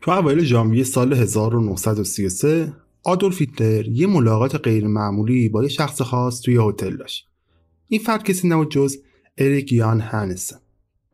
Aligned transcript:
تو 0.00 0.10
اوایل 0.10 0.44
ژانویه 0.44 0.84
سال 0.84 1.12
1933 1.12 2.72
آدولف 3.04 3.40
هیتلر 3.40 3.88
یه 3.88 4.06
ملاقات 4.06 4.54
غیر 4.54 4.86
معمولی 4.86 5.48
با 5.48 5.62
یه 5.62 5.68
شخص 5.68 6.02
خاص 6.02 6.40
توی 6.40 6.58
هتل 6.60 6.96
داشت. 6.96 7.28
این 7.88 8.00
فرد 8.00 8.22
کسی 8.22 8.48
نبود 8.48 8.70
جز 8.70 8.96
اریک 9.38 9.72
یان 9.72 10.00
هنسن 10.00 10.56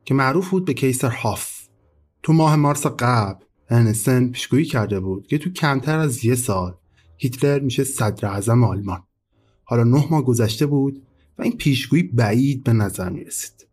که 0.04 0.14
معروف 0.14 0.50
بود 0.50 0.64
به 0.64 0.74
کیسر 0.74 1.10
هاف. 1.10 1.66
تو 2.22 2.32
ماه 2.32 2.56
مارس 2.56 2.86
قبل 2.86 3.44
هنسن 3.70 4.28
پیشگویی 4.28 4.64
کرده 4.64 5.00
بود 5.00 5.26
که 5.26 5.38
تو 5.38 5.50
کمتر 5.50 5.98
از 5.98 6.24
یه 6.24 6.34
سال 6.34 6.74
هیتلر 7.16 7.60
میشه 7.60 7.84
صدر 7.84 8.28
اعظم 8.28 8.64
آلمان. 8.64 9.02
حالا 9.64 9.84
نه 9.84 10.06
ماه 10.10 10.22
گذشته 10.22 10.66
بود 10.66 11.02
و 11.38 11.42
این 11.42 11.56
پیشگویی 11.56 12.02
بعید 12.02 12.64
به 12.64 12.72
نظر 12.72 13.08
می 13.08 13.24
رسید. 13.24 13.66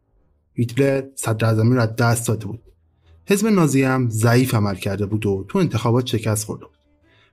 هیتلر 0.53 1.03
صدر 1.15 1.45
اعظمی 1.47 1.75
رو 1.75 1.81
از 1.81 1.95
دست 1.95 2.27
داده 2.27 2.45
بود. 2.45 2.72
حزب 3.25 3.47
نازی 3.47 3.83
هم 3.83 4.09
ضعیف 4.09 4.55
عمل 4.55 4.75
کرده 4.75 5.05
بود 5.05 5.25
و 5.25 5.45
تو 5.47 5.59
انتخابات 5.59 6.05
شکست 6.05 6.45
خورده 6.45 6.65
بود. 6.65 6.77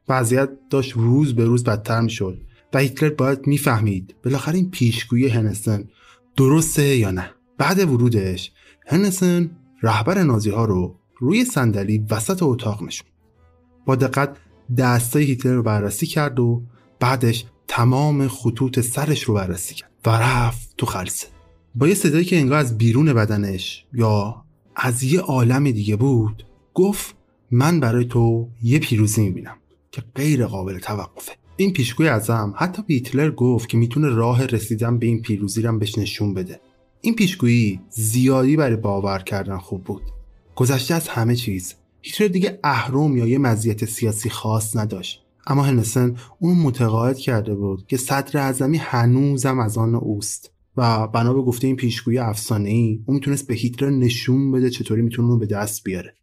وضعیت 0.08 0.50
داشت 0.70 0.92
روز 0.92 1.34
به 1.34 1.44
روز 1.44 1.64
بدتر 1.64 2.00
می‌شد 2.00 2.40
و 2.72 2.78
هیتلر 2.78 3.10
باید 3.10 3.46
می‌فهمید 3.46 4.14
بالاخره 4.24 4.54
این 4.54 4.70
پیشگویی 4.70 5.28
هنسن 5.28 5.88
درسته 6.36 6.96
یا 6.96 7.10
نه. 7.10 7.30
بعد 7.58 7.78
ورودش 7.78 8.52
هنسن 8.86 9.50
رهبر 9.82 10.22
نازی 10.22 10.50
ها 10.50 10.64
رو 10.64 10.96
روی 11.18 11.44
صندلی 11.44 12.04
وسط 12.10 12.42
اتاق 12.42 12.82
نشون 12.82 13.08
با 13.86 13.96
دقت 13.96 14.36
دستای 14.76 15.24
هیتلر 15.24 15.54
رو 15.54 15.62
بررسی 15.62 16.06
کرد 16.06 16.40
و 16.40 16.62
بعدش 17.00 17.44
تمام 17.68 18.28
خطوط 18.28 18.80
سرش 18.80 19.22
رو 19.22 19.34
بررسی 19.34 19.74
کرد 19.74 19.90
و 20.06 20.10
رفت 20.10 20.74
تو 20.76 20.86
خلصه. 20.86 21.26
با 21.74 21.88
یه 21.88 21.94
صدایی 21.94 22.24
که 22.24 22.38
انگار 22.38 22.58
از 22.58 22.78
بیرون 22.78 23.12
بدنش 23.12 23.86
یا 23.92 24.44
از 24.82 25.02
یه 25.02 25.20
عالم 25.20 25.70
دیگه 25.70 25.96
بود. 25.96 26.46
گفت 26.74 27.14
من 27.50 27.80
برای 27.80 28.04
تو 28.04 28.48
یه 28.62 28.78
پیروزی 28.78 29.22
می‌بینم 29.22 29.56
که 29.92 30.02
غیر 30.14 30.46
قابل 30.46 30.78
توقفه. 30.78 31.32
این 31.56 31.72
پیشگوی 31.72 32.08
ازم. 32.08 32.54
حتی 32.56 32.82
به 32.82 32.94
هیتلر 32.94 33.30
گفت 33.30 33.68
که 33.68 33.78
می‌تونه 33.78 34.08
راه 34.08 34.46
رسیدن 34.46 34.98
به 34.98 35.06
این 35.06 35.22
پیروزی 35.22 35.62
رو 35.62 35.78
بهش 35.78 35.98
نشون 35.98 36.34
بده. 36.34 36.60
این 37.00 37.14
پیشگویی 37.14 37.80
زیادی 37.90 38.56
برای 38.56 38.76
باور 38.76 39.18
کردن 39.18 39.58
خوب 39.58 39.84
بود. 39.84 40.02
گذشته 40.54 40.94
از 40.94 41.08
همه 41.08 41.36
چیز. 41.36 41.74
هیتلر 42.02 42.28
دیگه 42.28 42.58
اهرم 42.64 43.16
یا 43.16 43.26
یه 43.26 43.38
مزیت 43.38 43.84
سیاسی 43.84 44.30
خاص 44.30 44.76
نداشت. 44.76 45.22
اما 45.46 45.62
هنسن 45.62 46.16
اون 46.38 46.56
متقاعد 46.56 47.18
کرده 47.18 47.54
بود 47.54 47.86
که 47.86 47.96
صدر 47.96 48.40
اعظمی 48.40 48.76
هنوزم 48.76 49.58
از 49.58 49.78
آن 49.78 49.94
اوست. 49.94 50.50
و 50.76 51.08
بنا 51.08 51.34
به 51.34 51.42
گفته 51.42 51.66
این 51.66 51.76
پیشگویی 51.76 52.18
افسانه 52.18 52.68
ای 52.68 53.02
اون 53.06 53.14
می‌تونست 53.14 53.48
به 53.48 53.54
هیتلر 53.54 53.90
نشون 53.90 54.52
بده 54.52 54.70
چطوری 54.70 55.02
می‌تونه 55.02 55.28
اون 55.28 55.38
به 55.38 55.46
دست 55.46 55.84
بیاره. 55.84 56.14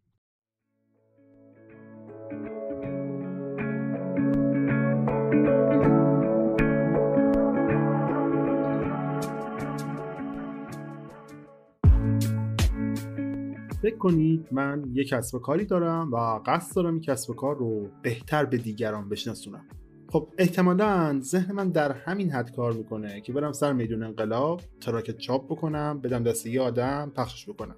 فکر 13.82 13.98
کنید 13.98 14.48
من 14.52 14.84
یک 14.94 15.08
کسب 15.08 15.38
کاری 15.42 15.66
دارم 15.66 16.12
و 16.12 16.40
قصد 16.46 16.76
دارم 16.76 16.94
این 16.94 17.02
کسب 17.02 17.36
کار 17.36 17.58
رو 17.58 17.88
بهتر 18.04 18.46
به 18.46 18.58
دیگران 18.58 19.10
بشناسونم. 19.10 19.66
خب 20.10 20.28
احتمالا 20.38 21.20
ذهن 21.22 21.56
من 21.56 21.70
در 21.70 21.92
همین 21.92 22.32
حد 22.32 22.52
کار 22.56 22.74
می‌کنه 22.74 23.22
که 23.22 23.34
برم 23.34 23.52
سر 23.52 23.74
میدون 23.74 24.04
انقلاب 24.04 24.62
تراکت 24.82 25.18
چاپ 25.18 25.46
بکنم 25.46 26.02
بدم 26.02 26.24
دست 26.24 26.48
یه 26.48 26.62
آدم 26.62 27.12
پخشش 27.16 27.50
بکنم. 27.50 27.76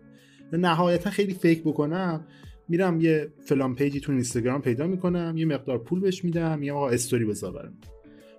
نهایتا 0.54 1.10
خیلی 1.10 1.34
فکر 1.34 1.62
بکنم 1.62 2.26
میرم 2.68 3.02
یه 3.02 3.34
فلان 3.46 3.76
page 3.76 3.95
ی 3.95 4.00
تو 4.00 4.12
اینستاگرام 4.12 4.62
پیدا 4.62 4.88
می‌کنم 4.88 5.34
یه 5.38 5.46
مقدار 5.46 5.78
پول 5.78 6.00
بهش 6.00 6.24
میدم 6.24 6.64
یه 6.64 6.74
آقا 6.74 6.90
استوری 6.90 7.26
بذار 7.26 7.52
برم 7.52 7.74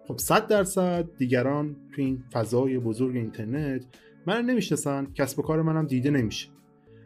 خب 0.08 0.18
100 0.18 0.46
درصد 0.46 1.08
دیگران 1.18 1.76
تو 1.94 2.02
این 2.02 2.24
فضای 2.32 2.78
بزرگ 2.78 3.16
اینترنت 3.16 3.84
من 4.26 4.44
نمی‌شناسن 4.44 5.06
کسب 5.14 5.38
و 5.38 5.42
کار 5.42 5.62
منم 5.62 5.86
دیده 5.86 6.10
نمیشه. 6.10 6.48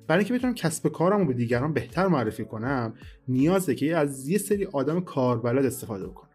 برای 0.06 0.18
اینکه 0.18 0.34
بتونم 0.34 0.54
کسب 0.54 0.88
کارم 0.88 1.18
رو 1.18 1.24
به 1.24 1.34
دیگران 1.34 1.72
بهتر 1.72 2.06
معرفی 2.06 2.44
کنم 2.44 2.94
نیازه 3.28 3.74
که 3.74 3.96
از 3.96 4.28
یه 4.28 4.38
سری 4.38 4.64
آدم 4.64 5.00
کاربلد 5.00 5.64
استفاده 5.64 6.06
بکنم. 6.06 6.30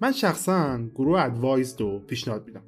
من 0.00 0.12
شخصا 0.12 0.78
گروه 0.94 1.20
ادوایز 1.20 1.76
رو 1.80 1.98
پیشنهاد 1.98 2.46
میدم. 2.46 2.62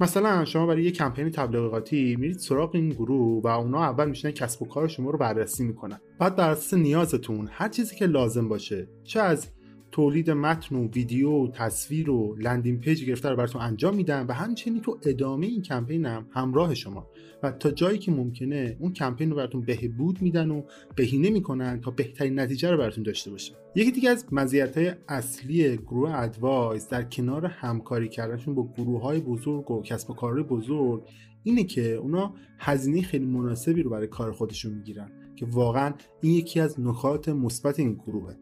مثلا 0.00 0.44
شما 0.44 0.66
برای 0.66 0.84
یه 0.84 0.90
کمپین 0.90 1.30
تبلیغاتی 1.30 2.16
میرید 2.16 2.38
سراغ 2.38 2.74
این 2.74 2.88
گروه 2.88 3.42
و 3.42 3.46
اونا 3.46 3.82
اول 3.82 4.08
میشینن 4.08 4.30
کسب 4.30 4.62
و 4.62 4.66
کار 4.66 4.88
شما 4.88 5.10
رو 5.10 5.18
بررسی 5.18 5.64
می‌کنن. 5.64 6.00
بعد 6.18 6.36
بر 6.36 6.50
اساس 6.50 6.74
نیازتون 6.74 7.48
هر 7.52 7.68
چیزی 7.68 7.96
که 7.96 8.06
لازم 8.06 8.48
باشه 8.48 8.88
چه 9.04 9.20
از 9.20 9.46
تولید 9.94 10.30
متن 10.30 10.76
و 10.76 10.88
ویدیو 10.88 11.30
و 11.30 11.50
تصویر 11.50 12.10
و 12.10 12.36
landing 12.38 12.80
page 12.80 13.04
گرفته 13.04 13.28
رو 13.28 13.36
براتون 13.36 13.62
انجام 13.62 13.94
میدن 13.94 14.26
و 14.26 14.32
همچنین 14.32 14.82
تو 14.82 14.98
ادامه 15.02 15.46
این 15.46 15.62
کمپین 15.62 16.06
هم 16.06 16.26
همراه 16.30 16.74
شما. 16.74 17.06
و 17.42 17.52
تا 17.52 17.70
جایی 17.70 17.98
که 17.98 18.12
ممکنه 18.12 18.76
اون 18.80 18.92
کمپین 18.92 19.30
رو 19.30 19.36
براتون 19.36 19.60
بهبود 19.60 20.22
میدن 20.22 20.50
و 20.50 20.62
بهینه 20.96 21.30
می‌کنن 21.30 21.80
تا 21.80 21.90
بهترین 21.90 22.40
نتیجه 22.40 22.70
رو 22.70 22.78
براتون 22.78 23.04
داشته 23.04 23.30
باشه. 23.30 23.54
یکی 23.74 23.90
دیگه 23.90 24.10
از 24.10 24.26
مزیت‌های 24.32 24.92
اصلی 25.08 25.76
گروه 25.76 26.14
ادوایز 26.14 26.88
در 26.88 27.02
کنار 27.02 27.46
همکاری 27.46 28.08
کردنشون 28.08 28.54
با 28.54 28.68
گروه 28.76 29.02
های 29.02 29.20
بزرگ 29.20 29.70
و 29.70 29.82
کسب 29.82 30.10
و 30.10 30.14
کارهای 30.14 30.42
بزرگ 30.42 31.02
اینه 31.42 31.64
که 31.64 31.94
اونا 31.94 32.34
هزینه 32.58 33.02
خیلی 33.02 33.26
مناسبی 33.26 33.82
رو 33.82 33.90
برای 33.90 34.06
کار 34.06 34.32
خودشون 34.32 34.72
می‌گیرن 34.72 35.10
که 35.36 35.46
واقعا 35.46 35.94
این 36.20 36.32
یکی 36.32 36.60
از 36.60 36.80
نکات 36.80 37.28
مثبت 37.28 37.78
این 37.80 37.94
گروهه. 37.94 38.36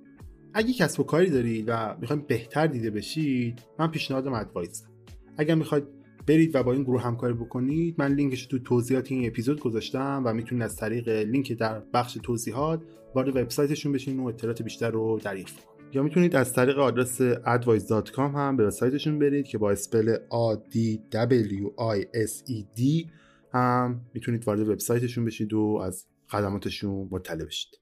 اگه 0.54 0.72
کسب 0.72 1.00
و 1.00 1.02
کاری 1.02 1.30
دارید 1.30 1.64
و 1.68 1.96
می‌خواید 2.00 2.26
بهتر 2.26 2.66
دیده 2.66 2.90
بشید 2.90 3.62
من 3.78 3.90
پیشنهادم 3.90 4.32
ادوایز 4.32 4.84
اگر 5.36 5.54
می‌خواید 5.54 5.84
برید 6.26 6.54
و 6.54 6.62
با 6.62 6.72
این 6.72 6.82
گروه 6.82 7.02
همکاری 7.02 7.34
بکنید 7.34 7.94
من 7.98 8.14
لینکش 8.14 8.46
تو 8.46 8.58
توضیحات 8.58 9.12
این 9.12 9.26
اپیزود 9.26 9.60
گذاشتم 9.60 10.22
و 10.24 10.32
می‌تونید 10.32 10.64
از 10.64 10.76
طریق 10.76 11.08
لینک 11.08 11.52
در 11.52 11.82
بخش 11.94 12.18
توضیحات 12.22 12.82
وارد 13.14 13.36
وبسایتشون 13.36 13.92
بشین 13.92 14.20
و 14.20 14.26
اطلاعات 14.26 14.62
بیشتر 14.62 14.90
رو 14.90 15.20
دریافت 15.24 15.68
یا 15.92 16.02
می‌تونید 16.02 16.36
از 16.36 16.52
طریق 16.52 16.78
آدرس 16.78 17.22
advice.com 17.22 18.18
هم 18.18 18.56
به 18.56 18.64
وبسایتشون 18.64 19.18
برید 19.18 19.46
که 19.46 19.58
با 19.58 19.70
اسپل 19.70 20.16
A 20.16 20.56
D 20.74 20.76
W 21.12 21.64
I 21.78 22.02
S 22.02 22.50
E 22.50 22.80
D 22.80 23.10
هم 23.54 24.00
می‌تونید 24.14 24.44
وارد 24.46 24.68
وبسایتشون 24.68 25.24
بشید 25.24 25.52
و 25.52 25.80
از 25.84 26.06
خدماتشون 26.28 27.08
مطلع 27.10 27.44
بشید. 27.44 27.81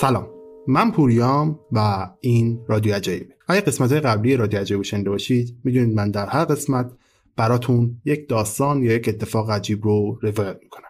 سلام. 0.00 0.28
من 0.68 0.90
پوریام 0.90 1.60
و 1.72 2.10
این 2.20 2.60
رادیو 2.68 2.94
عجایبه 2.94 3.34
اگه 3.48 3.60
قسمت 3.60 3.92
های 3.92 4.00
قبلی 4.00 4.36
رادیو 4.36 4.60
عجایب 4.60 4.82
شنیده 4.82 5.10
باشید 5.10 5.60
می‌دونید 5.64 5.96
من 5.96 6.10
در 6.10 6.26
هر 6.26 6.44
قسمت 6.44 6.92
براتون 7.36 8.00
یک 8.04 8.28
داستان 8.28 8.82
یا 8.82 8.92
یک 8.92 9.08
اتفاق 9.08 9.50
عجیب 9.50 9.84
رو 9.84 10.18
روایت 10.22 10.58
می‌کنم. 10.62 10.88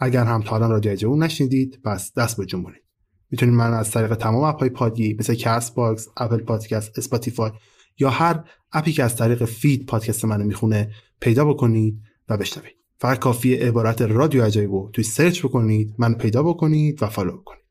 اگر 0.00 0.24
هم 0.24 0.42
تا 0.42 0.56
الان 0.56 0.70
رادیو 0.70 0.92
عجایب 0.92 1.16
نشنیدید 1.16 1.80
پس 1.84 2.12
دست 2.14 2.36
به 2.36 2.46
جنبونید 2.46 2.82
می‌تونید 3.30 3.54
من 3.54 3.72
از 3.72 3.90
طریق 3.90 4.14
تمام 4.14 4.44
app 4.44 4.70
های 4.70 4.83
پادگیر 4.83 5.16
مثل 5.18 5.34
Castbox 5.34 6.08
Apple 6.16 6.38
Podcast 6.38 6.98
Spotify 6.98 7.50
یا 7.98 8.10
هر 8.10 8.44
app 8.72 8.87
ی 8.87 8.92
که 8.92 9.04
از 9.04 9.16
طریق 9.16 9.44
feed 9.44 9.86
پادکست 9.86 10.24
منو 10.24 10.44
می‌خونه 10.44 10.90
پیدا 11.20 11.44
بکنید 11.44 12.00
و 12.28 12.36
بشنوید. 12.36 12.76
فقط 13.00 13.18
کافی 13.18 13.54
عبارت 13.54 14.02
رادیو 14.02 14.42
عجایب 14.42 14.72
رو 14.72 14.90
توی 14.92 15.04
search 15.04 15.44
بکنید 15.44 15.94
من 15.98 16.14
پیدا 16.14 16.42
بکنید 16.42 17.02
و 17.02 17.06
follow 17.06 17.32
بکنید. 17.32 17.67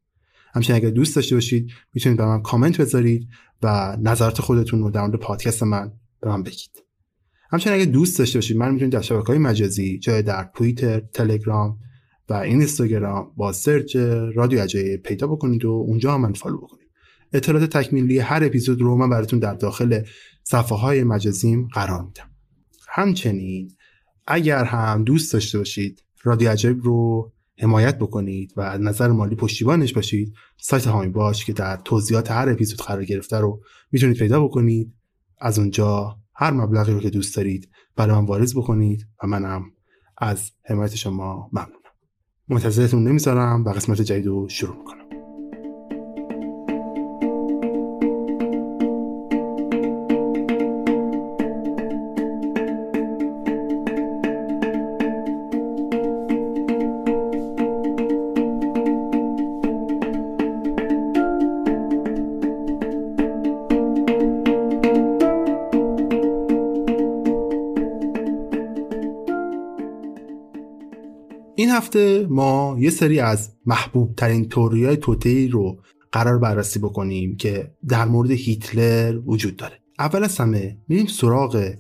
همچنین 0.58 0.78
اگر 0.78 0.90
دوست 0.90 1.16
داشته 1.16 1.36
باشید 1.36 1.72
می‌تونید 1.94 2.18
به 2.18 2.26
من 2.26 2.42
کامنت 2.42 2.82
بذارید 2.82 3.28
و 3.64 3.98
نظرات 4.02 4.42
خودتون 4.42 4.80
رو 4.80 4.92
در 4.92 5.02
مورد 5.02 5.16
پادکست 5.16 5.64
من 5.64 5.92
به 6.22 6.30
من 6.30 6.44
بگید. 6.44 6.84
همچنین 7.52 7.76
اگر 7.82 7.92
دوست 7.92 8.20
داشته 8.20 8.38
باشید 8.38 8.58
من 8.58 8.72
می‌تونید 8.72 8.94
در 8.94 9.02
شبکه 9.02 9.28
های 9.28 9.38
مجازی 9.38 10.00
جای 10.00 10.22
در 10.22 10.50
توییتر 10.56 11.00
تلگرام 11.00 11.78
و 12.30 12.34
اینستاگرام 12.34 13.32
با 13.38 13.52
search 13.52 13.96
رادیو 14.36 14.60
عجایب 14.60 14.98
پیدا 14.98 15.28
بکنید 15.28 15.66
و 15.66 15.70
اونجا 15.70 16.14
هم 16.14 16.22
من 16.22 16.34
follow 16.34 16.58
بکنید 16.58 16.88
اطلاعات 17.34 17.78
تکمیلی 17.78 18.20
هر 18.20 18.44
اپیزود 18.44 18.82
رو 18.82 18.98
من 18.98 19.10
براتون 19.10 19.40
در 19.40 19.54
داخل 19.54 20.02
صفحه 20.44 20.78
های 20.78 21.04
مجازیم 21.04 21.68
قرار 21.74 22.04
میدم. 22.04 22.30
همچنین 22.90 23.72
اگر 24.28 24.64
هم 24.64 25.04
دوست 25.04 25.34
داشته 25.34 25.58
باشید 25.58 26.04
رادیو 26.24 26.50
عجایب 26.50 26.82
رو 26.84 27.32
حمایت 27.60 28.00
بکنید 28.00 28.54
و 28.58 28.62
از 28.62 28.82
نظر 28.82 29.08
مالی 29.08 29.36
پشتیبانش 29.36 29.94
باشید 29.94 30.34
سایت 30.58 30.88
هامی 30.88 31.10
باش 31.10 31.46
که 31.46 31.54
در 31.54 31.78
توضیحات 31.78 32.32
هر 32.32 32.50
اپیزود 32.50 32.82
قرار 32.82 33.06
گرفته 33.06 33.38
رو 33.38 33.62
می‌تونید 33.92 34.18
پیدا 34.18 34.44
بکنید. 34.44 34.94
از 35.40 35.60
اونجا 35.60 36.18
هر 36.36 36.52
مبلغی 36.52 36.92
رو 36.92 37.00
که 37.00 37.10
دوست 37.10 37.36
دارید 37.36 37.70
برای 37.96 38.16
من 38.16 38.26
واریز 38.26 38.56
بکنید 38.56 39.08
و 39.24 39.28
منم 39.28 39.64
از 40.18 40.52
حمایت 40.66 40.96
شما 40.96 41.50
ممنونم. 41.54 41.72
منتظرتون 42.48 43.08
نمی‌ذارم 43.08 43.64
و 43.66 43.70
قسمت 43.70 44.02
جدید 44.02 44.26
رو 44.26 44.50
شروع 44.50 44.78
می‌کنم. 44.78 45.17
هفته 71.78 72.28
ما 72.30 72.78
یه 72.80 72.90
سری 72.90 73.20
از 73.20 73.50
محبوب 73.66 74.16
ترین 74.16 74.50
توری 74.50 74.86
های 74.86 74.98
توتهی 74.98 75.48
رو 75.48 75.82
قرار 76.12 76.38
بررسی 76.38 76.80
بکنیم 76.80 77.36
که 77.36 77.72
در 77.88 78.06
مورد 78.06 78.32
هیتلر 78.32 79.20
وجود 79.26 79.56
داره. 79.56 79.80
اول 80.00 80.24
از 80.24 80.38
همه 80.38 80.78
میریم 80.88 81.06
سراغ 81.06 81.74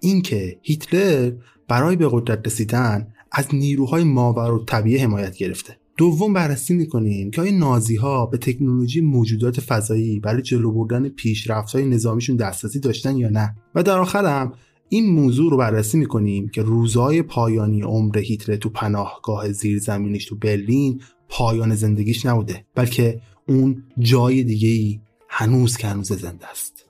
اینکه 0.00 0.58
هیتلر 0.62 1.32
برای 1.68 1.96
به 1.96 2.08
قدرت 2.10 2.46
رسیدن 2.46 3.08
از 3.32 3.54
نیروهای 3.54 4.04
ماور 4.04 4.52
و 4.52 4.64
طبیعه 4.64 5.02
حمایت 5.02 5.36
گرفته. 5.36 5.76
دوم 5.96 6.32
بررسی 6.32 6.74
می‌کنیم 6.74 7.30
که 7.30 7.40
آیا 7.40 7.58
نازی 7.58 7.96
ها 7.96 8.26
به 8.26 8.38
تکنولوژی 8.38 9.00
موجودات 9.00 9.60
فضایی 9.60 10.20
برای 10.20 10.42
جلو 10.42 10.72
بردن 10.72 11.08
پیشرفت 11.08 11.74
های 11.74 11.84
نظامیشون 11.84 12.36
دسترسی 12.36 12.80
داشتن 12.80 13.16
یا 13.16 13.28
نه. 13.28 13.56
و 13.74 13.82
در 13.82 13.98
آخرم 13.98 14.52
این 14.88 15.12
موضوع 15.12 15.50
رو 15.50 15.56
بررسی 15.56 15.98
می‌کنیم 15.98 16.48
که 16.48 16.62
روزهای 16.62 17.22
پایانی 17.22 17.82
عمر 17.82 18.18
هیتلر 18.18 18.56
تو 18.56 18.68
پناهگاه 18.68 19.52
زیرزمینیش 19.52 20.24
تو 20.24 20.36
برلین 20.36 21.00
پایان 21.28 21.74
زندگیش 21.74 22.26
نبوده 22.26 22.64
بلکه 22.74 23.20
اون 23.48 23.84
جای 23.98 24.42
دیگه 24.42 24.68
ای 24.68 25.00
هنوز 25.28 25.76
که 25.76 25.86
هنوز 25.86 26.12
زنده 26.12 26.50
است. 26.50 26.83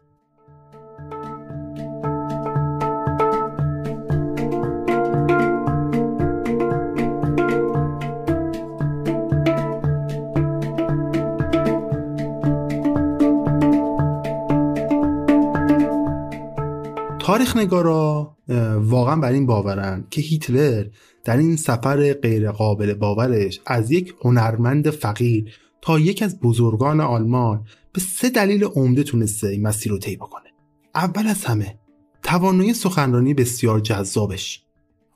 تاریخ 17.55 17.67
نگارا 17.67 18.37
واقعا 18.79 19.17
بر 19.17 19.33
این 19.33 19.47
باورن 19.47 20.05
که 20.11 20.21
هیتلر 20.21 20.87
در 21.25 21.37
این 21.37 21.57
سفر 21.57 22.13
غیر 22.13 22.51
قابل 22.51 22.95
باورش 22.95 23.61
از 23.67 23.91
یک 23.91 24.15
هنرمند 24.25 24.91
فقیر 24.91 25.55
تا 25.83 25.99
یک 25.99 26.23
از 26.23 26.41
بزرگان 26.41 27.01
آلمان 27.01 27.65
به 27.93 28.01
سه 28.01 28.31
دلیل 28.31 28.65
عمده 28.65 29.03
تونسته 29.03 29.49
این 29.49 29.63
مسیر 29.63 29.93
رو 29.93 29.99
طی 29.99 30.17
بکنه. 30.17 30.51
اول 30.95 31.27
از 31.27 31.45
همه 31.45 31.79
توانایی 32.23 32.75
سخنرانی 32.75 33.35
بسیار 33.35 33.81
جذابش. 33.81 34.63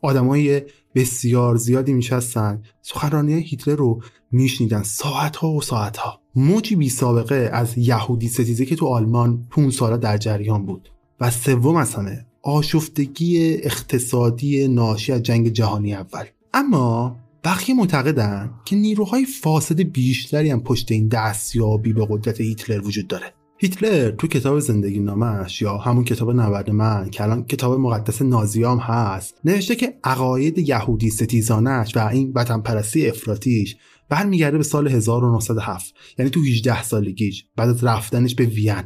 آدمای 0.02 0.62
بسیار 0.95 1.57
زیادی 1.57 1.92
میشستن 1.92 2.62
سخنرانی 2.83 3.35
هیتلر 3.35 3.76
رو 3.76 4.02
میشنیدن 4.33 4.83
ساعتها 4.83 5.49
و 5.49 5.62
ساعتها. 5.62 6.21
موجی 6.35 6.76
بی 6.76 6.88
سابقه 6.88 7.50
از 7.52 7.78
یهودی 7.78 8.28
ستیزه 8.28 8.66
که 8.66 8.76
تو 8.76 8.87
آلمان 8.87 9.47
5 9.50 9.73
ساله 9.73 9.97
در 9.97 10.16
جریان 10.16 10.66
بود. 10.66 10.88
و 11.21 11.31
سوم 11.31 11.77
از 11.77 11.95
همه 11.95 12.27
آشفتگی 12.43 13.55
اقتصادی 13.55 14.69
ناشی 14.69 15.13
از 15.13 15.23
جنگ 15.23 15.49
جهانی 15.49 15.95
اول. 15.95 16.25
اما 16.55 17.17
بقیه 17.45 17.75
معتقدن 17.75 18.51
که 18.65 18.77
نیروهای 18.77 19.25
فاسد 19.25 19.81
بیشتری 19.81 20.51
هم 20.51 20.61
پشت 20.61 20.93
این 20.93 21.09
دستیابی 21.09 21.93
به 21.93 22.07
قدرت 22.11 22.41
هیتلر 22.41 22.87
وجود 22.87 23.07
داره. 23.07 23.33
هیتلر 23.61 24.11
تو 24.11 24.27
کتاب 24.27 24.59
زندگی 24.59 24.99
نامش 24.99 25.63
یا 25.63 25.77
همون 25.77 26.05
کتاب 26.05 26.31
نبرد 26.31 26.71
من 26.71 27.11
که 27.11 27.23
الان 27.23 27.45
کتاب 27.45 27.81
مقدس 27.81 28.23
نازیام 28.23 28.79
هست 28.79 29.35
نوشته 29.45 29.77
که 29.77 29.99
عقاید 30.05 30.59
یهودی 30.59 31.11
ستیزانش 31.11 31.97
و 31.97 32.07
این 32.07 32.33
وطن 32.35 32.61
پرستی 32.61 33.09
افراتیش 33.09 33.77
برمیگرده 34.09 34.59
به 34.59 34.65
سال 34.65 34.89
1907 34.89 35.95
یعنی 36.19 36.31
تو 36.31 36.41
18 36.41 36.83
سالگیش 36.83 37.45
بعد 37.57 37.69
از 37.69 37.85
رفتنش 37.85 38.35
به 38.35 38.45
وین. 38.45 38.83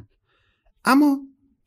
اما 0.85 1.19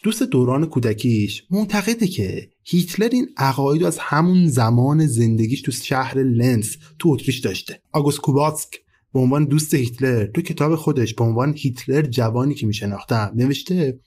دوست 0.05 0.24
دوران 0.24 0.65
کودکیش 0.65 1.43
معتقده 1.51 2.07
که 2.07 2.50
هیتلر 2.63 3.09
این 3.12 3.29
عقاید 3.38 3.83
از 3.83 3.97
همون 4.00 4.47
زمان 4.47 5.05
زندگیش 5.05 5.62
تو 5.62 5.71
شهر 5.71 6.17
لنس 6.17 6.77
تو 7.00 7.09
اتریش 7.09 7.39
داشته. 7.39 7.81
آگوست 7.91 8.21
کوباتسک 8.21 8.69
به 9.13 9.19
عنوان 9.19 9.45
دوست 9.45 9.74
هیتلر 9.74 10.25
تو 10.25 10.41
کتاب 10.41 10.75
خودش 10.75 11.13
به 11.13 11.24
عنوان 11.24 11.53
هیتلر 11.57 12.01
جوانی 12.01 12.53
که 12.53 12.67
میشناختم 12.67 13.31
نوشته 13.35 14.00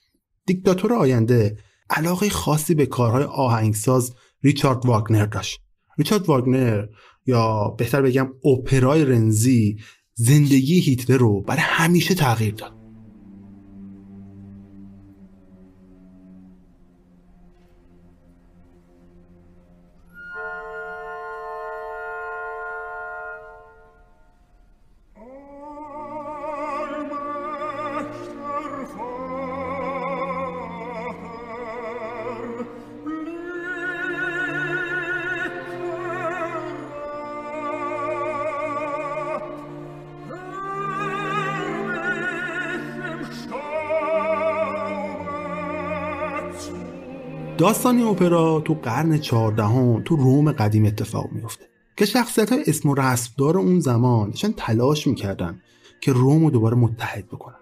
دیکتاتور 0.47 0.93
آینده 0.93 1.59
علاقه 1.91 2.29
خاصی 2.29 2.75
به 2.75 2.87
کارهای 2.87 3.25
آهنگساز 3.25 4.15
ریچارد 4.43 4.87
واگنر 4.87 5.27
داشت. 5.27 5.61
ریچارد 5.99 6.29
واگنر 6.29 6.87
یا 7.27 7.75
بهتر 7.79 8.03
بگم 8.03 8.29
اپرای 8.45 9.05
رنزی 9.05 9.77
زندگی 10.15 10.81
هیتلر 10.81 11.17
رو 11.17 11.41
برای 11.41 11.63
همیشه 11.63 12.15
تغییر 12.15 12.55
داد. 12.55 12.78
داستان 47.59 48.01
اپرا 48.01 48.61
تو 48.61 48.75
قرن 48.75 49.19
چهاردهم 49.19 50.03
تو 50.03 50.17
روم 50.17 50.53
قدیم 50.53 50.85
اتفاق 50.85 51.33
میفته 51.33 51.65
که 51.97 52.05
شخصیت 52.05 52.53
های 52.53 52.65
اسم 52.67 52.89
و 52.89 52.95
رسمدار 52.95 53.59
اون 53.59 53.81
زمان 53.81 54.31
داشتن 54.31 54.53
تلاش 54.57 55.07
می‌کردن 55.07 55.61
که 56.01 56.13
روم 56.13 56.45
رو 56.45 56.51
دوباره 56.51 56.77
متحد 56.77 57.27
بکنن. 57.27 57.55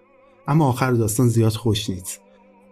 اما 0.47 0.67
آخر 0.67 0.91
داستان 0.91 1.27
زیاد 1.27 1.51
خوش 1.51 1.89
نیست. 1.89 2.21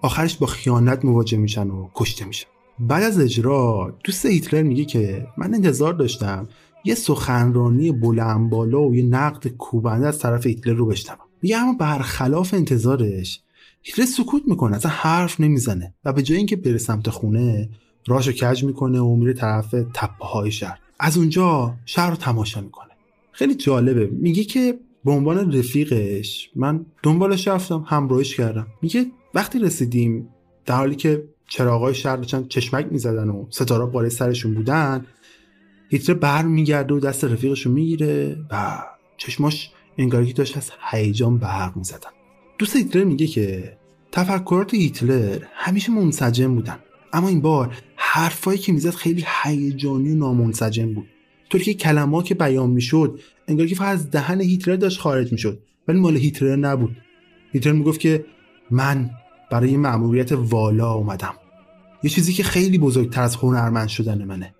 آخرش 0.02 0.38
با 0.38 0.48
خیانت 0.48 1.06
مواجه 1.06 1.38
میشن 1.38 1.70
و 1.70 1.90
کشته 1.96 2.26
میشن. 2.26 2.48
بعد 2.80 3.04
از 3.04 3.20
اجرا 3.20 3.94
دوست 4.04 4.26
هیتلر 4.26 4.64
میگه 4.64 4.86
که 4.86 5.28
من 5.38 5.54
انتظار 5.54 5.94
داشتم 5.94 6.48
یه 6.84 6.96
سخنرانی 6.96 7.92
بلند 7.92 8.50
بالا 8.50 8.82
و 8.82 8.96
یه 8.96 9.04
نقد 9.04 9.48
کوبنده 9.48 10.08
از 10.08 10.20
طرف 10.20 10.46
هیتلر 10.46 10.74
رو 10.74 10.86
بشنوم. 10.86 11.26
میگه 11.42 11.58
اما 11.58 11.74
برخلاف 11.74 12.54
انتظارش 12.54 13.42
هیتلر 13.88 14.06
سکوت 14.06 14.44
می‌کنه 14.48 14.76
اصلا 14.76 14.92
حرف 14.92 15.40
نمی‌زنه 15.40 15.94
و 16.06 16.14
به 16.14 16.24
جای 16.24 16.38
اینکه 16.38 16.56
بره 16.56 16.78
سمت 16.78 17.10
خونه 17.10 17.70
راشو 18.08 18.32
کج 18.32 18.64
می‌کنه 18.64 19.00
و 19.00 19.16
میره 19.16 19.34
طرف 19.34 19.72
تپه 19.94 20.26
های 20.26 20.52
شهر. 20.52 20.80
از 21.00 21.18
اونجا 21.18 21.76
شهر 21.86 22.10
رو 22.10 22.16
تماشا 22.16 22.62
می‌کنه. 22.62 22.90
خیلی 23.32 23.56
جالبه. 23.56 24.10
میگه 24.12 24.44
که 24.44 24.80
به 25.06 25.12
عنوان 25.12 25.58
رفیقش 25.58 26.50
من 26.56 26.86
دنبالش 27.04 27.48
رفتم 27.48 27.86
همراهش 27.88 28.36
کردم. 28.36 28.68
میگه 28.82 29.06
وقتی 29.34 29.60
رسیدیم 29.60 30.30
در 30.66 30.76
حالی 30.76 30.96
که 30.96 31.24
چراغای 31.50 31.96
شهر 31.96 32.24
چند 32.24 32.48
چشمک 32.48 32.88
می‌زدن 32.92 33.30
و 33.30 33.46
ستاره 33.50 33.86
بالای 33.86 34.10
سرشون 34.10 34.54
بودن 34.54 35.06
هیتلر 35.90 36.16
بر 36.16 36.42
میگرده 36.42 36.94
و 36.94 37.00
دست 37.00 37.24
رفیقش 37.24 37.66
رو 37.66 37.72
می‌گیره 37.72 38.38
و 38.52 38.84
چشماش 39.18 39.72
انگاری 39.98 40.34
داشت 40.34 40.58
از 40.58 40.72
هیجان 40.92 41.38
برق 41.38 41.78
می‌زدن 41.78 42.10
دوست 42.58 42.76
هیتلر 42.76 43.04
میگه 43.04 43.28
که 43.28 43.78
تفکرات 44.12 44.74
هیتلر 44.74 45.40
همیشه 45.54 45.92
منسجم 45.92 46.56
بودن. 46.56 46.80
اما 47.14 47.28
این 47.28 47.42
بار 47.42 47.76
حرفایی 47.96 48.60
که 48.60 48.72
می‌زد 48.72 48.90
خیلی 48.90 49.26
هیجانی 49.44 50.12
و 50.12 50.16
نامنسجم 50.16 50.94
بود. 50.94 51.08
طوری 51.50 51.64
که 51.64 51.74
کلمات 51.74 52.26
که 52.26 52.36
بیان 52.36 52.70
می‌شد 52.70 53.20
انگار 53.48 53.68
که 53.68 53.76
فقط 53.76 53.94
از 53.94 54.12
دهن 54.12 54.42
هیتلر 54.42 54.76
داشت 54.76 55.00
خارج 55.00 55.32
می‌شد. 55.32 55.60
ولی 55.88 56.00
مال 56.00 56.18
هیتلر 56.18 56.56
نبود. 56.56 56.98
هیتلر 57.54 57.74
می‌گفت 57.74 58.00
که 58.00 58.26
من 58.72 59.10
برای 59.52 59.78
مأموریت 59.78 60.32
والا 60.32 60.94
اومدم. 60.94 61.34
یه 62.04 62.10
چیزی 62.10 62.34
که 62.34 62.44
خیلی 62.44 62.78
بزرگتر 62.78 63.22
از 63.22 63.36
هنرمند 63.36 63.88
شدن 63.88 64.24
منه. 64.24 64.54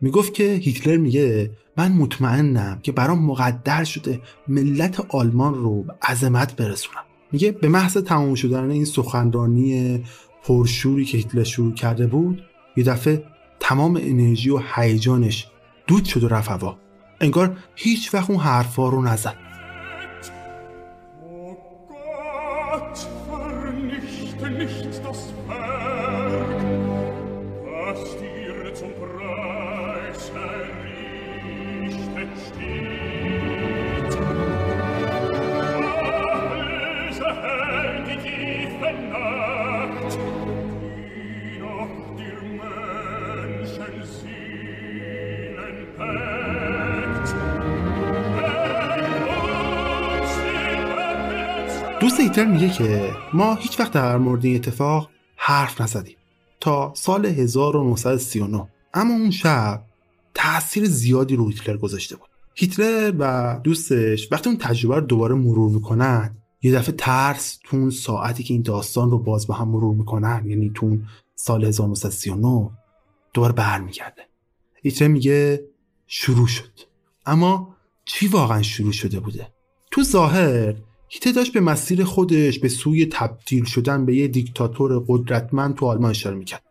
می‌گفت 0.00 0.34
که 0.34 0.52
هیتلر 0.54 0.96
میگه 0.96 1.50
من 1.76 1.92
مطمئنم 1.92 2.80
که 2.82 2.92
برام 2.92 3.24
مقدر 3.24 3.84
شده 3.84 4.20
ملت 4.48 5.00
آلمان 5.08 5.54
رو 5.54 5.82
به 5.82 5.94
عظمت 6.02 6.56
برسونم. 6.56 7.04
میگه 7.32 7.52
به 7.52 7.68
محض 7.68 7.96
تمام 7.96 8.34
شدن 8.34 8.70
این 8.70 8.84
سخنرانی 8.84 10.04
پرشوری 10.42 11.04
که 11.04 11.16
هیتلر 11.16 11.44
شروع 11.44 11.74
کرده 11.74 12.06
بود 12.06 12.42
یه 12.76 12.84
دفعه 12.84 13.24
تمام 13.60 13.96
انرژی 13.96 14.50
و 14.50 14.60
هیجانش 14.74 15.46
دود 15.86 16.04
شد 16.04 16.24
و 16.24 16.28
رفت 16.28 16.64
انگار 17.20 17.56
هیچ 17.74 18.14
وقت 18.14 18.30
اون 18.30 18.38
حرفا 18.38 18.88
رو 18.88 19.02
نزد. 19.02 19.47
دوست 52.18 52.30
هیتلر 52.30 52.52
میگه 52.52 52.70
که 52.70 53.12
ما 53.32 53.54
هیچ 53.54 53.80
وقت 53.80 53.92
در 53.92 54.16
مورد 54.16 54.44
این 54.44 54.56
اتفاق 54.56 55.10
حرف 55.36 55.80
نزدیم. 55.80 56.16
تا 56.60 56.92
سال 56.96 57.26
1939 57.26 58.68
اما 58.94 59.14
اون 59.14 59.30
شب 59.30 59.82
تاثیر 60.34 60.84
زیادی 60.84 61.36
رو 61.36 61.48
هیتلر 61.48 61.76
گذاشته 61.76 62.16
بود. 62.16 62.28
هیتلر 62.54 63.14
و 63.18 63.60
دوستش 63.64 64.32
وقتی 64.32 64.48
اون 64.48 64.58
تجربه 64.58 64.94
رو 64.94 65.00
دوباره 65.00 65.34
مرور 65.34 65.70
می‌کنن 65.70 66.36
یه 66.62 66.72
دفعه 66.72 66.94
ترس 66.94 67.58
تو 67.64 67.76
اون 67.76 67.90
ساعتی 67.90 68.42
که 68.42 68.54
این 68.54 68.62
داستان 68.62 69.10
رو 69.10 69.18
باز 69.18 69.46
با 69.46 69.54
هم 69.54 69.68
مرور 69.68 69.94
می‌کنن 69.94 70.44
یعنی 70.46 70.72
تو 70.74 70.98
سال 71.34 71.64
1939 71.64 72.70
دوباره 73.34 73.52
برمیگرده. 73.52 74.22
هیتلر 74.82 75.08
میگه 75.08 75.64
شروع 76.06 76.46
شد. 76.46 76.72
اما 77.26 77.76
چی 78.04 78.28
واقعا 78.28 78.62
شروع 78.62 78.92
شده 78.92 79.20
بوده؟ 79.20 79.48
تو 79.90 80.02
ظاهر 80.02 80.74
هیته 81.08 81.32
داشت 81.32 81.52
به 81.52 81.60
مسیر 81.60 82.04
خودش 82.04 82.58
به 82.58 82.68
سوی 82.68 83.06
تبدیل 83.06 83.64
شدن 83.64 84.06
به 84.06 84.16
یه 84.16 84.28
دیکتاتور 84.28 85.04
قدرتمند 85.08 85.74
تو 85.74 85.86
آلمان 85.86 86.10
اشاره 86.10 86.36
می‌کرد. 86.36 86.62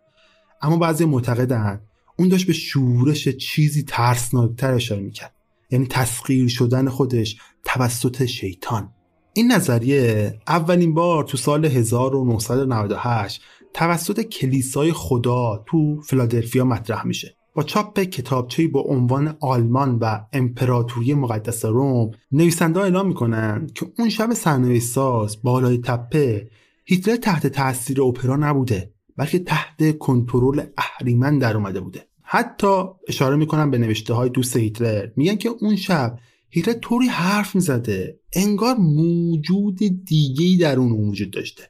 اما 0.61 0.77
بعضی 0.77 1.05
معتقدن 1.05 1.81
اون 2.19 2.29
داشت 2.29 2.47
به 2.47 2.53
شورش 2.53 3.27
چیزی 3.27 3.83
ترسناکتر 3.83 4.73
اشاره 4.73 5.01
می‌کرد. 5.01 5.33
یعنی 5.71 5.87
تسخیر 5.87 6.47
شدن 6.47 6.89
خودش 6.89 7.37
توسط 7.65 8.25
شیطان. 8.25 8.93
این 9.33 9.51
نظریه 9.51 10.39
اولین 10.47 10.93
بار 10.93 11.23
تو 11.23 11.37
سال 11.37 11.65
1998 11.65 13.41
توسط 13.73 14.21
کلیسای 14.21 14.93
خدا 14.93 15.63
تو 15.65 16.01
فیلادلفیا 16.01 16.65
مطرح 16.65 17.07
میشه. 17.07 17.36
با 17.57 17.63
چاپ 17.63 17.99
کتابچه‌ای 17.99 18.67
با 18.67 18.81
عنوان 18.81 19.37
آلمان 19.39 19.97
و 20.01 20.19
امپراتوری 20.33 21.13
مقدس 21.13 21.65
روم 21.65 22.11
نویسنده 22.31 22.79
اعلام 22.79 23.07
می‌کنن 23.07 23.67
که 23.75 23.87
اون 23.99 24.09
شب 24.09 24.33
صحنه 24.33 24.79
ساز 24.79 25.37
بالای 25.43 25.77
تپه 25.77 26.49
هیتلر 26.85 27.15
تحت 27.15 27.47
تاثیر 27.47 28.01
اپرا 28.01 28.35
نبوده 28.35 28.93
بلکه 29.17 29.39
تحت 29.39 29.97
کنترل 29.97 30.61
اهریمن 30.77 31.37
در 31.37 31.57
اومده 31.57 31.79
بوده. 31.79 32.05
حتی 32.21 32.83
اشاره 33.07 33.35
می‌کنن 33.35 33.71
به 33.71 33.77
نوشته 33.77 34.13
های 34.13 34.29
دوست 34.29 34.57
هیتلر 34.57 35.07
میگن 35.15 35.35
که 35.35 35.49
اون 35.49 35.75
شب 35.75 36.19
هیتلر 36.49 36.73
طوری 36.73 37.07
حرف 37.07 37.55
می‌زده 37.55 38.19
انگار 38.33 38.75
موجود 38.75 39.79
دیگهی 40.05 40.57
در 40.57 40.79
اون 40.79 40.91
وجود 40.91 41.31
داشته 41.31 41.63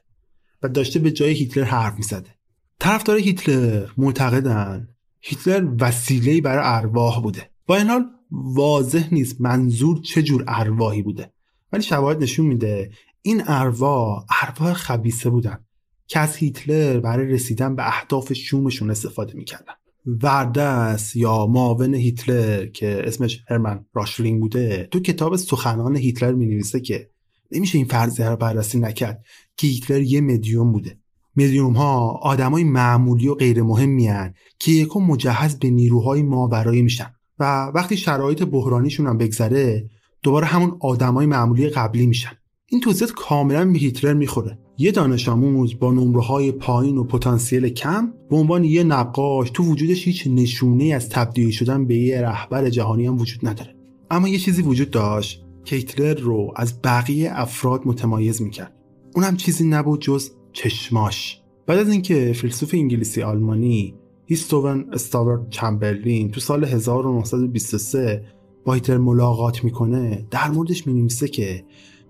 و 0.62 0.68
داشته 0.68 0.98
به 0.98 1.10
جای 1.10 1.32
هیتلر 1.32 1.64
حرف 1.64 1.94
می‌زده. 1.96 2.30
طرفدار 2.78 3.18
هیتلر 3.18 3.86
معتقدن 3.96 4.88
هیتلر 5.20 5.74
وسیله 5.80 6.40
برای 6.40 6.64
ارواح 6.64 7.22
بوده. 7.22 7.50
با 7.66 7.76
این 7.76 7.86
حال 7.86 8.04
واضح 8.30 9.08
نیست 9.14 9.40
منظور 9.40 10.00
چه 10.02 10.22
جور 10.22 10.44
ارواحی 10.48 11.02
بوده. 11.02 11.32
ولی 11.72 11.82
شواهد 11.82 12.22
نشون 12.22 12.46
میده 12.46 12.90
این 13.22 13.42
ارواح 13.46 14.24
ارواح 14.42 14.72
خبیسه 14.72 15.30
بودن 15.30 15.64
که 16.06 16.20
از 16.20 16.36
هیتلر 16.36 17.00
برای 17.00 17.26
رسیدن 17.26 17.76
به 17.76 17.86
اهداف 17.86 18.32
شومشون 18.32 18.90
استفاده 18.90 19.34
می‌کردن. 19.34 19.74
وردس 20.06 21.16
یا 21.16 21.46
معاون 21.46 21.94
هیتلر 21.94 22.66
که 22.66 23.02
اسمش 23.04 23.44
هرمن 23.48 23.84
راشلینگ 23.94 24.40
بوده 24.40 24.88
تو 24.90 25.00
کتاب 25.00 25.36
سخنان 25.36 25.96
هیتلر 25.96 26.32
می 26.32 26.46
نویسه 26.46 26.80
که 26.80 27.10
نمیشه 27.52 27.78
این 27.78 27.86
فرضیه 27.86 28.28
رو 28.28 28.36
بررسی 28.36 28.78
نکرد 28.78 29.24
که 29.56 29.66
هیتلر 29.66 30.00
یه 30.00 30.20
مدیوم 30.20 30.72
بوده. 30.72 30.98
میلیوم 31.36 31.72
ها 31.72 32.10
آدمای 32.22 32.64
معمولی 32.64 33.28
و 33.28 33.34
غیر 33.34 33.62
مهمی 33.62 34.06
هن 34.06 34.34
که 34.58 34.72
یکم 34.72 35.00
مجهز 35.00 35.58
به 35.58 35.70
نیروهای 35.70 36.22
ماورایی 36.22 36.82
میشن 36.82 37.10
و 37.38 37.72
وقتی 37.74 37.96
شرایط 37.96 38.42
بحرانیشون 38.42 39.06
هم 39.06 39.18
بگذره 39.18 39.90
دوباره 40.22 40.46
همون 40.46 40.76
آدمای 40.80 41.26
معمولی 41.26 41.68
قبلی 41.68 42.06
میشن. 42.06 42.32
این 42.66 42.80
توضیحات 42.80 43.14
کاملا 43.14 43.72
به 43.72 43.78
هیتلر 43.78 44.14
می‌خوره. 44.14 44.58
یه 44.78 44.92
دانش 44.92 45.28
آموز 45.28 45.78
با 45.78 45.92
نمره 45.92 46.22
های 46.22 46.52
پایین 46.52 46.98
و 46.98 47.04
پتانسیل 47.04 47.68
کم 47.68 48.12
به 48.30 48.36
عنوان 48.36 48.64
یه 48.64 48.84
نقاش 48.84 49.50
تو 49.50 49.64
وجودش 49.64 50.04
هیچ 50.04 50.26
نشونه 50.26 50.84
از 50.84 51.08
تبدیل 51.08 51.50
شدن 51.50 51.86
به 51.86 51.96
یه 51.96 52.20
رهبر 52.20 52.70
جهانی 52.70 53.06
هم 53.06 53.18
وجود 53.18 53.48
نداره. 53.48 53.74
اما 54.10 54.28
یه 54.28 54.38
چیزی 54.38 54.62
وجود 54.62 54.90
داشت 54.90 55.44
که 55.64 55.76
هیتلر 55.76 56.14
رو 56.14 56.52
از 56.56 56.82
بقیه 56.82 57.30
افراد 57.32 57.82
متمایز 57.84 58.42
می‌کرد. 58.42 58.74
اونم 59.14 59.36
چیزی 59.36 59.64
نبود 59.64 60.00
جز 60.00 60.30
چشماش. 60.58 61.40
بعد 61.66 61.78
از 61.78 61.88
اینکه 61.88 62.32
فیلسوف 62.32 62.74
انگلیسی 62.74 63.22
آلمانی 63.22 63.94
هیستوون 64.26 64.86
استاورت 64.92 65.50
چمبرلین 65.50 66.30
تو 66.30 66.40
سال 66.40 66.64
1923 66.64 68.24
با 68.64 68.74
هیتلر 68.74 68.98
ملاقات 68.98 69.64
می‌کنه 69.64 70.26
در 70.30 70.50
موردش 70.50 70.86
می‌نویسه 70.86 71.28
که 71.28 71.64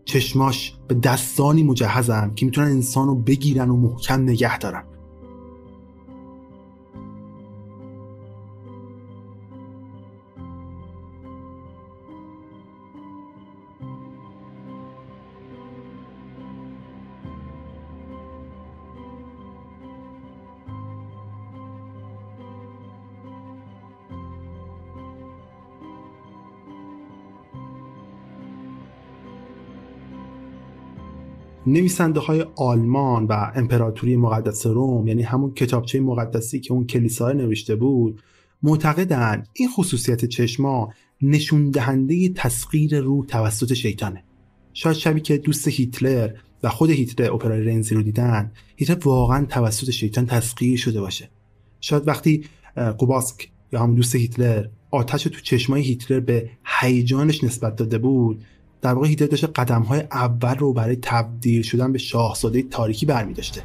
چشماش 0.05 0.75
به 0.88 0.95
دستانی 0.95 1.62
مجهزن 1.62 2.35
که 2.35 2.47
می‌تونن 2.47 2.67
انسان 2.67 3.09
رو 3.09 3.14
بگیرن 3.14 3.71
و 3.71 3.76
محکم 3.76 4.23
نگه 4.23 4.59
دارن. 4.59 4.85
نویسنده 31.73 32.21
های 32.21 32.45
آلمان 32.57 33.25
و 33.25 33.53
امپراتوری 33.55 34.17
مقدس 34.17 34.67
روم 34.67 35.07
یعنی 35.07 35.23
همون 35.23 35.55
کتابچه 35.55 36.01
مقدسی 36.01 36.61
که 36.61 36.73
اون 36.73 36.87
کلیسا 36.87 37.33
نوشته 37.33 37.77
بود 37.77 38.21
معتقدن 38.63 39.45
این 39.53 39.69
خصوصیت 39.69 40.25
چشما 40.25 40.93
نشون 41.23 41.71
دهنده 41.71 42.29
تسخیر 42.29 43.01
روح 43.01 43.27
توسط 43.27 43.73
شیطانه. 43.75 44.25
شاید 44.73 44.97
شبی 44.97 45.21
که 45.21 45.39
دوست 45.39 45.69
هیتلر 45.69 46.31
و 46.63 46.69
خود 46.69 46.91
هیتلر 46.91 47.33
اپرای 47.33 47.65
رنزی 47.65 47.95
رو 47.95 48.03
دیدن 48.03 48.53
هیتلر 48.77 48.99
واقعا 49.05 49.45
توسط 49.45 49.91
شیطان 49.91 50.27
تسخیر 50.27 50.79
شده 50.79 51.01
باشه. 51.01 51.31
شاید 51.81 52.09
وقتی 52.09 52.45
قوباسک 52.99 53.51
یا 53.73 53.81
هم 53.81 53.95
دوست 53.95 54.17
هیتلر 54.17 54.67
آتش 54.91 55.23
تو 55.23 55.41
چشمای 55.41 55.83
هیتلر 55.83 56.21
به 56.21 56.51
هیجانش 56.81 57.45
نسبت 57.45 57.77
داده 57.77 57.99
بود 57.99 58.45
در 58.81 58.95
واقع 58.95 59.09
هیتلر 59.09 59.29
داشته 59.29 59.47
قدم 59.47 59.83
های 59.83 60.01
اول 60.01 60.55
رو 60.55 60.73
برای 60.73 60.97
تبدیل 61.03 61.63
شدن 61.63 61.93
به 61.93 61.99
شاهزاده 61.99 62.63
تاریکی 62.63 63.07
برمی 63.07 63.35
داشته 63.35 63.63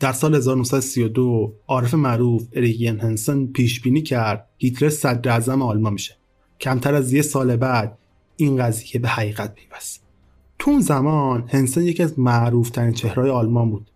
در 0.00 0.12
سال 0.12 0.34
1932 0.34 1.54
عارف 1.68 1.94
معروف 1.94 2.42
اریگین 2.52 3.00
هنسن 3.00 3.46
پیش 3.46 3.80
بینی 3.80 4.02
کرد 4.02 4.48
هیتلر 4.58 4.88
صدر 4.88 5.30
اعظم 5.30 5.62
آلمان 5.62 5.92
میشه. 5.92 6.16
کمتر 6.60 6.94
از 6.94 7.12
یه 7.12 7.22
سال 7.22 7.56
بعد 7.56 7.98
این 8.36 8.56
قضیه 8.56 9.00
به 9.00 9.08
حقیقت 9.08 9.54
پیوست. 9.54 10.02
تو 10.58 10.70
اون 10.70 10.80
زمان 10.80 11.44
هنسن 11.48 11.82
یکی 11.82 12.02
از 12.02 12.18
معروف 12.18 12.70
ترین 12.70 12.92
چهرهای 12.92 13.30
آلمان 13.30 13.70
بود. 13.70 13.90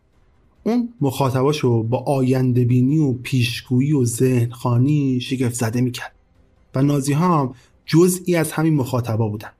اون 0.62 0.88
مخاطباشو 1.00 1.82
با 1.82 1.98
آینده 1.98 2.64
بینی 2.64 2.98
و 2.98 3.12
پیشگویی 3.12 3.92
و 3.92 4.04
ذهن 4.04 4.50
خانی 4.50 5.20
شگفت 5.20 5.54
زده 5.54 5.80
می‌کرد 5.80 6.14
و 6.74 6.82
نازی 6.82 7.12
ها 7.12 7.40
هم 7.40 7.54
جزئی 7.86 8.36
از 8.36 8.52
همین 8.52 8.74
مخاطبا 8.74 9.28
بودن. 9.28 9.52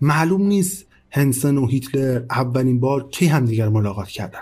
معلوم 0.00 0.42
نیست 0.42 0.86
هنسن 1.10 1.58
و 1.58 1.66
هیتلر 1.66 2.24
اولین 2.30 2.80
بار 2.80 3.08
کی 3.08 3.26
همدیگر 3.26 3.68
ملاقات 3.68 4.08
کردن. 4.08 4.40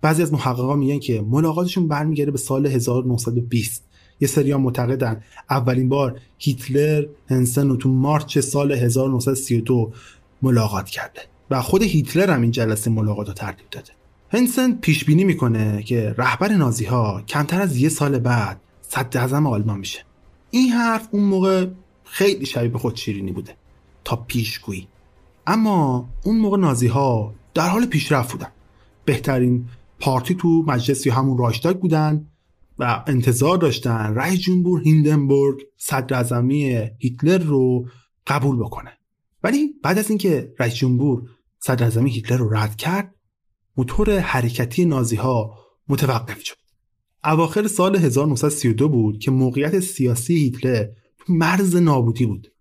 بعضی 0.00 0.22
از 0.22 0.32
محققان 0.32 0.78
میگن 0.78 0.98
که 0.98 1.24
ملاقاتشون 1.28 1.88
برمیگرده 1.88 2.30
به 2.30 2.38
سال 2.38 2.66
1920 2.66 3.84
یه 4.20 4.28
سری 4.28 4.50
ها 4.50 4.58
معتقدن. 4.58 5.22
اولین 5.50 5.88
بار 5.88 6.20
هیتلر 6.38 7.06
هنسن 7.28 7.68
رو 7.68 7.76
تو 7.76 7.88
مارچ 7.88 8.38
سال 8.38 8.72
1932 8.72 9.92
ملاقات 10.42 10.88
کرده. 10.88 11.20
و 11.50 11.62
خود 11.62 11.82
هیتلر 11.82 12.30
هم 12.30 12.42
این 12.42 12.50
جلسه 12.50 12.90
ملاقات 12.90 13.28
رو 13.28 13.32
ترتیب 13.32 13.66
داده. 13.70 13.92
هنسن 14.30 14.72
پیش 14.72 15.04
بینی 15.04 15.24
می‌کنه 15.24 15.82
که 15.82 16.14
رهبر 16.18 16.48
نازی 16.48 16.84
ها 16.84 17.22
کمتر 17.28 17.60
از 17.60 17.76
یه 17.76 17.88
سال 17.88 18.18
بعد 18.18 18.60
صد 18.82 19.16
اعظم 19.16 19.46
آلمان 19.46 19.78
میشه. 19.78 20.04
این 20.50 20.68
حرف 20.68 21.08
اون 21.10 21.24
موقع 21.24 21.66
خیلی 22.04 22.46
شبیه 22.46 22.68
به 22.68 22.78
خود 22.78 22.96
شیرینی 22.96 23.32
بوده. 23.32 23.54
تا 24.04 24.16
پیشگویی. 24.16 24.88
اما 25.46 26.08
اون 26.24 26.38
موقع 26.38 26.58
نازی 26.58 26.86
ها 26.86 27.34
در 27.54 27.68
حال 27.68 27.86
پیشرفت 27.86 28.32
بودن. 28.32 28.48
بهترین 29.04 29.64
پارتی 30.00 30.34
تو 30.34 30.64
مجلس 30.66 31.06
یا 31.06 31.14
همون 31.14 31.38
راشتاگ 31.38 31.78
بودن 31.78 32.26
و 32.78 33.04
انتظار 33.06 33.58
داشتن 33.58 34.14
رای 34.14 34.36
جمهور 34.36 34.82
هیندنبورگ 34.82 35.60
صدر 35.76 36.42
هیتلر 36.98 37.38
رو 37.38 37.88
قبول 38.26 38.56
بکنه. 38.56 38.92
ولی 39.42 39.68
بعد 39.82 39.98
از 39.98 40.08
اینکه 40.10 40.54
رئیس 40.58 40.74
جمهور 40.74 41.22
صدر 41.58 42.00
هیتلر 42.06 42.36
رو 42.36 42.54
رد 42.54 42.76
کرد 42.76 43.14
موتور 43.76 44.18
حرکتی 44.18 44.84
نازی 44.84 45.16
ها 45.16 45.58
متوقف 45.88 46.44
شد. 46.44 46.56
اواخر 47.24 47.66
سال 47.66 47.96
1932 47.96 48.88
بود 48.88 49.18
که 49.18 49.30
موقعیت 49.30 49.80
سیاسی 49.80 50.34
هیتلر 50.34 50.86
مرز 51.28 51.76
نابودی 51.76 52.26
بود 52.26 52.52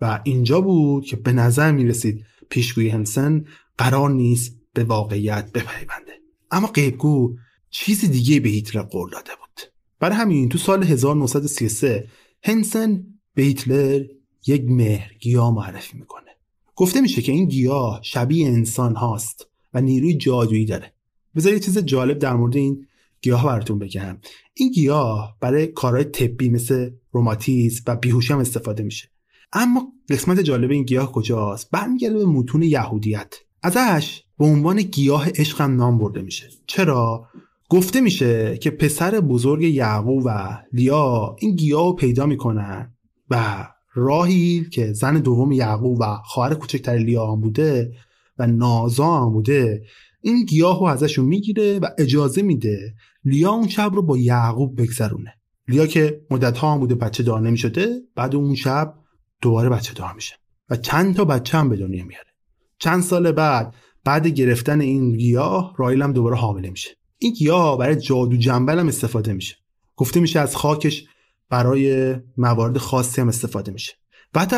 و 0.00 0.20
اینجا 0.24 0.60
بود 0.60 1.04
که 1.04 1.16
به 1.16 1.32
نظر 1.32 1.72
می 1.72 1.84
رسید 1.84 2.24
پیشگویی 2.50 2.88
هنسن 2.88 3.44
قرار 3.78 4.10
نیست 4.10 4.56
به 4.74 4.84
واقعیت 4.84 5.52
بپیونده. 5.52 6.12
اما 6.50 6.66
قیبگو 6.66 7.36
چیز 7.70 8.10
دیگه 8.10 8.40
به 8.40 8.48
هیتلر 8.48 8.82
قول 8.82 9.10
داده 9.10 9.30
بود. 9.40 9.72
برای 10.00 10.16
همین 10.16 10.48
تو 10.48 10.58
سال 10.58 10.84
1933 10.84 12.08
هنسن 12.42 13.06
به 13.34 13.42
هیتلر 13.42 14.04
یک 14.46 14.64
مهر 14.68 15.12
گیاه 15.20 15.54
معرفی 15.54 15.98
می‌کنه. 15.98 16.30
گفته 16.76 17.00
میشه 17.00 17.22
که 17.22 17.32
این 17.32 17.48
گیاه 17.48 18.00
شبیه 18.02 18.48
انسان 18.48 18.96
هاست 18.96 19.46
و 19.74 19.80
نیروی 19.80 20.14
جادویی 20.14 20.64
داره. 20.64 20.92
بذار 21.36 21.58
چیز 21.58 21.78
جالب 21.78 22.18
در 22.18 22.34
مورد 22.34 22.56
این 22.56 22.86
گیاه 23.22 23.44
براتون 23.44 23.78
بگم. 23.78 24.18
این 24.54 24.70
گیاه 24.70 25.36
برای 25.40 25.66
کارهای 25.66 26.04
طبی 26.04 26.48
مثل 26.48 26.90
روماتیسم 27.12 27.82
و 27.86 27.96
بیهوشی 27.96 28.32
هم 28.32 28.38
استفاده 28.38 28.82
میشه. 28.82 29.08
اما 29.52 29.92
قسمت 30.08 30.40
جالب 30.40 30.70
این 30.70 30.84
گیاه 30.84 31.12
کجاست؟ 31.12 31.70
برمیگرده 31.70 32.18
به 32.18 32.24
متون 32.24 32.62
یهودیت. 32.62 33.34
ازش 33.62 34.22
به 34.38 34.44
عنوان 34.44 34.82
گیاه 34.82 35.28
عشقم 35.28 35.76
نام 35.76 35.98
برده 35.98 36.22
میشه. 36.22 36.48
چرا؟ 36.66 37.28
گفته 37.68 38.00
میشه 38.00 38.58
که 38.58 38.70
پسر 38.70 39.20
بزرگ 39.20 39.62
یعقوب 39.62 40.22
و 40.26 40.58
لیا 40.72 41.36
این 41.38 41.56
گیاه 41.56 41.84
رو 41.86 41.92
پیدا 41.92 42.26
می‌کنن 42.26 42.94
و 43.30 43.66
راهیل 43.94 44.68
که 44.68 44.92
زن 44.92 45.14
دوم 45.14 45.52
یعقوب 45.52 45.98
و 46.00 46.04
خواهر 46.24 46.54
کوچکتر 46.54 46.96
لیا 46.96 47.32
هم 47.32 47.40
بوده 47.40 47.92
و 48.38 48.46
نازا 48.46 49.16
هم 49.16 49.32
بوده 49.32 49.82
این 50.20 50.44
گیاه 50.44 50.80
رو 50.80 50.86
ازشون 50.86 51.24
می‌گیره 51.24 51.78
و 51.78 51.86
اجازه 51.98 52.42
میده 52.42 52.94
لیا 53.24 53.50
اون 53.50 53.68
شب 53.68 53.90
رو 53.94 54.02
با 54.02 54.16
یعقوب 54.16 54.80
بگذرونه. 54.80 55.34
لیا 55.68 55.86
که 55.86 56.20
مدت 56.30 56.58
ها 56.58 56.72
هم 56.72 56.80
بوده 56.80 56.94
بچه 56.94 57.22
دار 57.22 57.40
نمی‌شده 57.40 58.00
بعد 58.14 58.34
اون 58.34 58.54
شب 58.54 58.94
دوباره 59.42 59.68
بچه 59.68 59.94
دار 59.94 60.12
میشه 60.14 60.34
و 60.70 60.76
چند 60.76 61.16
تا 61.16 61.24
بچه 61.24 61.58
هم 61.58 61.68
به 61.68 61.76
دنیا 61.76 62.04
میاره. 62.04 62.30
چند 62.78 63.02
سال 63.02 63.32
بعد 63.32 63.74
بعد 64.06 64.26
گرفتن 64.26 64.80
این 64.80 65.16
گیاه 65.16 65.74
رایل 65.76 66.02
هم 66.02 66.12
دوباره 66.12 66.36
حامله 66.36 66.70
میشه. 66.70 66.90
این 67.18 67.32
گیاه 67.32 67.78
برای 67.78 67.96
جادو 67.96 68.36
جنبل 68.36 68.78
هم 68.78 68.88
استفاده 68.88 69.32
میشه. 69.32 69.56
گفته 69.96 70.20
میشه 70.20 70.40
از 70.40 70.56
خاکش 70.56 71.04
برای 71.50 72.14
موارد 72.36 72.78
خاصی 72.78 73.20
هم 73.20 73.28
استفاده 73.28 73.72
میشه. 73.72 73.92
و 74.34 74.40
حتی 74.40 74.56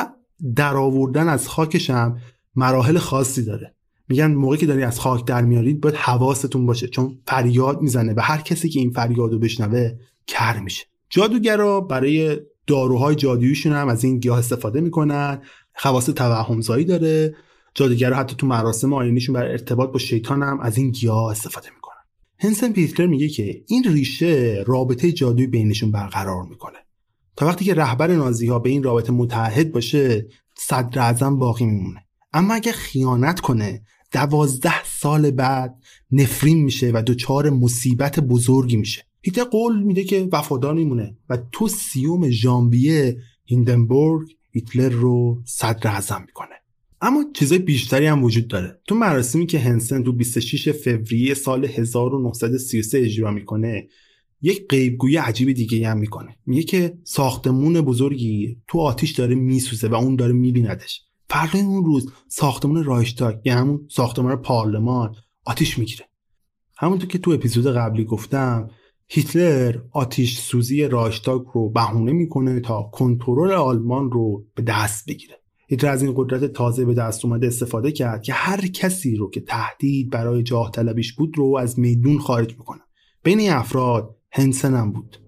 در 0.56 0.76
آوردن 0.76 1.28
از 1.28 1.48
خاکش 1.48 1.90
هم 1.90 2.18
مراحل 2.56 2.98
خاصی 2.98 3.44
داره. 3.44 3.74
میگن 4.08 4.34
موقعی 4.34 4.58
که 4.58 4.66
داری 4.66 4.82
از 4.82 5.00
خاک 5.00 5.26
در 5.26 5.42
میارید 5.42 5.80
باید 5.80 5.94
حواستون 5.94 6.66
باشه. 6.66 6.88
چون 6.88 7.18
فریاد 7.26 7.80
می‌زنه 7.80 8.14
و 8.16 8.20
هر 8.20 8.40
کسی 8.40 8.68
که 8.68 8.80
این 8.80 8.90
فریاد 8.90 9.32
رو 9.32 9.38
بشنوه 9.38 9.90
کر 10.26 10.60
میشه. 10.60 10.84
جادوگرا 11.10 11.80
برای 11.80 12.36
داروهای 12.66 13.14
جادوییشون 13.14 13.72
هم 13.72 13.88
از 13.88 14.04
این 14.04 14.18
گیاه 14.18 14.38
استفاده 14.38 14.80
می‌کنن. 14.80 15.42
خواص 15.74 16.06
توهمزایی 16.06 16.84
داره. 16.84 17.34
جادوگرا 17.78 18.16
حتی 18.16 18.36
تو 18.36 18.46
مراسم 18.46 18.92
آینیشون 18.92 19.34
برای 19.34 19.50
ارتباط 19.52 19.92
با 19.92 19.98
شیطان 19.98 20.42
هم 20.42 20.60
از 20.60 20.78
این 20.78 20.90
گیاه 20.90 21.30
استفاده 21.30 21.68
می‌کنن. 21.74 21.94
هنسن 22.38 22.72
پیتلر 22.72 23.06
میگه 23.06 23.28
که 23.28 23.64
این 23.66 23.84
ریشه 23.84 24.64
رابطه 24.66 25.12
جادویی 25.12 25.46
بینشون 25.46 25.90
برقرار 25.90 26.42
می‌کنه. 26.42 26.78
تا 27.36 27.46
وقتی 27.46 27.64
که 27.64 27.74
رهبر 27.74 28.16
نازی 28.16 28.46
ها 28.46 28.58
به 28.58 28.70
این 28.70 28.82
رابطه 28.82 29.12
متحد 29.12 29.72
باشه 29.72 30.26
صدر 30.56 31.00
اعظم 31.00 31.38
باقی 31.38 31.66
میمونه. 31.66 32.00
اما 32.32 32.54
اگه 32.54 32.72
خیانت 32.72 33.40
کنه 33.40 33.82
دوازده 34.12 34.84
سال 34.84 35.30
بعد 35.30 35.74
نفرین 36.10 36.64
میشه 36.64 36.90
و 36.94 37.02
دچار 37.06 37.50
مصیبت 37.50 38.20
بزرگی 38.20 38.76
میشه. 38.76 39.02
هیتلر 39.22 39.44
قول 39.44 39.82
میده 39.82 40.04
که 40.04 40.28
وفادار 40.32 40.74
میمونه 40.74 41.16
و 41.28 41.38
تو 41.52 41.68
سیوم 41.68 42.30
ژانویه 42.30 43.16
هیندنبورگ 43.44 44.28
هیتلر 44.52 44.88
رو 44.88 45.42
صدر 45.46 45.90
اعظم 45.90 46.20
می‌کنه. 46.26 46.54
اما 47.00 47.24
چیزای 47.34 47.58
بیشتری 47.58 48.06
هم 48.06 48.24
وجود 48.24 48.48
داره. 48.48 48.80
تو 48.86 48.94
مراسمی 48.94 49.46
که 49.46 49.58
هنسن 49.58 50.02
تو 50.02 50.12
26 50.12 50.68
فوریه 50.68 51.34
سال 51.34 51.64
1933 51.64 52.98
اجرا 52.98 53.30
می‌کنه 53.30 53.88
یک 54.42 54.68
قیبگویی 54.68 55.16
عجیب 55.16 55.52
دیگه 55.52 55.88
هم 55.88 55.98
می‌کنه. 55.98 56.36
میگه 56.46 56.62
که 56.62 56.98
ساختمون 57.04 57.80
بزرگی 57.80 58.62
تو 58.68 58.78
آتیش 58.78 59.10
داره 59.10 59.34
میسوزه 59.34 59.88
و 59.88 59.94
اون 59.94 60.16
داره 60.16 60.32
میبیندش. 60.32 61.02
فردای 61.30 61.60
اون 61.60 61.84
روز 61.84 62.12
ساختمون 62.28 62.84
رایشتاگ 62.84 63.36
یعنی 63.44 63.60
همون 63.60 63.88
ساختمان 63.90 64.36
پارلمان 64.36 65.14
آتیش 65.44 65.78
می‌گیره. 65.78 66.04
همونطور 66.78 67.08
که 67.08 67.18
تو 67.18 67.30
اپیزود 67.30 67.66
قبلی 67.66 68.04
گفتم 68.04 68.70
هیتلر 69.08 69.76
آتیش 69.92 70.38
سوزی 70.38 70.84
رایشتاگ 70.84 71.42
رو 71.54 71.70
بهونه 71.70 72.12
می‌کنه 72.12 72.60
تا 72.60 72.82
کنترل 72.82 73.52
آلمان 73.52 74.10
رو 74.10 74.46
به 74.54 74.62
دست 74.62 75.08
بگیره. 75.08 75.34
هیتلر 75.70 75.90
از 75.90 76.02
این 76.02 76.12
قدرت 76.16 76.44
تازه 76.44 76.84
به 76.84 76.94
دست 76.94 77.24
اومده 77.24 77.46
استفاده 77.46 77.92
کرد 77.92 78.22
که 78.22 78.32
هر 78.32 78.66
کسی 78.66 79.16
رو 79.16 79.30
که 79.30 79.40
تهدید 79.40 80.10
برای 80.10 80.42
جاه 80.42 80.70
طلبیش 80.70 81.12
بود 81.12 81.38
رو 81.38 81.56
از 81.56 81.78
میدون 81.78 82.18
خارج 82.18 82.58
می‌کنه. 82.58 82.80
بین 83.22 83.50
افراد 83.50 84.16
هنسن 84.32 84.74
هم 84.74 84.92
بود. 84.92 85.27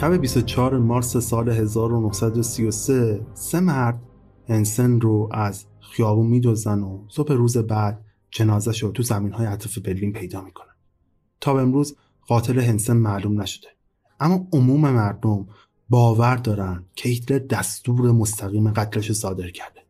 شب 0.00 0.16
24 0.16 0.78
مارس 0.78 1.16
سال 1.16 1.48
1933 1.48 3.26
سه 3.34 3.60
مرد 3.60 4.02
هنسن 4.48 5.00
رو 5.00 5.28
از 5.32 5.66
خیابون 5.80 6.26
میدوزن 6.26 6.78
و 6.78 7.04
صبح 7.08 7.32
روز 7.32 7.56
بعد 7.56 8.04
جنازه 8.30 8.72
رو 8.80 8.90
تو 8.90 9.02
زمین 9.02 9.32
های 9.32 9.46
اطراف 9.46 9.78
برلین 9.78 10.12
پیدا 10.12 10.40
می‌کنن. 10.40 10.74
تا 11.40 11.54
به 11.54 11.60
امروز 11.62 11.96
قاتل 12.26 12.58
هنسن 12.58 12.96
معلوم 12.96 13.42
نشده. 13.42 13.68
اما 14.20 14.48
عموم 14.52 14.80
مردم 14.80 15.46
باور 15.88 16.36
دارن 16.36 16.84
که 16.94 17.08
هیتلر 17.08 17.38
دستور 17.38 18.12
مستقیم 18.12 18.70
قتلش 18.70 19.12
صادر 19.12 19.50
کرده. 19.50 19.80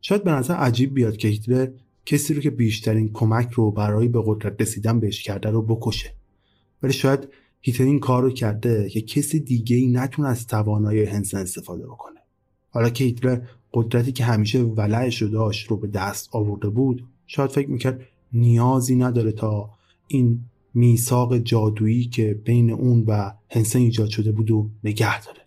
شاید 0.00 0.24
به 0.24 0.30
نظر 0.30 0.54
عجیب 0.54 0.94
بیاد 0.94 1.16
که 1.16 1.28
هیتلر 1.28 1.68
کسی 2.06 2.34
رو 2.34 2.40
که 2.40 2.50
بیشترین 2.50 3.12
کمک 3.12 3.50
رو 3.50 3.70
برای 3.70 4.08
به 4.08 4.22
قدرت 4.26 4.60
رسیدن 4.62 5.00
بهش 5.00 5.22
کرده 5.22 5.50
رو 5.50 5.62
بکشه. 5.62 6.14
ولی 6.82 6.92
شاید 6.92 7.28
هیتلر 7.66 7.86
این 7.86 8.00
کار 8.00 8.22
رو 8.22 8.30
کرده 8.30 8.88
که 8.88 9.00
کسی 9.00 9.40
دیگه 9.40 9.76
ای 9.76 9.86
نتونه 9.86 10.28
از 10.28 10.46
توانایی 10.46 11.04
هنسن 11.04 11.38
استفاده 11.38 11.86
بکنه. 11.86 12.20
حالا 12.70 12.90
که 12.90 13.04
هیتلر 13.04 13.40
قدرتی 13.72 14.12
که 14.12 14.24
همیشه 14.24 14.62
ولعش 14.62 15.22
رو 15.22 15.28
داشت 15.28 15.66
رو 15.70 15.76
به 15.76 15.86
دست 15.86 16.28
آورده 16.32 16.68
بود 16.68 17.04
شاید 17.26 17.50
فکر 17.50 17.70
می‌کرد 17.70 18.00
نیازی 18.32 18.96
نداره 18.96 19.32
تا 19.32 19.70
این 20.08 20.40
میثاق 20.74 21.38
جادویی 21.38 22.04
که 22.04 22.40
بین 22.44 22.70
اون 22.70 23.04
و 23.06 23.30
هنسن 23.50 23.78
ایجاد 23.78 24.08
شده 24.08 24.32
بود 24.32 24.50
و 24.50 24.70
نگه 24.84 25.24
داره. 25.24 25.40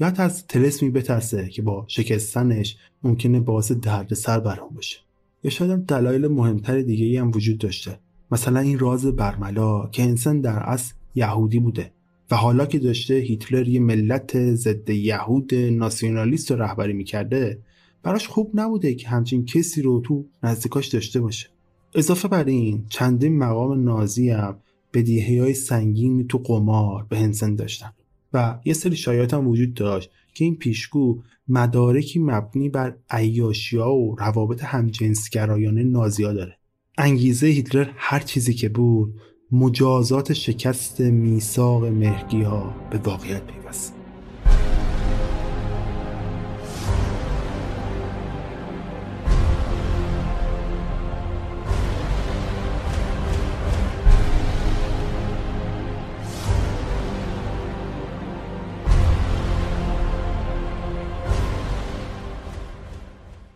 یا 0.00 0.06
از 0.06 0.46
تلسمی 0.46 0.90
بترسه 0.90 1.48
که 1.48 1.62
با 1.62 1.84
شکستنش 1.88 2.76
ممکنه 3.02 3.40
باعث 3.40 3.72
دردسر 3.72 4.40
برام 4.40 4.74
باشه. 4.74 4.98
یا 5.44 5.50
شاید 5.50 5.70
هم 5.70 5.82
دلایل 5.82 6.26
مهمتر 6.26 6.80
دیگه 6.82 7.04
ای 7.04 7.16
هم 7.16 7.30
وجود 7.30 7.58
داشته. 7.58 7.98
مثلا 8.30 8.60
این 8.60 8.78
راز 8.78 9.06
برملا 9.06 9.86
که 9.86 10.02
هنسن 10.02 10.40
در 10.40 10.58
اصل 10.58 10.94
یهودی 11.16 11.58
بوده 11.58 11.92
و 12.30 12.36
حالا 12.36 12.66
که 12.66 12.78
داشته 12.78 13.14
هیتلر 13.14 13.68
یه 13.68 13.80
ملت 13.80 14.54
ضد 14.54 14.90
یهود 14.90 15.54
ناسیونالیست 15.54 16.50
رو 16.50 16.62
رهبری 16.62 16.92
می‌کرده 16.92 17.58
براش 18.02 18.28
خوب 18.28 18.50
نبوده 18.54 18.94
که 18.94 19.08
همچین 19.08 19.44
کسی 19.44 19.82
رو 19.82 20.00
تو 20.00 20.24
نزدیکاش 20.42 20.86
داشته 20.86 21.20
باشه. 21.20 21.48
اضافه 21.94 22.28
بر 22.28 22.44
این 22.44 22.84
چندین 22.88 23.38
مقام 23.38 23.84
نازی 23.84 24.30
هم 24.30 24.56
بدیهی 24.94 25.38
های 25.38 25.54
سنگین 25.54 26.26
تو 26.28 26.38
قمار 26.38 27.06
به 27.08 27.18
هنسن 27.18 27.54
داشتن 27.54 27.92
و 28.32 28.58
یه 28.64 28.72
سری 28.72 28.96
شایعات 28.96 29.34
هم 29.34 29.48
وجود 29.48 29.74
داشت 29.74 30.10
که 30.34 30.44
این 30.44 30.56
پیشگو 30.56 31.22
مدارکی 31.48 32.18
مبنی 32.18 32.68
بر 32.68 32.96
عیاشیا 33.10 33.90
و 33.92 34.16
روابط 34.18 34.64
همجنسگرایانه 34.64 35.82
نازیا 35.82 36.32
داره. 36.32 36.58
انگیزه 36.98 37.46
هیتلر 37.46 37.90
هر 37.96 38.20
چیزی 38.20 38.54
که 38.54 38.68
بود 38.68 39.20
مجازات 39.52 40.32
شکست 40.32 41.00
میثاق 41.00 41.84
مهگی 41.84 42.42
ها 42.42 42.74
به 42.90 42.98
واقعیت 42.98 43.42
پیوست. 43.46 43.94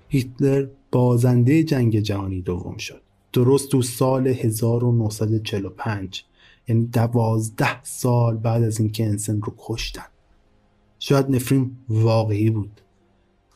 هیتلر 0.09 0.67
بازنده 0.93 1.63
جنگ 1.63 2.01
جهانی 2.01 2.43
دوم 2.43 2.77
شد. 2.77 3.10
درست 3.33 3.69
تو 3.69 3.83
سال 3.83 4.27
1945 4.27 6.25
یعنی 6.69 6.87
دوازده 6.87 7.85
سال 7.85 8.37
بعد 8.37 8.63
از 8.63 8.81
اینکه 8.81 9.07
انسن 9.07 9.41
رو 9.41 9.55
کشتن. 9.59 10.07
شاید 10.99 11.31
نفرین 11.31 11.77
واقعی 11.89 12.51
بود. 12.51 12.81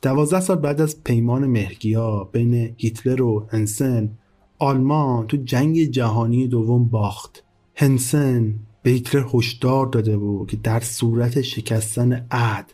دوازده 0.03 0.41
سال 0.41 0.57
بعد 0.57 0.81
از 0.81 1.05
پیمان 1.05 1.47
مهرگیا 1.47 2.25
بین 2.25 2.75
هیتلر 2.77 3.23
و 3.23 3.47
هنسن 3.49 4.11
آلمان 4.59 5.27
تو 5.27 5.37
جنگ 5.37 5.85
جهانی 5.85 6.49
دوم 6.49 6.89
باخت. 6.89 7.45
هنسن 7.75 8.55
به 8.83 8.91
هیتلر 8.91 9.27
هشدار 9.35 9.87
داده 9.87 10.17
بود 10.17 10.51
که 10.51 10.57
در 10.57 10.81
صورت 10.81 11.41
شکستن 11.41 12.27
عهد 12.31 12.73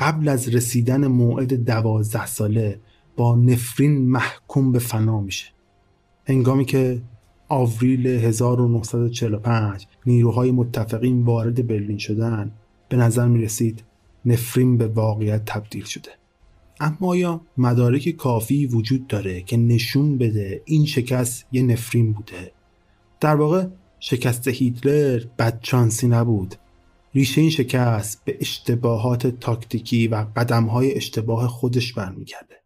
قبل 0.00 0.28
از 0.28 0.48
رسیدن 0.48 1.06
موعد 1.06 1.54
دوازده 1.54 2.26
ساله 2.26 2.80
با 3.16 3.36
نفرین 3.36 4.10
محکوم 4.10 4.72
به 4.72 4.78
فنا 4.78 5.20
میشه. 5.20 5.46
هنگامی 6.26 6.64
که 6.64 7.02
آوریل 7.48 8.06
1945 8.06 9.86
نیروهای 10.06 10.50
متفقین 10.50 11.24
وارد 11.24 11.66
برلین 11.66 11.98
شدن 11.98 12.52
به 12.88 12.96
نظر 12.96 13.28
می 13.28 13.44
رسید 13.44 13.82
نفرین 14.24 14.78
به 14.78 14.86
واقعیت 14.86 15.44
تبدیل 15.44 15.84
شده. 15.84 16.10
اما 16.80 17.08
آیا 17.08 17.40
مدارک 17.56 18.08
کافی 18.08 18.66
وجود 18.66 19.06
داره 19.06 19.42
که 19.42 19.56
نشون 19.56 20.18
بده 20.18 20.62
این 20.64 20.86
شکست 20.86 21.46
یه 21.52 21.62
نفرین 21.62 22.12
بوده؟ 22.12 22.52
در 23.20 23.36
واقع 23.36 23.66
شکست 24.00 24.48
هیتلر 24.48 25.24
بدچانسی 25.38 26.08
نبود. 26.08 26.54
ریشه 27.14 27.40
این 27.40 27.50
شکست 27.50 28.24
به 28.24 28.36
اشتباهات 28.40 29.26
تاکتیکی 29.26 30.08
و 30.08 30.26
قدمهای 30.36 30.94
اشتباه 30.94 31.48
خودش 31.48 31.92
برمیگرده. 31.92 32.61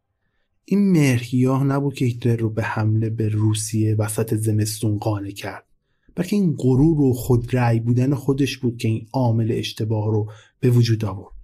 این 0.69 0.93
مهرگیاه 0.93 1.65
نبود 1.65 1.95
که 1.95 2.05
هیتلر 2.05 2.37
رو 2.37 2.51
به 2.51 2.63
حمله 2.63 3.11
به 3.11 3.29
روسیه 3.29 3.95
وسط 3.95 4.35
زمستون 4.35 4.99
قانع 4.99 5.31
کرد. 5.31 5.67
بلکه 6.15 6.37
این 6.37 6.55
غرور 6.59 7.01
و 7.01 7.13
خود 7.13 7.57
رأی 7.57 7.81
بودن 7.81 8.15
خودش 8.15 8.59
بود 8.59 8.79
که 8.79 8.89
این 8.89 9.07
عامل 9.13 9.53
اشتباه 9.53 10.07
رو 10.11 10.31
به 10.61 10.71
وجود 10.71 11.05
آورد. 11.05 11.37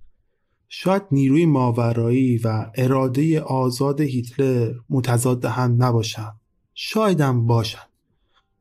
شاید 0.68 1.02
نیروی 1.12 1.46
ماورایی 1.46 2.38
و 2.38 2.70
اراده 2.74 3.40
آزاد 3.40 4.00
هیتلر 4.00 4.74
متضاد 4.90 5.44
هم 5.44 5.82
نباشن 5.82 6.32
شاید 6.74 7.20
هم 7.20 7.46
باشن 7.46 7.78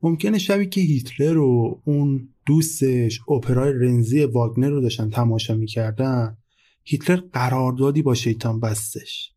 ممکنه 0.02 0.38
شبی 0.38 0.66
که 0.66 0.80
هیتلر 0.80 1.38
و 1.38 1.80
اون 1.84 2.28
دوستش 2.46 3.20
اپرای 3.28 3.72
رنزی 3.72 4.24
واگنر 4.24 4.68
رو 4.68 4.80
داشتن 4.80 5.10
تماشا 5.10 5.54
می‌کردن 5.54 6.36
هیتلر 6.84 7.20
قراردادی 7.32 8.02
با 8.02 8.14
شیطان 8.14 8.60
بستش. 8.60 9.32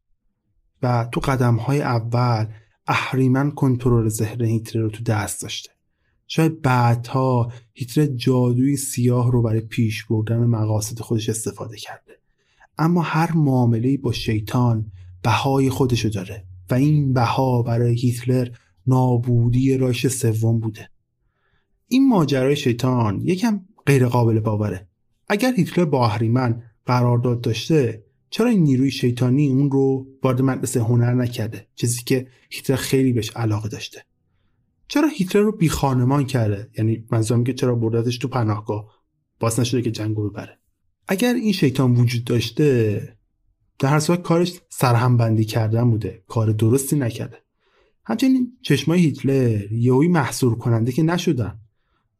و 0.83 1.09
تو 1.11 1.19
قدم 1.19 1.55
های 1.55 1.81
اول 1.81 2.45
اهریمن 2.87 3.51
کنترل 3.51 4.09
ذهن 4.09 4.45
هیتلر 4.45 4.81
رو 4.81 4.89
تو 4.89 5.03
دست 5.03 5.41
داشته. 5.41 5.69
شاید 6.27 6.61
بعدها 6.61 7.51
هیتلر 7.73 8.05
جادوی 8.05 8.77
سیاه 8.77 9.31
رو 9.31 9.41
برای 9.41 9.61
پیش 9.61 10.05
بردن 10.05 10.37
مقاصد 10.37 10.99
خودش 10.99 11.29
استفاده 11.29 11.77
کرده. 11.77 12.19
اما 12.77 13.01
هر 13.01 13.31
معامله 13.31 13.97
با 13.97 14.11
شیطان 14.11 14.91
بهای 15.23 15.69
خودشو 15.69 16.09
داره 16.09 16.43
و 16.69 16.73
این 16.73 17.13
بها 17.13 17.61
برای 17.61 17.95
هیتلر 17.95 18.49
نابودی 18.87 19.77
رایش 19.77 20.07
سوم 20.07 20.59
بوده. 20.59 20.89
این 21.87 22.09
ماجرای 22.09 22.55
شیطان 22.55 23.21
یکم 23.21 23.61
غیر 23.85 24.07
قابل 24.07 24.39
باوره. 24.39 24.87
اگر 25.27 25.53
هیتلر 25.55 25.85
با 25.85 26.05
اهریمن 26.05 26.63
قرارداد 26.85 27.41
داشته 27.41 28.04
چرا 28.35 28.49
این 28.49 28.63
نیروی 28.63 28.91
شیطانی 28.91 29.47
اون 29.49 29.71
رو 29.71 30.07
وارد 30.23 30.41
مدرسه 30.41 30.83
هنر 30.83 31.13
نکرده؟ 31.13 31.67
چیزی 31.75 32.01
که 32.05 32.27
هیتلر 32.49 32.75
خیلی 32.75 33.13
بهش 33.13 33.29
علاقه 33.29 33.69
داشته. 33.69 34.05
چرا 34.87 35.07
هیتلر 35.07 35.41
رو 35.41 35.51
بی 35.51 35.69
خانمان 35.69 36.25
کرده؟ 36.25 36.69
یعنی 36.77 37.05
منظورم 37.11 37.43
که 37.43 37.53
چرا 37.53 37.75
بردتش 37.75 38.17
تو 38.17 38.27
پناهگاه؟ 38.27 39.03
باز 39.39 39.59
نشده 39.59 39.81
که 39.81 39.91
جنگ 39.91 40.17
رو 40.17 40.29
ببره. 40.29 40.59
اگر 41.07 41.33
این 41.33 41.51
شیطان 41.51 41.91
وجود 41.95 42.23
داشته 42.23 43.01
در 43.79 43.89
هر 43.89 43.99
صورت 43.99 44.21
کارش 44.21 44.61
سرهمبندی 44.69 45.45
کردن 45.45 45.91
بوده. 45.91 46.23
کار 46.27 46.51
درستی 46.51 46.95
نکرده. 46.95 47.37
همچنین 48.05 48.57
چشمای 48.61 48.99
هیتلر 48.99 49.71
یهویی 49.71 50.09
محصور 50.09 50.57
کننده 50.57 50.91
که 50.91 51.03
نشدن. 51.03 51.59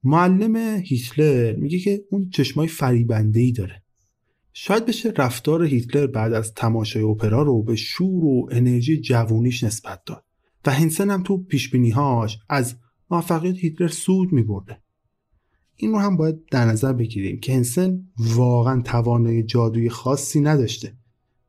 معلم 0.04 0.56
هیتلر 0.86 1.56
میگه 1.56 1.80
که 1.80 2.04
اون 2.12 2.30
چشمای 2.30 2.68
فریبنده 2.68 3.40
ای 3.40 3.52
داره. 3.52 3.85
شاید 4.58 4.86
بشه 4.86 5.14
رفتار 5.18 5.64
هیتلر 5.64 6.08
بعد 6.08 6.34
از 6.34 6.54
تماشای 6.54 7.04
اپرا 7.04 7.42
رو 7.42 7.64
به 7.64 7.76
شور 7.76 8.26
و 8.26 8.50
انرژی 8.52 9.02
جوونیش 9.02 9.64
نسبت 9.64 10.02
داد 10.06 10.26
و 10.66 10.72
هنسن 10.72 11.10
هم 11.10 11.24
تو 11.24 11.44
پیشبینیهاش 11.44 12.38
از 12.50 12.76
موفقیت 13.12 13.56
هیتلر 13.56 13.88
سود 13.88 14.34
میبرده. 14.34 14.82
این 15.76 15.92
رو 15.92 16.00
هم 16.00 16.18
باید 16.18 16.36
در 16.52 16.66
نظر 16.66 16.94
بگیریم 16.94 17.40
که 17.40 17.54
هنسن 17.54 18.08
واقعا 18.18 18.82
توانایی 18.82 19.44
جادوی 19.44 19.90
خاصی 19.90 20.42
نداشته. 20.42 20.98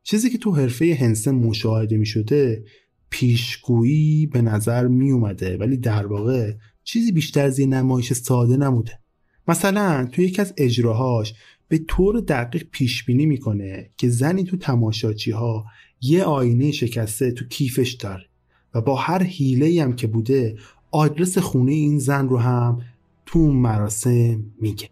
چیزی 0.03 0.31
که 0.31 0.39
تو 0.39 0.55
حرفه 0.55 0.97
هنسن 1.01 1.35
مشاهده 1.35 1.97
می 1.97 2.07
شده 2.07 2.65
پیشگویی 3.11 4.27
به 4.27 4.43
نظر 4.43 4.87
می 4.87 5.11
اومده 5.11 5.57
ولی 5.57 5.77
در 5.77 6.07
واقع 6.07 6.53
چیزی 6.85 7.13
بیشتر 7.13 7.45
از 7.45 7.59
یه 7.59 7.67
نمایش 7.67 8.13
ساده 8.13 8.57
نموده 8.57 9.01
مثلا 9.49 10.09
تو 10.13 10.23
یکی 10.23 10.43
از 10.43 10.55
اجراهاش 10.57 11.35
به 11.69 11.79
طور 11.79 12.21
دقیق 12.21 12.67
پیش 12.71 13.05
بینی 13.05 13.27
می‌کنه 13.27 13.91
که 13.97 14.09
زنی 14.09 14.45
تو 14.45 14.57
تماشاچی 14.57 15.31
ها 15.31 15.65
یه 16.01 16.25
آینه 16.25 16.71
شکسته 16.71 17.33
تو 17.33 17.45
کیفش 17.45 17.93
داره 17.93 18.27
و 18.75 18.81
با 18.81 18.95
هر 18.97 19.23
حیله 19.23 19.83
هم 19.83 19.93
که 19.93 20.07
بوده 20.07 20.57
آدرس 20.91 21.39
خونه 21.39 21.73
این 21.73 21.99
زن 21.99 22.29
رو 22.29 22.39
هم 22.39 22.81
تو 23.27 23.53
مراسم 23.53 24.45
میگه. 24.61 24.89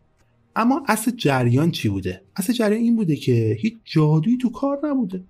اما 0.57 0.83
اصل 0.89 1.11
جریان 1.11 1.71
چی 1.71 1.89
بوده؟ 1.89 2.23
اصل 2.37 2.53
جریان 2.53 2.83
این 2.83 2.97
بوده 2.97 3.17
که 3.17 3.57
هیچ 3.61 3.75
جادویی 3.85 4.39
تو 4.39 4.51
کار 4.51 4.79
نبوده. 4.85 5.25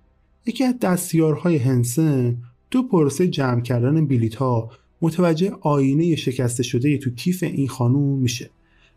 یکی 0.45 0.63
از 0.63 0.79
دستیارهای 0.79 1.57
هنسن 1.57 2.37
تو 2.71 2.87
پروسه 2.87 3.27
جمع 3.27 3.61
کردن 3.61 4.07
بلیت 4.07 4.35
ها 4.35 4.71
متوجه 5.01 5.51
آینه 5.61 6.15
شکسته 6.15 6.63
شده 6.63 6.97
تو 6.97 7.09
کیف 7.09 7.43
این 7.43 7.67
خانوم 7.67 8.19
میشه. 8.19 8.49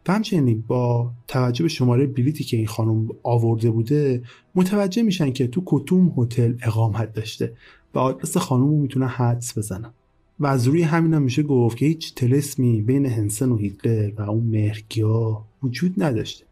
و 0.07 0.13
همچنین 0.13 0.65
با 0.67 1.13
توجه 1.29 1.63
به 1.63 1.69
شماره 1.69 2.07
بلیتی 2.07 2.45
که 2.45 2.57
این 2.57 2.67
خانم 2.67 3.09
آورده 3.23 3.71
بوده 3.71 4.23
متوجه 4.55 5.03
میشن 5.03 5.33
که 5.33 5.47
تو 5.47 5.63
کتوم 5.67 6.15
هتل 6.17 6.55
اقامت 6.63 7.13
داشته. 7.13 7.53
و 7.95 7.99
آدرس 7.99 8.37
خانم 8.37 8.69
رو 8.71 8.77
می‌تونن 8.77 9.07
حدس 9.07 9.59
بزنن 9.59 9.93
و 10.41 10.47
از 10.47 10.67
روی 10.67 10.83
همین 10.83 11.15
هم 11.15 11.23
میشه 11.23 11.43
گفت 11.43 11.77
که 11.77 11.87
هیچ 11.87 12.15
تلسمی 12.15 12.83
بین 12.83 13.07
هنسن 13.07 13.49
و 13.49 13.57
هیتلر 13.57 14.13
و 14.19 14.23
اون 14.23 14.45
مهرگیا 14.45 15.45
وجود 15.63 16.03
نداشته. 16.03 16.45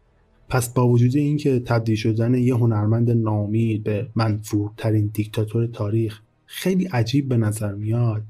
پس 0.49 0.69
با 0.69 0.87
وجود 0.87 1.15
اینکه 1.15 1.59
تبدیل 1.59 1.95
شدن 1.95 2.33
یه 2.33 2.55
هنرمند 2.55 3.11
نامی 3.11 3.77
به 3.77 4.09
منفورترین 4.15 5.09
دیکتاتور 5.13 5.67
تاریخ 5.67 6.21
خیلی 6.45 6.85
عجیب 6.85 7.29
به 7.29 7.37
نظر 7.37 7.73
میاد 7.73 8.23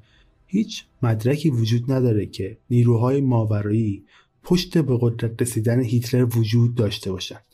هیچ 0.48 0.86
مدرکی 1.04 1.50
وجود 1.50 1.92
نداره 1.92 2.26
که 2.26 2.58
نیروهای 2.70 3.22
ماورایی 3.22 4.04
پشت 4.48 4.78
به 4.78 4.98
قدرت 5.02 5.42
رسیدن 5.42 5.84
هیتلر 5.84 6.38
وجود 6.38 6.76
داشته 6.76 7.12
باشند 7.12 7.46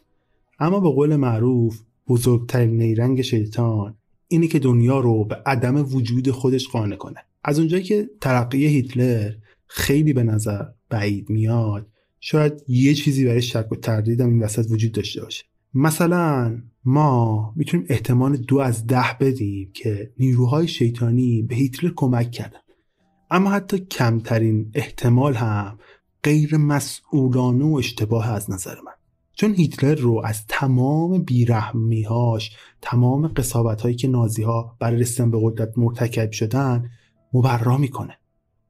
اما 0.59 0.79
به 0.79 0.89
قول 0.89 1.15
معروف 1.15 1.79
بزرگترین 2.07 2.77
نیرنگ 2.77 3.21
شیطان 3.21 3.95
اینه 4.27 4.47
که 4.47 4.59
دنیا 4.59 4.99
رو 4.99 5.25
به 5.25 5.35
عدم 5.45 5.95
وجود 5.95 6.31
خودش 6.31 6.67
قانع 6.67 6.95
کنه. 6.95 7.19
از 7.43 7.59
اونجایی 7.59 7.83
که 7.83 8.09
ترقی 8.21 8.65
هیتلر 8.65 9.31
خیلی 9.67 10.13
به 10.13 10.23
نظر 10.23 10.65
بعید 10.89 11.29
میاد 11.29 11.87
شاید 12.19 12.53
یه 12.67 12.93
چیزی 12.93 13.25
برای 13.25 13.41
شک 13.41 13.67
و 13.71 13.75
تردیدم 13.75 14.29
این 14.29 14.43
وسط 14.43 14.71
وجود 14.71 14.91
داشته 14.91 15.21
باشه. 15.21 15.43
مثلا 15.73 16.61
ما 16.85 17.53
می‌تونیم 17.55 17.85
احتمال 17.89 18.37
دو 18.37 18.57
از 18.57 18.87
ده 18.87 19.17
بدیم 19.19 19.71
که 19.73 20.11
نیروهای 20.19 20.67
شیطانی 20.67 21.41
به 21.41 21.55
هیتلر 21.55 21.91
کمک 21.95 22.31
کردن. 22.31 22.59
اما 23.31 23.49
حتی 23.49 23.79
کمترین 23.79 24.71
احتمال 24.73 25.33
هم 25.33 25.77
غیر 26.23 26.57
مسئولانه 26.57 27.65
و 27.65 27.75
اشتباه 27.75 28.29
از 28.29 28.51
نظر 28.51 28.75
من. 28.85 28.91
چون 29.33 29.55
هیتلر 29.55 29.95
رو 29.95 30.21
از 30.25 30.47
تمام 30.47 31.23
بیرحمیهاش 31.23 32.55
تمام 32.81 33.27
قصابت 33.27 33.81
هایی 33.81 33.95
که 33.95 34.07
نازی 34.07 34.43
ها 34.43 34.75
برای 34.79 35.01
رسیدن 35.01 35.31
به 35.31 35.37
قدرت 35.41 35.77
مرتکب 35.77 36.31
شدن 36.31 36.89
مبرا 37.33 37.77
می‌کنه. 37.77 38.17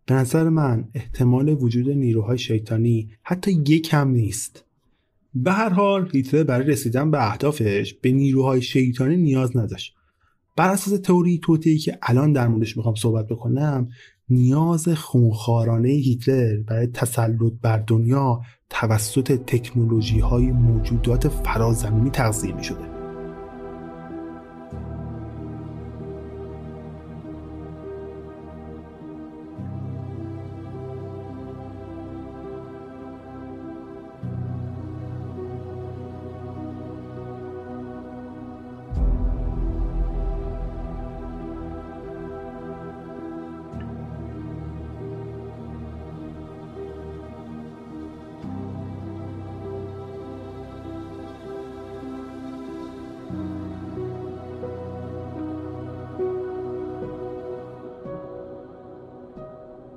به 0.06 0.14
نظر 0.14 0.50
من 0.50 0.90
احتمال 0.94 1.50
وجود 1.50 1.90
نیروهای 1.90 2.38
شیطانی 2.38 3.10
حتی 3.24 3.52
یک 3.52 3.88
کم 3.88 4.10
نیست. 4.10 4.66
به 5.36 5.52
هر 5.52 5.70
حال 5.70 6.10
هیتلر 6.14 6.44
برای 6.44 6.68
رسیدن 6.68 7.12
به 7.12 7.32
اهدافش 7.32 7.94
به 7.94 8.12
نیروهای 8.12 8.62
شیطانی 8.62 9.18
نیاز 9.18 9.58
نداشت. 9.58 9.96
بر 10.56 10.70
اساس 10.70 11.00
تئوری 11.00 11.40
توتی 11.44 11.78
که 11.78 11.98
الان 12.02 12.34
در 12.34 12.48
موردش 12.48 12.78
می‌خوام 12.78 12.96
صحبت 12.96 13.28
بکنم 13.28 13.90
نیاز 14.30 14.90
خونخوارانه 14.90 15.90
هیتلر 15.90 16.62
برای 16.68 16.88
تسلط 16.88 17.54
بر 17.62 17.78
دنیا 17.78 18.42
توسط 18.70 19.32
تکنولوژی 19.32 20.20
های 20.20 20.52
موجودات 20.52 21.28
فرازمینی 21.28 22.10
تغذیه 22.10 22.56
می 22.56 22.64
شده. 22.64 23.03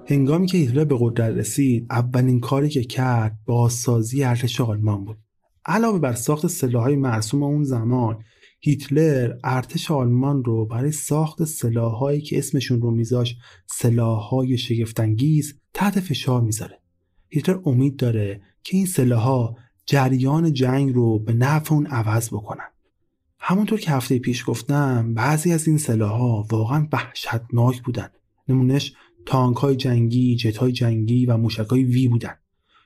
هنگامی 0.08 0.46
که 0.46 0.58
هیتلر 0.58 0.84
به 0.84 0.96
قدرت 1.00 1.34
رسید 1.34 1.86
اولین 1.90 2.40
کاری 2.40 2.68
که 2.68 2.84
کرد 2.84 3.38
بازسازی 3.46 4.24
ارتش 4.24 4.60
آلمان 4.60 5.04
بود. 5.04 5.18
علاوه 5.66 5.98
بر 5.98 6.12
ساخت 6.12 6.46
سلاحهای 6.46 6.96
مرسوم 6.96 7.42
اون 7.42 7.64
زمان 7.64 8.18
هیتلر 8.60 9.34
ارتش 9.44 9.90
آلمان 9.90 10.44
رو 10.44 10.66
برای 10.66 10.92
ساخت 10.92 11.44
سلاحهایی 11.44 12.20
که 12.20 12.38
اسمشون 12.38 12.80
رو 12.80 12.90
میذاش 12.90 13.36
سلاحهای 13.66 14.58
شگفتانگیز 14.58 15.60
تحت 15.74 16.00
فشار 16.00 16.40
می‌ذاره. 16.40 16.80
هیتلر 17.28 17.58
امید 17.64 17.96
داره 17.96 18.40
که 18.64 18.76
این 18.76 18.86
سلاحها 18.86 19.56
جریان 19.86 20.52
جنگ 20.52 20.94
رو 20.94 21.18
به 21.18 21.32
نفع 21.32 21.74
اون 21.74 21.86
عوض 21.86 22.28
بکنن. 22.28 22.68
همونطور 23.38 23.80
که 23.80 23.90
هفته 23.90 24.18
پیش 24.18 24.44
گفتم 24.46 25.14
بعضی 25.14 25.52
از 25.52 25.68
این 25.68 25.78
سلاحها 25.78 26.46
واقعا 26.50 26.88
وحشتناک 26.92 27.82
بودن. 27.82 28.08
نمونش 28.48 28.94
تانک 29.26 29.56
های 29.56 29.76
جنگی، 29.76 30.36
جت 30.36 30.56
های 30.56 30.72
جنگی 30.72 31.26
و 31.26 31.36
موشک 31.36 31.66
های 31.66 31.84
وی 31.84 32.08
بودن. 32.08 32.34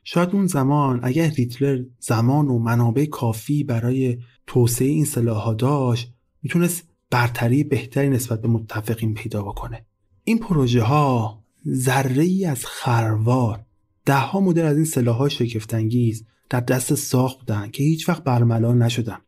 شاید 0.04 0.30
اون 0.32 0.46
زمان 0.46 1.00
اگر 1.02 1.30
هیتلر 1.30 1.84
زمان 1.98 2.48
و 2.48 2.58
منابع 2.58 3.04
کافی 3.04 3.64
برای 3.64 4.18
توسعه 4.46 4.88
این 4.88 5.04
سلاح 5.04 5.54
داشت 5.54 6.12
می‌تونست 6.42 6.88
برتری 7.10 7.64
بهتری 7.64 8.08
نسبت 8.08 8.42
به 8.42 8.48
متفقین 8.48 9.14
پیدا 9.14 9.42
بکنه 9.42 9.86
این 10.24 10.38
پروژه 10.38 10.82
ها 10.82 11.44
ذره 11.68 12.22
ای 12.22 12.44
از 12.44 12.66
خروار 12.66 13.64
ده 14.04 14.18
ها 14.18 14.40
مدل 14.40 14.64
از 14.64 14.76
این 14.76 14.84
سلاح 14.84 15.16
های 15.16 15.30
شگفتانگیز 15.30 16.26
در 16.50 16.60
دست 16.60 16.94
ساخت 16.94 17.38
بودن 17.38 17.70
که 17.70 17.82
هیچ 17.82 18.08
وقت 18.08 18.24
برملا 18.24 18.72
نشدن 18.72 19.18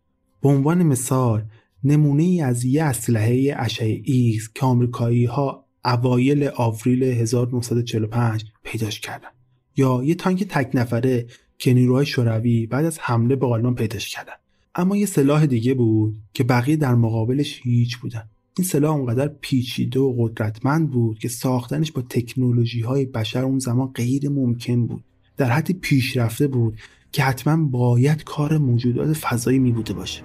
به 0.43 0.49
عنوان 0.49 0.83
مثال 0.83 1.45
نمونه 1.85 2.23
ای 2.23 2.41
از 2.41 2.65
یه 2.65 2.85
اسلحه 2.85 3.55
اشعه 3.57 4.03
ایکس 4.05 4.49
که 4.55 4.67
آمریکایی 4.67 5.25
ها 5.25 5.62
اوایل 5.85 6.51
آوریل 6.57 7.03
1945 7.03 8.45
پیداش 8.63 9.01
کردن. 9.01 9.29
یا 9.77 10.01
یه 10.05 10.15
تانک 10.15 10.45
تک 10.45 10.71
نفره 10.75 11.27
که 11.59 11.75
نیروهای 11.75 12.07
شوروی 12.07 12.67
بعد 12.67 12.85
از 12.85 12.99
حمله 12.99 13.37
به 13.37 13.47
آلمان 13.47 13.75
پیداش 13.75 14.11
کردن. 14.11 14.33
اما 14.75 14.97
یه 14.97 15.07
سلاح 15.07 15.47
دیگه 15.47 15.75
بود 15.75 16.17
که 16.35 16.45
بقیه 16.45 16.77
در 16.77 16.95
مقابلش 16.95 17.61
هیچ 17.63 17.99
بودن. 17.99 18.23
این 18.59 18.67
سلاح 18.67 18.97
اونقدر 18.97 19.29
پیچیده 19.29 20.01
و 20.01 20.15
قدرتمند 20.19 20.91
بود 20.91 21.19
که 21.19 21.29
ساختنش 21.29 21.93
با 21.93 22.03
تکنولوژی 22.03 22.81
های 22.81 23.07
بشر 23.07 23.45
اون 23.45 23.59
زمان 23.59 23.87
غیر 23.87 24.29
ممکن 24.29 24.87
بود. 24.87 25.05
در 25.37 25.51
حد 25.51 25.71
پیشرفته 25.71 26.47
بود 26.47 26.79
که 27.13 27.23
حتما 27.23 27.65
باید 27.65 28.25
کار 28.25 28.59
موجودات 28.59 29.13
فضایی 29.13 29.59
می 29.59 29.73
بوده 29.73 29.93
باشه. 29.93 30.23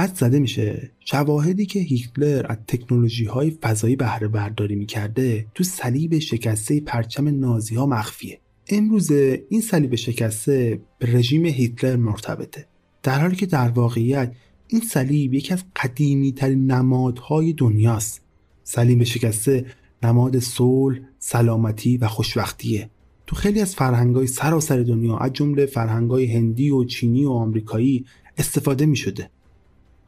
حد 0.00 0.14
زده 0.14 0.38
میشه. 0.38 0.90
شواهدی 1.00 1.66
که 1.66 1.80
هیتلر 1.80 2.46
از 2.48 2.56
تکنولوژی 2.66 3.24
های 3.24 3.50
فضایی 3.50 3.96
بهره 3.96 4.28
برداری 4.28 4.74
می‌کرده 4.74 5.46
تو 5.54 5.64
صلیب 5.64 6.18
شکسته 6.18 6.80
پرچم 6.80 7.28
نازی 7.28 7.74
ها 7.74 7.86
مخفیه. 7.86 8.40
امروزه 8.68 9.44
این 9.48 9.60
صلیب 9.60 9.94
شکسته 9.94 10.80
به 10.98 11.12
رژیم 11.12 11.46
هیتلر 11.46 11.96
مرتبطه. 11.96 12.66
در 13.02 13.20
حالی 13.20 13.36
که 13.36 13.46
در 13.46 13.68
واقعیت 13.68 14.32
این 14.68 14.80
صلیب 14.80 15.34
یکی 15.34 15.52
از 15.52 15.64
قدیمی 15.76 16.32
ترین 16.32 16.70
نمادهای 16.70 17.52
دنیاست. 17.52 18.22
صلیب 18.64 19.02
شکسته 19.02 19.66
نماد 20.02 20.38
صلح، 20.38 20.98
سلامتی 21.18 21.96
و 21.96 22.06
خوشبختیه. 22.06 22.90
تو 23.26 23.36
خیلی 23.36 23.60
از 23.60 23.74
فرهنگای 23.74 24.26
سراسر 24.26 24.82
دنیا 24.82 25.16
از 25.16 25.32
جمله 25.32 25.66
فرهنگای 25.66 26.26
هندی 26.26 26.70
و 26.70 26.84
چینی 26.84 27.24
و 27.24 27.30
آمریکایی 27.30 28.04
استفاده 28.38 28.86
می 28.86 28.96
شده. 28.96 29.30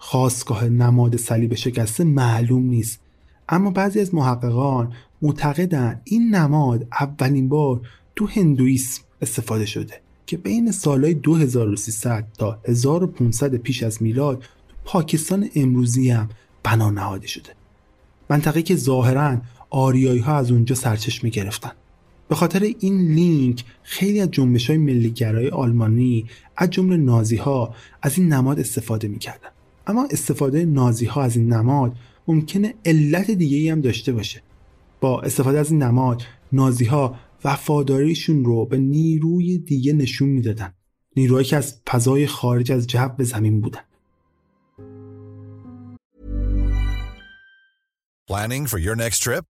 خواستگاه 0.04 0.64
نماد 0.64 1.16
صلیب 1.16 1.54
شکسته 1.54 2.04
معلوم 2.04 2.64
نیست. 2.64 3.00
اما 3.48 3.70
بعضی 3.70 4.00
از 4.00 4.14
محققان 4.14 4.92
معتقدند 5.22 6.00
این 6.04 6.34
نماد 6.34 6.86
اولین 7.00 7.48
بار 7.48 7.80
تو 8.16 8.26
هندویسم 8.26 9.02
استفاده 9.20 9.66
شده 9.66 10.00
که 10.26 10.36
بین 10.36 10.70
سالهای 10.70 11.14
2300 11.14 12.26
تا 12.38 12.58
1500 12.64 13.54
پیش 13.54 13.82
از 13.82 14.02
میلاد 14.02 14.38
تو 14.38 14.74
پاکستان 14.84 15.48
امروزی 15.54 16.10
هم 16.10 16.28
بنا 16.62 16.90
نهاده 16.90 17.26
شده. 17.26 17.50
منطقه 18.30 18.62
که 18.62 18.76
ظاهرا 18.76 19.38
آریایی 19.70 20.20
ها 20.20 20.36
از 20.36 20.50
اونجا 20.50 20.74
سرچشمه 20.74 21.30
گرفتن. 21.30 21.72
به 22.28 22.34
خاطر 22.34 22.60
این 22.78 22.98
لینک 22.98 23.64
خیلی 23.82 24.20
از 24.20 24.30
جنبش 24.30 24.70
های 24.70 24.78
ملیگرای 24.78 25.48
آلمانی 25.48 26.26
از 26.56 26.70
جمله 26.70 26.96
نازی 26.96 27.36
ها 27.36 27.74
از 28.02 28.18
این 28.18 28.32
نماد 28.32 28.60
استفاده 28.60 29.08
می‌کردن. 29.08 29.48
اما 29.86 30.08
استفاده 30.10 30.64
نازی 30.64 31.06
ها 31.06 31.22
از 31.22 31.36
این 31.36 31.52
نماد 31.52 31.96
ممکنه 32.28 32.74
علت 32.84 33.30
دیگه 33.30 33.56
ای 33.56 33.68
هم 33.68 33.80
داشته 33.80 34.12
باشه. 34.12 34.42
با 35.00 35.20
استفاده 35.22 35.58
از 35.58 35.70
این 35.70 35.82
نماد 35.82 36.22
نازی 36.52 36.84
ها 36.84 37.16
وفاداریشون 37.44 38.44
رو 38.44 38.66
به 38.66 38.78
نیروی 38.78 39.58
دیگه 39.58 39.92
نشون 39.92 40.28
می‌دادن. 40.28 40.74
نیروهایی 41.16 41.46
که 41.46 41.56
از 41.56 41.80
فضای 41.88 42.26
خارج 42.26 42.72
از 42.72 42.86
جو 42.86 43.08
زمین 43.18 43.60
بودن. 43.60 43.80
Planning 48.30 48.66
for 48.66 48.78
your 48.78 48.96
next 48.96 49.18
trip? 49.24 49.51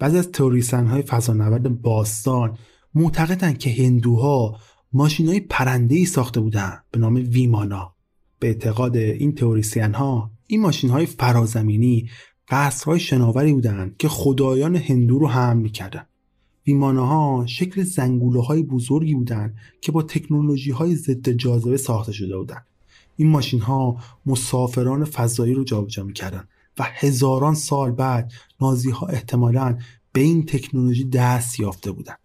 بعضی 0.00 0.18
از 0.18 0.32
تئوریسن 0.32 0.86
های 0.86 1.02
فضانورد 1.02 1.82
باستان 1.82 2.58
معتقدند 2.94 3.58
که 3.58 3.70
هندوها 3.70 4.56
ماشین 4.92 5.28
های 5.28 5.40
پرنده 5.40 5.94
ای 5.94 6.04
ساخته 6.04 6.40
بودند 6.40 6.84
به 6.90 6.98
نام 6.98 7.14
ویمانا. 7.14 7.94
به 8.38 8.46
اعتقاد 8.46 8.96
این 8.96 9.34
تئوریسین 9.34 9.94
ها 9.94 10.30
این 10.46 10.60
ماشین 10.60 10.90
های 10.90 11.06
فرازمینی 11.06 12.08
قصرهای 12.48 13.00
شناوری 13.00 13.52
بودند 13.52 13.96
که 13.96 14.08
خدایان 14.08 14.76
هندو 14.76 15.18
رو 15.18 15.28
حمل 15.28 15.62
می‌کردن 15.62 16.06
ویمانه 16.66 17.06
ها 17.06 17.44
شکل 17.46 17.82
زنگوله 17.82 18.42
های 18.42 18.62
بزرگی 18.62 19.14
بودند 19.14 19.54
که 19.80 19.92
با 19.92 20.02
تکنولوژی 20.02 20.70
های 20.70 20.96
ضد 20.96 21.28
جاذبه 21.30 21.76
ساخته 21.76 22.12
شده 22.12 22.36
بودند. 22.36 22.66
این 23.16 23.28
ماشین 23.28 23.60
ها 23.60 23.96
مسافران 24.26 25.04
فضایی 25.04 25.54
رو 25.54 25.64
جابجا 25.64 26.04
می‌کردن 26.04 26.44
و 26.80 26.82
هزاران 26.86 27.54
سال 27.54 27.92
بعد 27.92 28.32
نازی 28.60 28.90
ها 28.90 29.06
احتمالا 29.06 29.78
به 30.12 30.20
این 30.20 30.46
تکنولوژی 30.46 31.04
دست 31.04 31.60
یافته 31.60 31.92
بودند 31.92 32.18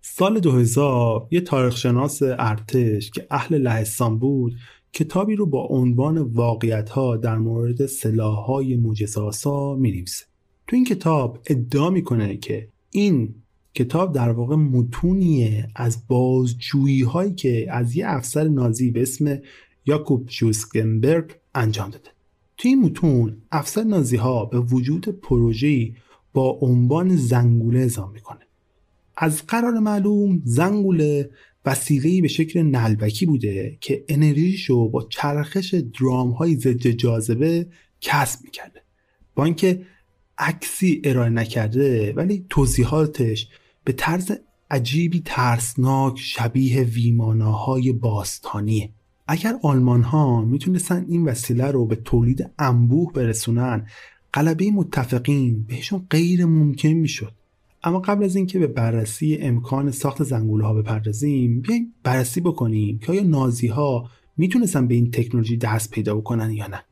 سال 0.00 0.40
2000 0.40 1.26
یه 1.30 1.40
تاریخشناس 1.40 2.22
ارتش 2.22 3.10
که 3.10 3.26
اهل 3.30 3.58
لهستان 3.58 4.18
بود 4.18 4.54
کتابی 4.92 5.36
رو 5.36 5.46
با 5.46 5.66
عنوان 5.66 6.18
واقعیت 6.18 6.90
ها 6.90 7.16
در 7.16 7.38
مورد 7.38 7.86
سلاح 7.86 8.36
های 8.36 8.76
موجزاسا 8.76 9.74
می 9.74 10.04
تو 10.66 10.76
این 10.76 10.84
کتاب 10.84 11.38
ادعا 11.46 11.90
می‌کنه 11.90 12.36
که 12.36 12.68
این 12.90 13.34
کتاب 13.74 14.14
در 14.14 14.30
واقع 14.30 14.56
متونیه 14.56 15.68
از 15.76 16.06
بازجویی 16.08 17.02
هایی 17.02 17.34
که 17.34 17.66
از 17.70 17.96
یه 17.96 18.04
افسر 18.08 18.48
نازی 18.48 18.90
به 18.90 19.02
اسم 19.02 19.38
یاکوب 19.86 20.28
شوسکنبرگ 20.28 21.34
انجام 21.54 21.90
داده. 21.90 22.10
توی 22.62 22.70
این 22.70 22.80
متون 22.80 23.42
افسر 23.52 23.82
نازی 23.82 24.16
ها 24.16 24.44
به 24.44 24.60
وجود 24.60 25.08
پروژه‌ای 25.08 25.94
با 26.32 26.58
عنوان 26.60 27.16
زنگوله 27.16 27.80
اعزام 27.80 28.12
می‌کنه. 28.12 28.46
از 29.16 29.46
قرار 29.46 29.78
معلوم 29.78 30.42
زنگوله 30.44 31.30
وسیله‌ای 31.64 32.20
به 32.20 32.28
شکل 32.28 32.62
نلبکی 32.62 33.26
بوده 33.26 33.78
که 33.80 34.04
انرژیشو 34.08 34.88
با 34.88 35.06
چرخش 35.10 35.74
درام 35.74 36.30
های 36.30 36.56
ضد 36.56 36.86
جاذبه 36.86 37.66
کسب 38.00 38.44
می‌کرده. 38.44 38.82
با 39.34 39.44
اینکه 39.44 39.86
عکسی 40.38 41.02
ارائه 41.04 41.30
نکرده 41.30 42.12
ولی 42.12 42.46
توضیحاتش 42.50 43.48
به 43.84 43.92
طرز 43.92 44.32
عجیبی 44.70 45.22
ترسناک 45.24 46.18
شبیه 46.18 46.82
ویماناهای 46.82 47.92
باستانیه. 47.92 48.90
اگر 49.32 49.58
آلمان 49.62 50.02
ها 50.02 50.44
می‌تونستن 50.44 51.06
این 51.08 51.24
وسیله 51.24 51.70
رو 51.70 51.86
به 51.86 51.96
تولید 51.96 52.50
انبوه 52.58 53.12
برسونن 53.12 53.86
غلبه 54.34 54.70
متفقین 54.70 55.62
بهشون 55.68 56.06
غیر 56.10 56.44
ممکن 56.44 56.88
می‌شد. 56.88 57.32
اما 57.84 57.98
قبل 57.98 58.24
از 58.24 58.36
اینکه 58.36 58.58
به 58.58 58.66
بررسی 58.66 59.36
امکان 59.36 59.90
ساخت 59.90 60.22
زنگوله 60.22 60.64
ها 60.64 60.74
بپردازیم 60.74 61.60
بیایم 61.60 61.94
بررسی 62.02 62.40
بکنیم 62.40 62.98
که 62.98 63.12
آیا 63.12 63.22
نازی 63.22 63.66
ها 63.66 64.10
می‌تونستن 64.36 64.86
به 64.86 64.94
این 64.94 65.10
تکنولوژی 65.10 65.56
دست 65.56 65.90
پیدا 65.90 66.16
بکنن 66.16 66.50
یا 66.50 66.66
نه. 66.66 66.84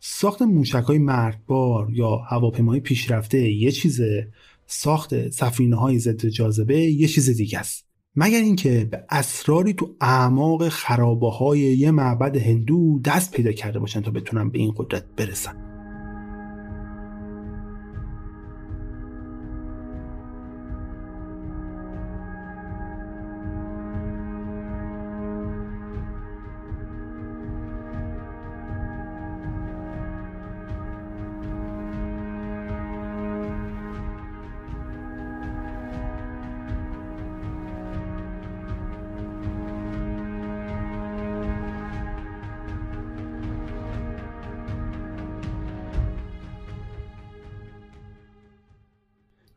ساخت 0.00 0.42
موشک 0.42 0.84
های 0.84 0.98
مرگبار 0.98 1.88
یا 1.92 2.16
هواپیمای 2.16 2.80
پیشرفته 2.80 3.52
یه 3.52 3.70
چیزه 3.70 4.28
ساخت 4.66 5.30
سفینه 5.30 5.76
های 5.76 5.98
ضد 5.98 6.26
جاذبه 6.26 6.80
یه 6.80 7.08
چیز 7.08 7.30
دیگه 7.30 7.58
است. 7.58 7.83
مگر 8.16 8.40
اینکه 8.40 8.88
به 8.90 9.04
اسراری 9.10 9.72
تو 9.74 9.94
اعماق 10.00 10.68
خرابه 10.68 11.30
های 11.30 11.58
یه 11.58 11.90
معبد 11.90 12.36
هندو 12.36 13.00
دست 13.04 13.32
پیدا 13.32 13.52
کرده 13.52 13.78
باشن 13.78 14.00
تا 14.00 14.10
بتونن 14.10 14.50
به 14.50 14.58
این 14.58 14.74
قدرت 14.76 15.04
برسن؟ 15.16 15.63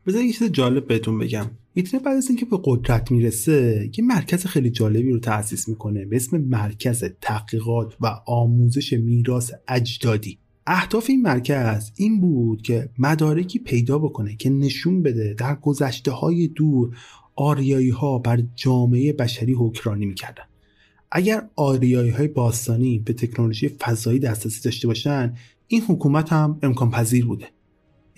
بذار 0.08 0.24
یه 0.24 0.34
چیز 0.34 0.52
جالب 0.52 0.88
بهتون 0.88 1.20
بگم. 1.20 1.46
هیتلر 1.76 2.00
بعد 2.00 2.18
از 2.18 2.28
اینکه 2.28 2.46
به 2.46 2.60
قدرت 2.64 3.12
می‌رسه 3.12 3.90
یه 3.98 4.04
مرکز 4.04 4.46
خیلی 4.46 4.70
جالبی 4.70 5.12
رو 5.12 5.20
تأسیس 5.20 5.68
می‌کنه 5.68 6.06
به 6.06 6.16
اسم 6.16 6.38
مرکز 6.38 7.04
تحقیقات 7.22 7.98
و 8.02 8.20
آموزش 8.26 8.94
میراث 8.94 9.52
اجدادی. 9.68 10.38
اهداف 10.68 11.10
این 11.10 11.22
مرکز 11.22 11.92
این 11.96 12.22
بود 12.22 12.62
که 12.62 12.90
مدارکی 13.00 13.60
پیدا 13.60 14.00
بکنه 14.00 14.36
که 14.36 14.50
نشون 14.50 15.04
بده 15.04 15.34
در 15.34 15.56
گذشته 15.56 16.12
های 16.12 16.48
دور 16.48 16.98
آریایی 17.36 17.90
ها 17.90 18.20
بر 18.20 18.44
جامعه 18.56 19.14
بشری 19.14 19.54
حکرانی 19.54 20.06
می‌کردن. 20.06 20.44
اگر 21.12 21.50
آریایی 21.56 22.10
های 22.10 22.28
باستانی 22.28 23.00
به 23.00 23.14
تکنولوژی 23.14 23.70
فضایی 23.70 24.20
دسترسی 24.20 24.62
داشته 24.64 24.88
باشن 24.88 25.34
این 25.68 25.82
حکومت 25.82 26.34
هم 26.34 26.60
امکان 26.64 26.92
پذیر 26.92 27.26
بوده. 27.26 27.57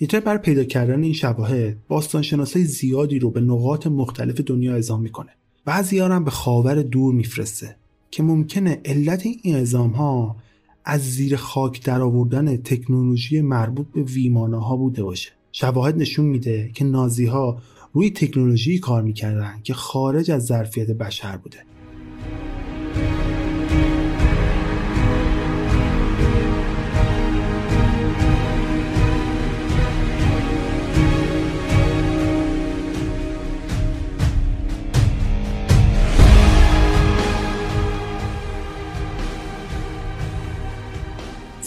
هیتلر 0.00 0.20
بر 0.20 0.36
پیدا 0.36 0.64
کردن 0.64 1.02
این 1.02 1.12
شواهد 1.12 1.76
باستانشناسای 1.88 2.64
زیادی 2.64 3.18
رو 3.18 3.30
به 3.30 3.40
نقاط 3.40 3.86
مختلف 3.86 4.40
دنیا 4.40 4.74
اعزام 4.74 5.02
می‌کنه. 5.02 5.30
بعضی 5.64 5.98
هم 5.98 6.24
به 6.24 6.30
خاور 6.30 6.82
دور 6.82 7.14
میفرسته 7.14 7.76
که 8.10 8.22
ممکنه 8.22 8.80
علت 8.84 9.26
این 9.26 9.56
اعزام 9.56 9.90
ها 9.90 10.36
از 10.84 11.00
زیر 11.00 11.36
خاک 11.36 11.84
درآوردن 11.84 12.56
تکنولوژی 12.56 13.40
مربوط 13.40 13.86
به 13.94 14.02
ویمانه 14.02 14.64
ها 14.64 14.76
بوده 14.76 15.02
باشه. 15.02 15.30
شواهد 15.52 15.96
نشون 15.96 16.26
میده 16.26 16.70
که 16.74 16.84
نازی 16.84 17.26
ها 17.26 17.58
روی 17.92 18.10
تکنولوژی 18.10 18.78
کار 18.78 19.02
می‌کردن 19.02 19.60
که 19.64 19.74
خارج 19.74 20.30
از 20.30 20.46
ظرفیت 20.46 20.90
بشر 20.90 21.36
بوده. 21.36 21.58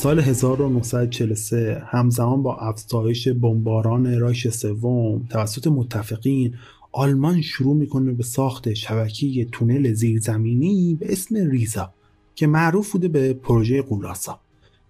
سال 0.03 0.19
1943 0.19 1.83
همزمان 1.85 2.43
با 2.43 2.55
افزایش 2.55 3.27
بمباران 3.27 4.19
رایش 4.19 4.47
سوم 4.47 5.27
توسط 5.29 5.67
متفقین 5.67 6.55
آلمان 6.91 7.41
شروع 7.41 7.75
می‌کنه 7.75 8.11
به 8.11 8.23
ساخت 8.23 8.73
شبکه 8.73 9.45
تونل 9.45 9.93
زیرزمینی 9.93 10.97
به 10.99 11.11
اسم 11.11 11.35
ریزا 11.49 11.93
که 12.35 12.47
معروف 12.47 12.91
بوده 12.91 13.07
به 13.07 13.33
پروژه 13.33 13.81
قولاسا. 13.81 14.39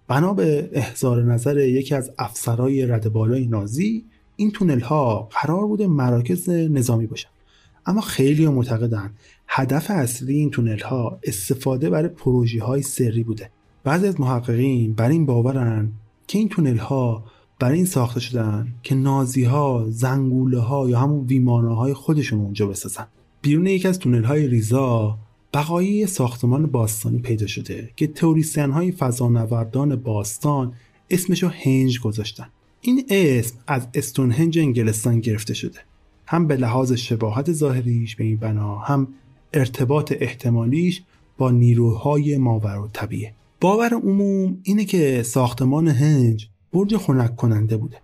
بنا 0.08 0.34
به 0.34 0.70
احضار 0.72 1.22
نظر 1.22 1.58
یکی 1.58 1.94
از 1.94 2.10
افسرهای 2.18 2.86
ردبالای 2.86 3.46
نازی 3.46 4.04
این 4.36 4.50
تونل 4.50 4.80
ها 4.80 5.28
قرار 5.42 5.66
بوده 5.66 5.86
مراکز 5.86 6.48
نظامی 6.48 7.06
باشن. 7.06 7.28
اما 7.86 8.00
خیلی 8.00 8.48
معتقدن 8.48 9.14
هدف 9.48 9.86
اصلی 9.90 10.34
این 10.34 10.50
تونل 10.50 10.80
ها 10.80 11.18
استفاده 11.24 11.90
برای 11.90 12.08
پروژه 12.08 12.64
های 12.64 12.82
سری 12.82 13.22
بوده. 13.22 13.50
بعضی 13.84 14.06
از 14.06 14.20
محققین 14.20 14.94
بر 14.94 15.08
این 15.08 15.26
باورن 15.26 15.92
که 16.26 16.38
این 16.38 16.48
تونل 16.48 16.76
ها 16.76 17.24
برای 17.58 17.76
این 17.76 17.86
ساخته 17.86 18.20
شدن 18.20 18.74
که 18.82 18.94
نازی 18.94 19.44
ها 19.44 19.86
زنگوله 19.88 20.58
ها 20.58 20.90
یا 20.90 21.00
همون 21.00 21.26
ویمانه 21.26 21.76
های 21.76 21.94
خودشون 21.94 22.40
اونجا 22.40 22.66
بسازن. 22.66 23.06
بیرون 23.42 23.66
یکی 23.66 23.88
از 23.88 23.98
تونل 23.98 24.24
های 24.24 24.46
ریزا 24.46 25.18
بقایی 25.54 26.06
ساختمان 26.06 26.66
باستانی 26.66 27.18
پیدا 27.18 27.46
شده 27.46 27.90
که 27.96 28.06
توریستن 28.06 28.70
های 28.70 28.92
فضانوردان 28.92 29.96
باستان 29.96 30.72
اسمشو 31.10 31.48
هنج 31.48 32.00
گذاشتن. 32.00 32.46
این 32.80 33.06
اسم 33.10 33.56
از 33.66 33.88
استونهنج 33.94 34.58
انگلستان 34.58 35.20
گرفته 35.20 35.54
شده. 35.54 35.78
هم 36.26 36.46
به 36.46 36.56
لحاظ 36.56 36.92
شباهت 36.92 37.52
ظاهریش 37.52 38.16
به 38.16 38.24
این 38.24 38.36
بنا 38.36 38.78
هم 38.78 39.08
ارتباط 39.54 40.12
احتمالیش 40.20 41.02
با 41.38 41.50
نیروهای 41.50 42.36
ماور 42.36 42.78
و 42.78 42.88
طبیعه 42.92 43.34
باور 43.64 43.94
عموم 43.94 44.58
اینه 44.62 44.84
که 44.84 45.22
ساختمان 45.22 45.88
هنج 45.88 46.48
برج 46.72 46.96
خنک 46.96 47.36
کننده 47.36 47.76
بوده. 47.76 47.96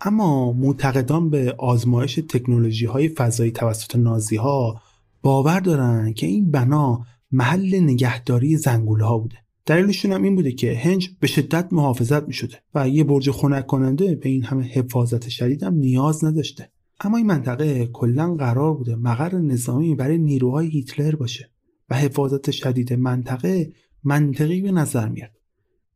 اما 0.00 0.52
معتقدان 0.52 1.30
به 1.30 1.54
آزمایش 1.58 2.14
تکنولوژی 2.14 2.86
های 2.86 3.08
فضایی 3.08 3.50
توسط 3.50 3.96
نازی 3.96 4.36
ها 4.36 4.80
باور 5.22 5.60
دارن 5.60 6.12
که 6.12 6.26
این 6.26 6.50
بنا 6.50 7.06
محل 7.32 7.80
نگهداری 7.80 8.56
زنگوله 8.56 9.04
ها 9.04 9.18
بوده. 9.18 9.36
دلیلشون 9.66 10.12
هم 10.12 10.22
این 10.22 10.34
بوده 10.34 10.52
که 10.52 10.74
هنج 10.74 11.10
به 11.20 11.26
شدت 11.26 11.68
محافظت 11.72 12.26
می 12.26 12.32
شده 12.32 12.56
و 12.74 12.88
یه 12.88 13.04
برج 13.04 13.30
خنک 13.30 13.66
کننده 13.66 14.14
به 14.14 14.28
این 14.28 14.44
همه 14.44 14.64
حفاظت 14.64 15.28
شدید 15.28 15.62
هم 15.62 15.74
نیاز 15.74 16.24
نداشته. 16.24 16.70
اما 17.00 17.16
این 17.16 17.26
منطقه 17.26 17.86
کلا 17.86 18.34
قرار 18.34 18.74
بوده 18.74 18.96
مقر 18.96 19.38
نظامی 19.38 19.94
برای 19.94 20.18
نیروهای 20.18 20.68
هیتلر 20.68 21.14
باشه 21.14 21.50
و 21.90 21.94
حفاظت 21.94 22.50
شدید 22.50 22.92
منطقه 22.92 23.72
منطقی 24.04 24.60
به 24.60 24.72
نظر 24.72 25.08
میاد. 25.08 25.30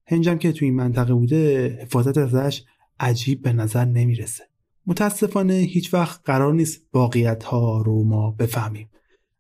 هنجم 0.07 0.39
که 0.39 0.53
تو 0.53 0.65
این 0.65 0.75
منطقه 0.75 1.15
بوده 1.15 1.69
حفاظت 1.83 2.19
ازش 2.19 2.65
عجیب 3.01 3.43
به 3.43 3.53
نظر 3.53 3.85
نمی‌رسه. 3.85 4.45
متاسفانه 4.87 5.55
هیچ 5.55 5.95
وقت 5.95 6.21
قرار 6.25 6.55
نیست 6.55 6.83
واقعیت 6.95 7.45
ها 7.45 7.83
رو 7.83 8.05
ما 8.05 8.31
بفهمیم. 8.31 8.89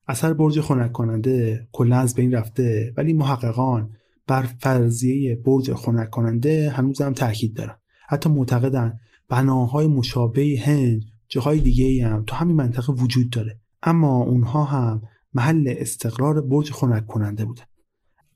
اثر 0.08 0.32
برج 0.32 0.60
خنک 0.60 0.92
کننده 0.92 1.68
کلا 1.72 1.96
از 1.96 2.14
بین 2.14 2.32
رفته 2.32 2.94
ولی 2.96 3.12
محققان 3.12 3.90
بر 4.26 4.42
فرضیه 4.42 5.36
برج 5.36 5.72
خنک 5.72 6.10
کننده 6.10 6.70
هنوز 6.70 7.02
هم 7.02 7.12
تاکید 7.12 7.54
دارن. 7.54 7.76
حتی 8.08 8.30
معتقدن 8.30 8.98
بناهای 9.28 9.86
مشابه 9.86 10.60
هند 10.64 11.04
جاهای 11.28 11.60
دیگه 11.60 12.06
هم 12.06 12.24
تو 12.26 12.36
همین 12.36 12.56
منطقه 12.56 12.92
وجود 12.92 13.30
داره. 13.30 13.60
اما 13.82 14.22
اونها 14.22 14.64
هم 14.64 15.02
محل 15.34 15.74
استقرار 15.78 16.40
برج 16.40 16.72
خنک 16.72 17.06
کننده 17.06 17.44
بودن. 17.44 17.64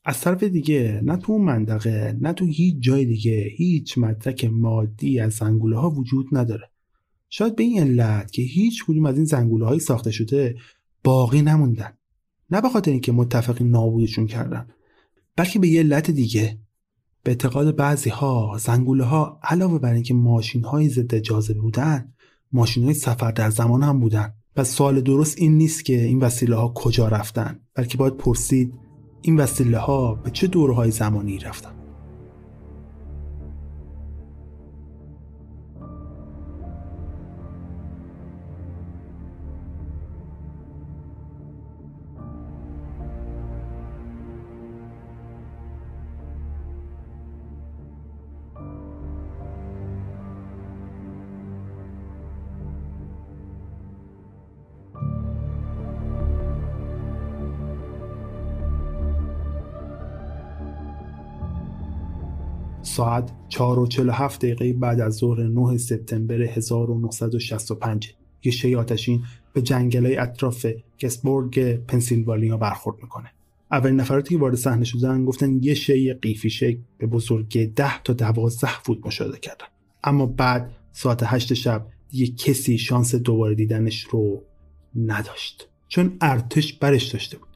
از 0.05 0.21
طرف 0.21 0.43
دیگه 0.43 1.01
نه 1.05 1.17
تو 1.17 1.33
اون 1.33 1.45
منطقه 1.45 2.19
نه 2.21 2.33
تو 2.33 2.45
هیچ 2.45 2.77
جای 2.81 3.05
دیگه 3.05 3.47
هیچ 3.57 3.99
مدرک 3.99 4.45
مادی 4.45 5.21
از 5.21 5.33
زنگوله 5.33 5.79
ها 5.79 5.91
وجود 5.91 6.27
نداره. 6.33 6.71
شاید 7.29 7.57
به 7.57 7.63
این 7.63 7.81
علت 7.81 8.33
که 8.33 8.43
هیچ 8.43 8.85
کدوم 8.85 9.07
از 9.07 9.17
این 9.17 9.25
زنگوله 9.25 9.67
های 9.67 9.79
ساخته 9.79 10.11
شده 10.11 10.57
باقی 11.05 11.43
نموندن. 11.43 11.93
نه 12.51 12.61
به 12.61 12.69
خاطر 12.69 12.91
اینکه 12.91 13.13
متفقی 13.13 13.65
نابودشون 13.65 14.27
کردن 14.27 14.67
بلکه 15.37 15.59
به 15.59 15.69
یه 15.69 15.81
علت 15.81 16.11
دیگه. 16.11 16.59
به 17.25 17.31
اعتقاد 17.31 17.77
بعضی 17.77 18.11
ها 18.11 18.57
زنگوله 18.61 19.05
ها 19.05 19.41
علاوه 19.43 19.79
بر 19.79 19.93
اینکه 19.93 20.15
ماشین 20.15 20.65
های 20.65 20.89
ضد 20.89 21.19
جاذبه 21.19 21.61
بودن 21.61 22.13
ماشین 22.53 22.85
های 22.85 22.95
سفر 22.95 23.31
در 23.31 23.51
زمان 23.51 23.83
هم 23.83 24.01
بودن. 24.01 24.33
و 24.57 24.65
سوال 24.65 25.01
درست 25.01 25.39
این 25.39 25.59
نیست 25.59 25.85
که 25.85 26.05
این 26.05 26.21
وسیله 26.21 26.57
ها 26.57 26.73
کجا 26.75 27.09
رفتن 27.09 27.61
بلکه 27.75 27.99
باید 27.99 28.17
پرسید 28.17 28.75
این 29.23 29.37
وسیله 29.37 29.79
ها 29.79 30.15
به 30.15 30.31
چه 30.31 30.47
دورهای 30.47 30.91
زمانی 30.91 31.39
رفتن؟ 31.39 31.82
ساعت 62.93 63.33
4 63.49 63.79
و 63.79 63.87
47 63.87 64.41
دقیقه 64.41 64.73
بعد 64.73 65.01
از 65.01 65.15
ظهر 65.15 65.43
9 65.43 65.79
سپتامبر 65.79 66.43
1965 66.43 68.15
یه 68.45 68.53
شی 68.53 68.75
آتشین 68.75 69.23
به 69.53 69.63
جنگلای 69.63 70.17
اطراف 70.17 70.67
گسبورگ 71.03 71.77
پنسیلوانیا 71.87 72.57
برخورد 72.57 72.97
می‌کنه. 73.03 73.31
اولین 73.71 74.01
نفراتی 74.01 74.35
که 74.35 74.41
وارد 74.41 74.55
صحنه 74.55 74.85
شدن 74.85 75.25
گفتن 75.25 75.59
یه 75.63 75.75
شی 75.75 76.13
قیفی 76.13 76.51
شک 76.51 76.79
به 76.99 77.07
بزرگی 77.07 77.67
10 77.67 78.03
تا 78.03 78.13
12 78.13 78.69
فوت 78.83 79.07
مشاهده 79.07 79.39
کردن. 79.39 79.67
اما 80.05 80.27
بعد 80.27 80.71
ساعت 80.93 81.23
8 81.27 81.55
شب 81.55 81.87
یه 82.13 82.27
کسی 82.27 82.79
شانس 82.79 83.15
دوباره 83.15 83.55
دیدنش 83.55 84.03
رو 84.03 84.43
نداشت. 84.97 85.69
چون 85.89 86.17
ارتش 86.21 86.73
برش 86.73 87.05
داشته 87.05 87.39
بود 87.39 87.49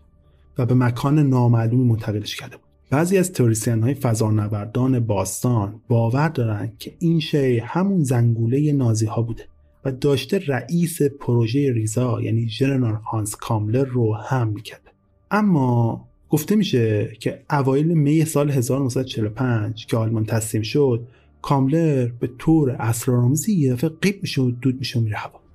و 0.58 0.66
به 0.66 0.74
مکان 0.74 1.18
نامعلومی 1.18 1.84
منتقلش 1.84 2.36
کرده 2.36 2.56
بود. 2.56 2.65
بعضی 2.90 3.18
از 3.18 3.32
توریسین 3.32 3.82
های 3.82 3.94
فضانوردان 3.94 5.00
باستان 5.00 5.80
باور 5.88 6.28
دارند 6.28 6.78
که 6.78 6.94
این 6.98 7.20
شی 7.20 7.58
همون 7.58 8.02
زنگوله 8.02 8.72
نازی 8.72 9.06
ها 9.06 9.22
بوده 9.22 9.44
و 9.84 9.92
داشته 9.92 10.38
رئیس 10.46 11.02
پروژه 11.02 11.72
ریزا 11.72 12.22
یعنی 12.22 12.48
ژنرال 12.48 12.94
هانس 12.94 13.36
کاملر 13.36 13.84
رو 13.84 14.14
هم 14.14 14.48
می‌کرده 14.48 14.90
اما 15.30 16.08
گفته 16.28 16.56
میشه 16.56 17.12
که 17.20 17.42
اوایل 17.50 17.86
می 17.86 18.24
سال 18.24 18.50
1945 18.50 19.86
که 19.86 19.96
آلمان 19.96 20.24
تسلیم 20.24 20.62
شد 20.62 21.08
کاملر 21.42 22.06
به 22.06 22.30
طور 22.38 22.70
اسرارآمیزی 22.70 23.52
یه 23.52 23.72
دفعه 23.72 23.90
قیب 23.90 24.18
میشه 24.22 24.42
و 24.42 24.50
دود 24.50 24.78
میشه 24.78 24.98
و 24.98 25.02
میره 25.02 25.16
هوا. 25.16 25.45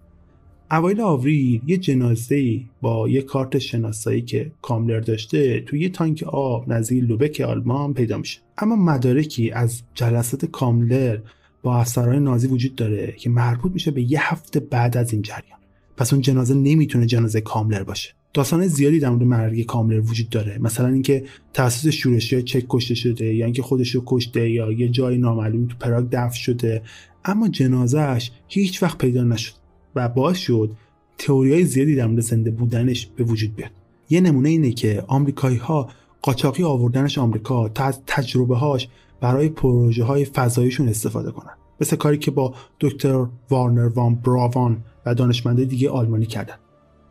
اوایل 0.71 1.01
آوریل 1.01 1.61
یه 1.67 1.77
جنازه 1.77 2.61
با 2.81 3.09
یه 3.09 3.21
کارت 3.21 3.57
شناسایی 3.57 4.21
که 4.21 4.51
کاملر 4.61 4.99
داشته 4.99 5.61
توی 5.61 5.79
یه 5.79 5.89
تانک 5.89 6.23
آب 6.23 6.73
نزدیک 6.73 7.03
لوبک 7.03 7.41
آلمان 7.41 7.93
پیدا 7.93 8.17
میشه. 8.17 8.39
اما 8.57 8.75
مدارکی 8.75 9.51
از 9.51 9.81
جلسات 9.93 10.45
کاملر 10.45 11.19
با 11.63 11.77
افسرهای 11.77 12.19
نازی 12.19 12.47
وجود 12.47 12.75
داره 12.75 13.11
که 13.17 13.29
مربوط 13.29 13.71
میشه 13.71 13.91
به 13.91 14.11
یه 14.11 14.31
هفته 14.33 14.59
بعد 14.59 14.97
از 14.97 15.13
این 15.13 15.21
جریان. 15.21 15.59
پس 15.97 16.13
اون 16.13 16.21
جنازه 16.21 16.53
نمی‌تونه 16.53 17.05
جنازه 17.05 17.41
کاملر 17.41 17.83
باشه. 17.83 18.13
داستان 18.33 18.67
زیادی 18.67 18.99
در 18.99 19.09
مورد 19.09 19.23
مرگ 19.23 19.65
کاملر 19.65 19.99
وجود 19.99 20.29
داره. 20.29 20.57
مثلا 20.57 20.87
اینکه 20.87 21.23
توسط 21.53 21.89
شورشی 21.89 22.43
چک 22.43 22.65
کشته 22.69 22.95
شده 22.95 23.33
یا 23.33 23.45
اینکه 23.45 23.61
خودش 23.61 23.95
رو 23.95 24.03
کشته 24.05 24.49
یا 24.49 24.71
یه 24.71 24.89
جای 24.89 25.17
نامعلوم 25.17 25.67
تو 25.67 25.75
پراگ 25.79 26.07
دفن 26.11 26.35
شده 26.35 26.81
اما 27.25 27.47
جنازهش 27.47 28.31
هیچ 28.47 28.83
وقت 28.83 28.97
پیدا 28.97 29.23
نشد 29.23 29.60
و 29.95 30.09
باعث 30.09 30.37
شد 30.37 30.71
تئوری 31.17 31.53
های 31.53 31.63
زیادی 31.63 31.95
در 31.95 32.07
مورد 32.07 32.19
زنده 32.19 32.51
بودنش 32.51 33.05
به 33.05 33.23
وجود 33.23 33.55
بیاد. 33.55 33.71
یه 34.09 34.21
نمونه 34.21 34.49
اینه 34.49 34.71
که 34.71 35.03
آمریکایی 35.07 35.57
ها 35.57 35.89
قاچاقی 36.21 36.63
آوردنش 36.63 37.17
آمریکا 37.17 37.69
تا 37.69 37.83
از 37.83 37.99
تجربه 38.07 38.57
هاش 38.57 38.87
برای 39.21 39.49
پروژه 39.49 40.03
های 40.03 40.25
فضاییشون 40.25 40.89
استفاده 40.89 41.31
کنن. 41.31 41.53
مثل 41.81 41.95
کاری 41.95 42.17
که 42.17 42.31
با 42.31 42.53
دکتر 42.79 43.27
وارنر 43.49 43.87
وان 43.87 44.15
براوان 44.15 44.83
و 45.05 45.15
دانشمنده 45.15 45.65
دیگه 45.65 45.89
آلمانی 45.89 46.25
کردن. 46.25 46.55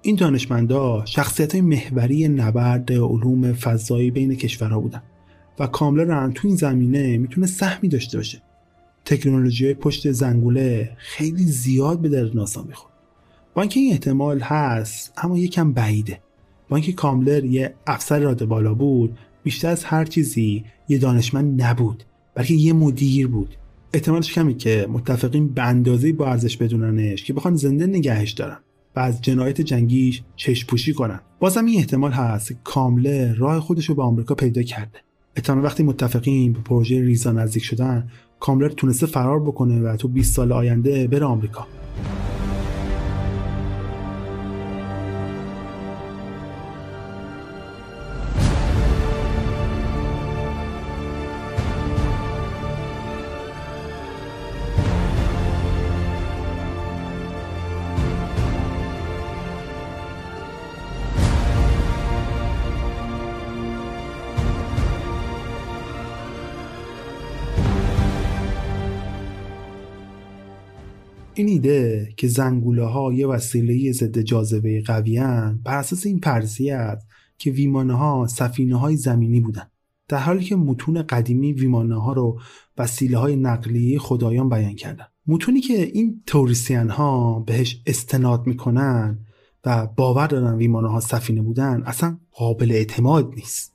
این 0.03 0.17
دانشمندا 0.17 1.05
شخصیت 1.05 1.53
های 1.53 1.61
محوری 1.61 2.29
نبرد 2.29 2.93
علوم 2.93 3.53
فضایی 3.53 4.11
بین 4.11 4.35
کشورها 4.35 4.81
بودن 4.81 5.03
و 5.59 5.67
کاملا 5.67 6.33
تو 6.35 6.49
این 6.49 6.57
زمینه 6.57 7.17
می‌تونه 7.17 7.47
سهمی 7.47 7.89
داشته 7.89 8.19
باشه. 8.19 8.43
تکنولوژی 9.05 9.65
های 9.65 9.75
پشت 9.75 10.11
زنگوله 10.13 10.97
خیلی 10.97 11.45
زیاد 11.45 12.01
به 12.01 12.09
درد 12.09 12.37
ناسا 12.37 12.63
می‌خورد. 12.63 12.95
با 13.55 13.63
اینکه 13.63 13.81
این 13.81 13.93
احتمال 13.93 14.41
هست 14.41 15.13
اما 15.17 15.39
یکم 15.39 15.73
بعیده. 15.73 16.21
با 16.69 16.77
اینکه 16.77 16.93
کاملر 16.93 17.45
یه 17.45 17.75
افسر 17.87 18.19
راد 18.19 18.45
بالا 18.45 18.75
بود 18.75 19.19
بیشتر 19.43 19.69
از 19.69 19.85
هر 19.85 20.05
چیزی 20.05 20.65
یه 20.89 20.99
دانشمند 20.99 21.63
نبود 21.63 22.05
بلکه 22.35 22.55
یه 22.55 22.73
مدیر 22.73 23.29
بود. 23.29 23.57
احتمالش 23.93 24.33
کمی 24.33 24.57
که 24.57 24.87
متفقین 24.91 25.49
به 25.49 25.63
اندازه 25.63 26.13
با 26.13 26.27
ارزش 26.27 26.57
بدوننش 26.57 27.25
که 27.25 27.33
بخوان 27.33 27.55
زنده 27.55 27.87
نگهش 27.87 28.31
دارن 28.31 28.59
و 28.97 29.01
از 29.01 29.23
جنایت 29.23 29.61
جنگیش 29.61 30.23
چشم 30.37 30.67
پوشی 30.67 30.93
کنن. 30.93 31.21
بازم 31.41 31.65
این 31.65 31.79
احتمال 31.79 32.13
هست 32.13 32.53
کامله 32.65 33.35
راه 33.35 33.61
خودش 33.61 33.89
رو 33.89 33.95
به 33.95 34.03
آمریکا 34.03 34.35
پیدا 34.35 34.63
کرده. 34.63 34.99
احتمال 35.37 35.65
وقتی 35.65 35.83
متفقین 35.83 36.53
به 36.53 36.61
پروژه 36.61 37.01
ریزا 37.01 37.33
نزدیک 37.33 37.65
شدن 37.65 38.09
کاملر 38.41 38.69
تونسته 38.69 39.07
فرار 39.07 39.41
بکنه 39.41 39.81
و 39.81 39.97
تو 39.97 40.09
20 40.09 40.37
سال 40.37 40.53
آینده 40.53 41.09
بره 41.09 41.27
آمریکا. 41.27 41.67
ایده 71.61 72.13
که 72.17 72.29
زنگوله 72.29 72.85
ها 72.85 73.13
یه 73.13 73.27
وسیله 73.27 73.93
ضد 73.93 74.19
جاذبه 74.19 74.83
قوی 74.87 75.21
بر 75.65 75.79
اساس 75.79 76.07
این 76.07 76.19
فرضیت 76.19 77.03
که 77.39 77.51
ویمانه 77.51 77.95
ها 77.95 78.27
سفینه 78.27 78.79
های 78.79 78.97
زمینی 78.97 79.41
بودن. 79.41 79.71
در 80.09 80.19
حالی 80.19 80.45
که 80.45 80.57
متون 80.57 81.03
قدیمی 81.03 81.53
ویمانه 81.53 82.03
ها 82.03 82.13
رو 82.13 82.41
وسیله 82.79 83.19
های 83.19 83.37
نقلیه 83.37 83.99
خدایان 83.99 84.49
بیان 84.49 84.75
کردن. 84.75 85.05
متونی 85.27 85.61
که 85.61 85.83
این 85.83 86.23
توریسین 86.27 86.91
ها 86.91 87.41
بهش 87.41 87.83
استناد 87.87 88.47
می‌کنن 88.47 89.19
و 89.65 89.87
باور 89.87 90.27
دارن 90.27 90.55
ویمانه 90.55 90.89
ها 90.89 91.01
سفینه 91.01 91.43
بودن 91.43 91.83
اصلا 91.87 92.19
قابل 92.33 92.73
اعتماد 92.73 93.33
نیست. 93.37 93.75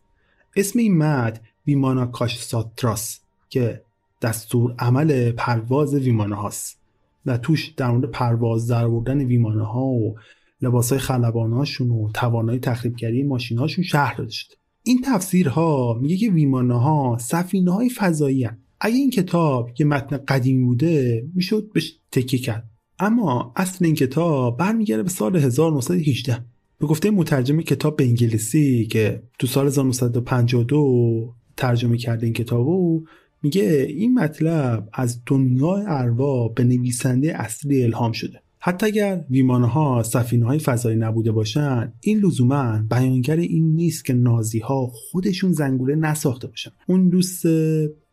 اسم 0.56 0.80
این 0.80 0.98
مد 0.98 1.42
ویمانا 1.68 2.06
کاش 2.06 2.44
ساتراس 2.44 3.20
که 3.50 3.82
دستور 4.22 4.76
عمل 4.80 5.32
پرواز 5.32 5.94
ویمانه 5.94 6.36
هاست 6.36 6.85
و 7.26 7.38
توش 7.38 7.68
در 7.68 7.92
مورد 7.92 8.12
پرواز 8.12 8.68
در 8.68 8.86
آوردن 8.86 9.22
ویمانه 9.22 9.64
ها 9.64 9.86
و 9.86 10.16
لباس 10.62 10.90
های 10.90 11.00
خلباناشون 11.00 11.90
و 11.90 12.10
توانایی 12.14 12.60
تخریبگری 12.60 13.24
ماشین 13.24 13.58
هاشون 13.58 13.84
شهر 13.84 14.16
داده 14.16 14.32
شده. 14.32 14.56
این 14.84 15.02
تفسیرها 15.06 16.00
میگه 16.02 16.18
که 16.18 16.32
ویمانه 16.32 16.82
ها 16.82 17.18
سفینه 17.22 17.74
های 17.74 17.90
فضایی 17.90 18.44
هن. 18.44 18.58
اگه 18.80 18.96
این 18.96 19.10
کتاب 19.10 19.70
یه 19.80 19.86
متن 19.86 20.18
قدیمی 20.18 20.66
بوده 20.66 21.26
می‌شد 21.36 21.70
بهش 21.74 22.00
تکیه 22.12 22.40
کرد. 22.40 22.70
اما 23.00 23.54
اصل 23.56 23.86
این 23.86 23.96
کتاب 23.96 24.58
برمیگرده 24.58 25.04
به 25.04 25.10
سال 25.10 25.36
1918 25.36 26.46
به 26.80 26.88
گفته 26.88 27.12
مترجم 27.12 27.62
کتاب 27.62 27.96
به 27.96 28.04
انگلیسی 28.04 28.86
که 28.86 29.24
تو 29.40 29.48
سال 29.48 29.68
1952 29.68 31.34
ترجمه 31.58 31.98
کرده 31.98 32.26
این 32.26 32.34
کتابو 32.34 33.06
میگه 33.46 33.86
این 33.89 34.14
مطلب 34.14 34.89
از 34.93 35.22
دنیای 35.26 35.84
اروا 35.88 36.48
به 36.48 36.64
نویسنده 36.64 37.41
اصلی 37.41 37.84
الهام 37.84 38.12
شده. 38.12 38.41
حتی 38.60 38.86
اگر 38.86 39.26
ویمانه 39.30 39.68
ها 39.68 40.04
سفینه 40.04 40.46
های 40.46 40.60
فضایی 40.60 40.98
نبوده 40.98 41.32
باشن 41.32 41.93
این 42.02 42.20
لزوما 42.20 42.80
بیانگر 42.89 43.36
این 43.36 43.76
نیست 43.76 44.06
که 44.06 44.14
نازی 44.14 44.60
ها 44.60 44.88
خودشون 44.88 45.52
زنگوله 45.52 45.96
نساخته 45.96 46.48
باشن. 46.48 46.72
اون 46.88 47.10
دوست 47.10 47.46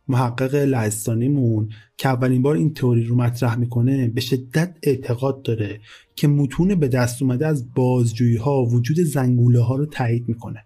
محقق 0.07 0.55
لهستانیمون 0.55 1.69
که 1.97 2.09
اولین 2.09 2.41
بار 2.41 2.55
این 2.55 2.73
تئوری 2.73 3.03
رو 3.03 3.15
مطرح 3.15 3.55
می‌کنه 3.55 4.07
به 4.07 4.21
شدت 4.21 4.75
اعتقاد 4.83 5.41
داره 5.41 5.79
که 6.15 6.27
متون 6.27 6.75
به 6.75 6.87
دست 6.87 7.21
اومده 7.21 7.47
از 7.47 7.73
بازجویی 7.73 8.37
ها 8.37 8.65
وجود 8.65 8.99
زنگوله 8.99 9.59
ها 9.59 9.75
رو 9.75 9.85
تایید 9.85 10.23
می‌کنه. 10.27 10.65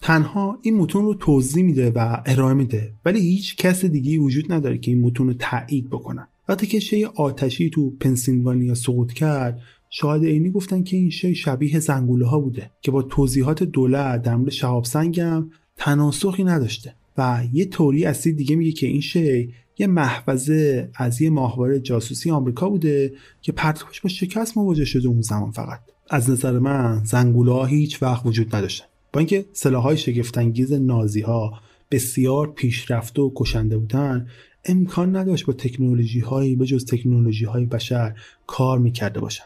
تنها 0.00 0.58
این 0.62 0.76
متون 0.76 1.04
رو 1.04 1.14
توضیح 1.14 1.64
میده 1.64 1.90
و 1.90 2.22
ارائه 2.26 2.54
میده 2.54 2.92
ولی 3.04 3.20
هیچ 3.20 3.56
کس 3.56 3.84
دیگه 3.84 4.18
وجود 4.18 4.52
نداره 4.52 4.78
که 4.78 4.90
این 4.90 5.00
متون 5.00 5.26
رو 5.26 5.34
تایید 5.38 5.90
بکنن 5.90 6.28
وقتی 6.48 6.66
که 6.66 6.80
شی 6.80 7.04
آتشی 7.04 7.70
تو 7.70 7.90
پنسیلوانیا 7.90 8.74
سقوط 8.74 9.12
کرد 9.12 9.60
شاهد 9.90 10.24
عینی 10.24 10.50
گفتن 10.50 10.82
که 10.82 10.96
این 10.96 11.10
شی 11.10 11.34
شبیه 11.34 11.78
زنگوله 11.78 12.26
ها 12.26 12.40
بوده 12.40 12.70
که 12.82 12.90
با 12.90 13.02
توضیحات 13.02 13.62
دولت 13.62 14.22
در 14.22 14.36
مورد 14.36 14.50
شهاب 14.50 14.84
سنگم 14.84 15.50
تناسخی 15.76 16.44
نداشته. 16.44 16.94
و 17.18 17.44
یه 17.52 17.64
توری 17.64 18.04
اصلی 18.04 18.32
دیگه 18.32 18.56
میگه 18.56 18.72
که 18.72 18.86
این 18.86 19.00
شی 19.00 19.54
یه 19.78 19.86
محفظه 19.86 20.90
از 20.94 21.22
یه 21.22 21.30
ماهواره 21.30 21.80
جاسوسی 21.80 22.30
آمریکا 22.30 22.68
بوده 22.68 23.12
که 23.42 23.52
پرتابش 23.52 24.00
با 24.00 24.08
شکست 24.08 24.58
مواجه 24.58 24.84
شده 24.84 25.08
اون 25.08 25.20
زمان 25.20 25.50
فقط. 25.50 25.80
از 26.10 26.30
نظر 26.30 26.58
من 26.58 27.04
زنگوله 27.04 27.52
ها 27.52 27.64
هیچ 27.64 28.02
وقت 28.02 28.26
وجود 28.26 28.56
نداشتن. 28.56 28.86
با 29.12 29.20
اینکه 29.20 29.44
سلاحهای 29.52 29.96
شگفتانگیز 29.96 30.72
نازی 30.72 31.20
ها 31.20 31.60
بسیار 31.90 32.52
پیشرفته 32.52 33.22
و 33.22 33.32
کشنده 33.36 33.78
بودن 33.78 34.26
امکان 34.64 35.16
نداشت 35.16 35.46
با 35.46 35.52
تکنولوژی 35.52 36.20
هایی 36.20 36.56
به 36.56 36.66
جز 36.66 36.84
تکنولوژی 36.84 37.44
های 37.44 37.66
بشر 37.66 38.14
کار 38.46 38.78
می‌کرده 38.78 39.20
باشن. 39.20 39.44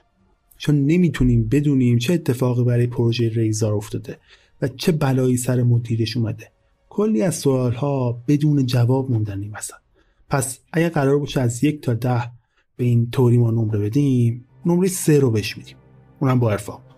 چون 0.59 0.87
نمی‌تونیم 0.87 1.49
بدونیم 1.49 1.99
چه 1.99 2.13
اتفاقی 2.13 2.65
برای 2.65 2.87
پروژه 2.87 3.29
ریزار 3.29 3.75
افتاده 3.75 4.19
و 4.63 4.69
چه 4.69 4.93
بلایی 4.93 5.37
سر 5.37 5.63
مدیرش 5.63 6.17
اومده. 6.17 6.49
کلی 6.89 7.23
از 7.23 7.35
سوال 7.35 7.73
ها 7.73 8.23
بدون 8.29 8.67
جواب 8.67 9.11
موندن 9.11 9.43
این 9.43 9.53
پس 10.31 10.59
اگر 10.73 10.89
قرار 10.89 11.19
باشه 11.19 11.41
از 11.41 11.65
یک 11.65 11.81
تا 11.81 11.95
ده 11.95 12.31
به 12.77 12.85
این 12.85 13.11
توری 13.11 13.39
ما 13.39 13.51
نمره 13.51 13.79
بدیم 13.79 14.45
نمره 14.67 14.89
سه 14.89 15.19
رو 15.19 15.31
بهش 15.31 15.57
میدیم. 15.57 15.77
اونم 16.21 16.39
با 16.39 16.51
ارفاق 16.51 16.92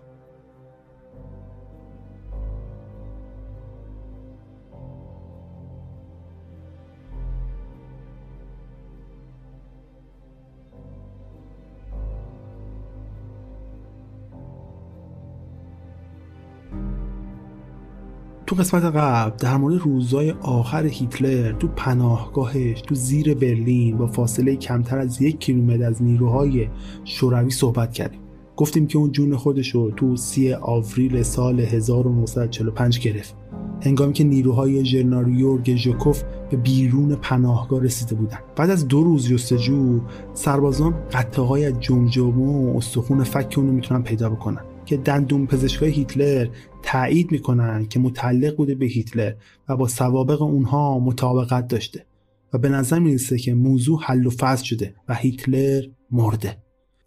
تو 18.47 18.55
قسمت 18.55 18.83
قبل 18.83 19.37
در 19.37 19.57
مورد 19.57 19.75
روزای 19.75 20.31
آخر 20.31 20.85
هیتلر 20.85 21.51
تو 21.51 21.67
پناهگاهش 21.67 22.81
تو 22.81 22.95
زیر 22.95 23.33
برلین 23.33 23.97
با 23.97 24.07
فاصله 24.07 24.55
کمتر 24.55 24.97
از 24.97 25.21
یک 25.21 25.39
کیلومتر 25.39 25.83
از 25.83 26.03
نیروهای 26.03 26.67
شوروی 27.03 27.51
صحبت 27.51 27.93
کردیم. 27.93 28.19
گفتیم 28.55 28.87
که 28.87 28.97
اون 28.97 29.11
جون 29.11 29.35
خودش 29.35 29.69
رو 29.69 29.91
تو 29.91 30.15
سی 30.15 30.53
آوریل 30.53 31.23
سال 31.23 31.59
1945 31.59 32.99
گرفت. 32.99 33.35
هنگامی 33.81 34.13
که 34.13 34.23
نیروهای 34.23 34.85
ژنرال 34.85 35.27
یورگ 35.27 35.75
ژوکوف 35.75 36.23
به 36.49 36.57
بیرون 36.57 37.15
پناهگاه 37.15 37.83
رسیده 37.83 38.15
بودند 38.15 38.43
بعد 38.55 38.69
از 38.69 38.87
دو 38.87 39.03
روز 39.03 39.27
جستجو 39.27 39.99
سربازان 40.33 40.93
قطعه 41.13 41.45
های 41.45 41.71
جمجمه 41.71 42.73
و 42.73 42.77
استخون 42.77 43.23
فک 43.23 43.53
اون 43.57 43.67
رو 43.67 43.73
می‌تونن 43.73 44.03
پیدا 44.03 44.29
بکنن. 44.29 44.61
که 44.85 44.97
دندون 44.97 45.47
پزشکای 45.47 45.91
هیتلر 45.91 46.47
تایید 46.83 47.31
می‌کنن 47.31 47.85
که 47.85 47.99
متعلق 47.99 48.55
بوده 48.55 48.75
به 48.75 48.85
هیتلر 48.85 49.33
و 49.69 49.77
با 49.77 49.87
سوابق 49.87 50.41
اونها 50.41 50.99
مطابقت 50.99 51.67
داشته 51.67 52.05
و 52.53 52.57
به 52.57 52.69
نظر 52.69 52.99
می‌رسه 52.99 53.37
که 53.37 53.53
موضوع 53.53 53.99
حل 54.03 54.25
و 54.25 54.29
فصل 54.29 54.63
شده 54.63 54.95
و 55.09 55.15
هیتلر 55.15 55.83
مرده. 56.11 56.57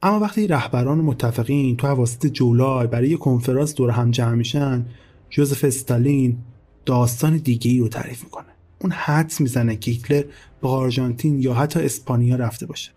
اما 0.03 0.21
وقتی 0.21 0.47
رهبران 0.47 0.99
متفقین 0.99 1.77
تو 1.77 1.87
حواست 1.87 2.27
جولای 2.27 2.87
برای 2.87 3.17
کنفرانس 3.17 3.75
دور 3.75 3.91
هم 3.91 4.11
جمع 4.11 4.35
میشن 4.35 4.87
جوزف 5.31 5.65
استالین 5.65 6.39
داستان 6.87 7.37
دیگه 7.37 7.71
ای 7.71 7.79
رو 7.79 7.89
تعریف 7.89 8.25
می‌کنه. 8.25 8.47
اون 8.81 8.93
حدس 8.93 9.41
می‌زنه 9.41 9.77
که 9.77 9.91
هیتلر 9.91 10.23
به 10.63 10.69
آرژانتین 10.69 11.43
یا 11.43 11.55
حتی 11.55 11.81
اسپانیا 11.81 12.37
رفته 12.37 12.67
باشه. 12.67 12.91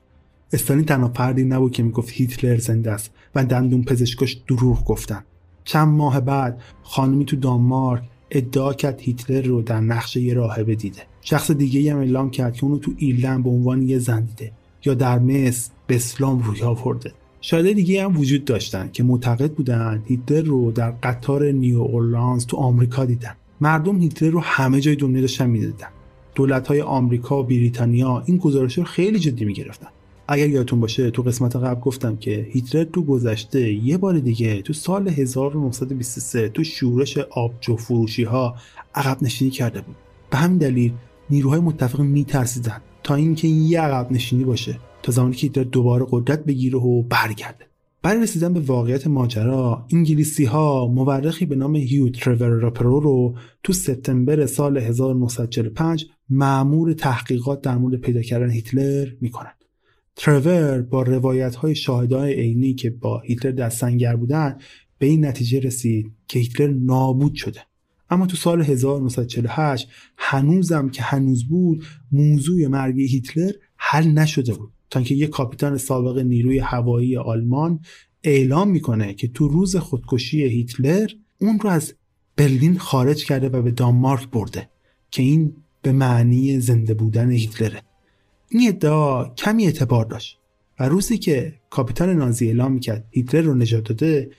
استالین 0.54 0.86
تنها 0.86 1.12
فردی 1.16 1.44
نبود 1.44 1.72
که 1.72 1.84
می‌گفت 1.84 2.10
هیتلر 2.12 2.58
زنده 2.58 2.92
است. 2.92 3.12
و 3.36 3.46
دندون 3.46 3.84
پزشکاش 3.84 4.42
دروغ 4.48 4.86
گفتن. 4.86 5.24
چند 5.64 5.88
ماه 5.88 6.20
بعد 6.20 6.62
خانمی 6.84 7.26
تو 7.26 7.36
دانمارک 7.36 8.04
ادعا 8.32 8.74
کرد 8.74 9.02
هیتلر 9.02 9.42
رو 9.42 9.62
در 9.62 9.80
نقش 9.80 10.16
یه 10.16 10.34
راهبه 10.34 10.76
دیده. 10.76 11.02
شخص 11.22 11.52
دیگه 11.52 11.94
هم 11.94 12.00
اعلام 12.00 12.30
کرد 12.30 12.54
که 12.54 12.64
اونو 12.64 12.78
تو 12.78 12.92
ایرلند 12.98 13.44
به 13.44 13.50
عنوان 13.50 13.82
یه 13.82 14.00
زن 14.00 14.22
دیده 14.22 14.52
یا 14.86 14.94
در 14.94 15.20
مصر 15.20 15.72
به 15.88 15.96
اسلام 15.96 16.44
روی 16.44 16.62
آورده. 16.62 17.14
شاهده 17.42 17.74
دیگه 17.74 18.04
هم 18.04 18.18
وجود 18.18 18.46
داشتن 18.46 18.90
که 18.94 19.04
معتقد 19.04 19.52
بودن 19.52 20.04
هیتلر 20.06 20.42
رو 20.42 20.72
در 20.72 20.92
قطار 20.92 21.52
نیو 21.52 21.80
اورلانز 21.80 22.46
تو 22.46 22.58
آمریکا 22.58 23.06
دیدن. 23.06 23.36
مردم 23.62 24.02
هیتلر 24.02 24.30
رو 24.30 24.40
همه 24.40 24.82
جای 24.82 24.96
دنیا 24.96 25.22
داشتن 25.22 25.50
می‌دیدن. 25.50 25.88
دولت 26.36 26.68
های 26.68 26.82
آمریکا 26.82 27.40
و 27.40 27.44
بریتانیا 27.44 28.24
این 28.26 28.38
گزارش 28.38 28.78
رو 28.78 28.84
خیلی 28.84 29.20
جدی 29.20 29.46
می‌گرفتن. 29.46 29.88
اگر 30.34 30.50
یادتون 30.50 30.80
باشه 30.80 31.12
تو 31.12 31.22
قسمت 31.22 31.56
قبل 31.56 31.82
گفتم 31.82 32.16
که 32.16 32.48
هیتلر 32.52 32.84
تو 32.84 33.04
گذشته 33.04 33.74
یه 33.74 33.98
بار 33.98 34.20
دیگه 34.20 34.62
تو 34.62 34.74
سال 34.74 35.08
1923 35.08 36.50
تو 36.50 36.64
شورش 36.64 37.18
آبجو 37.18 37.76
فروشی 37.76 38.24
ها 38.24 38.56
عقب 38.96 39.24
نشینی 39.24 39.52
کرده 39.52 39.82
بود. 39.82 39.96
به 40.30 40.38
همین 40.38 40.58
دلیل 40.58 40.94
نیروهای 41.30 41.60
متفق 41.60 42.00
میترسیدن 42.00 42.82
تا 43.04 43.16
اینکه 43.16 43.48
یه 43.48 43.82
عقب 43.82 44.12
نشینی 44.12 44.44
باشه 44.44 44.80
تا 45.04 45.12
زمانی 45.12 45.36
که 45.36 45.48
هیتلر 45.48 45.64
دوباره 45.64 46.06
قدرت 46.12 46.46
بگیره 46.46 46.80
و 46.80 47.02
برگرده. 47.02 47.66
برای 48.04 48.24
رسیدن 48.24 48.54
به 48.54 48.60
واقعیت 48.60 49.08
ماجرا 49.08 49.86
انگلیسی 49.94 50.46
ها 50.46 50.88
مورخی 50.88 51.46
به 51.46 51.56
نام 51.56 51.76
هیو 51.76 52.10
ترور 52.10 52.50
راپرو 52.50 53.00
رو 53.00 53.36
تو 53.64 53.74
سپتامبر 53.74 54.46
سال 54.46 54.78
1945 54.78 56.06
معمور 56.30 56.94
تحقیقات 56.94 57.62
در 57.62 57.78
مورد 57.78 57.96
پیدا 57.96 58.22
کردن 58.22 58.50
هیتلر 58.50 59.08
می‌کنن. 59.22 59.52
ترور 60.16 60.82
با 60.82 61.02
روایت 61.02 61.56
های 61.56 61.76
شاهدای 61.76 62.34
عینی 62.34 62.74
که 62.74 62.90
با 62.90 63.20
هیتلر 63.20 63.52
در 63.52 63.70
سنگر 63.70 64.16
بودن 64.16 64.58
به 65.00 65.06
این 65.06 65.26
نتیجه 65.26 65.60
رسید 65.60 66.12
که 66.28 66.40
هیتلر 66.40 66.68
نابود 66.68 67.36
شده. 67.36 67.60
اما 68.10 68.26
تو 68.26 68.38
سال 68.38 68.62
1948 68.62 69.88
هنوزم 70.18 70.90
که 70.90 71.02
هنوز 71.02 71.48
بود 71.48 71.84
موضوع 72.12 72.68
مرگ 72.68 73.02
هیتلر 73.02 73.52
حل 73.78 74.08
نشده 74.08 74.54
بود. 74.54 74.72
تا 74.90 75.00
اینکه 75.00 75.16
یک 75.16 75.30
کاپیتان 75.30 75.78
سابق 75.78 76.20
نیروی 76.20 76.60
هوایی 76.60 77.18
آلمان 77.18 77.80
اعلام 78.24 78.70
می‌کنه 78.70 79.14
که 79.14 79.28
تو 79.28 79.48
روز 79.48 79.76
خودکشی 79.76 80.44
هیتلر 80.44 81.08
اون 81.42 81.60
رو 81.60 81.70
از 81.70 81.94
برلین 82.36 82.78
خارج 82.78 83.26
کرده 83.26 83.50
و 83.50 83.62
به 83.62 83.72
دانمارک 83.72 84.30
برده 84.30 84.70
که 85.12 85.24
این 85.24 85.56
به 85.82 85.92
معنی 85.92 86.60
زنده 86.60 86.94
بودن 86.94 87.32
هیتلره. 87.32 87.82
این 88.54 88.68
ادعا 88.68 89.26
کمی 89.30 89.66
اعتبار 89.66 90.06
داشت 90.06 90.38
و 90.80 90.90
روزی 90.90 91.18
که 91.18 91.54
کاپیتان 91.70 92.10
نازی 92.10 92.48
اعلام 92.48 92.72
می‌کرد 92.72 93.06
هیتلر 93.12 93.42
رو 93.42 93.56
نجات 93.56 93.84
داده 93.84 94.32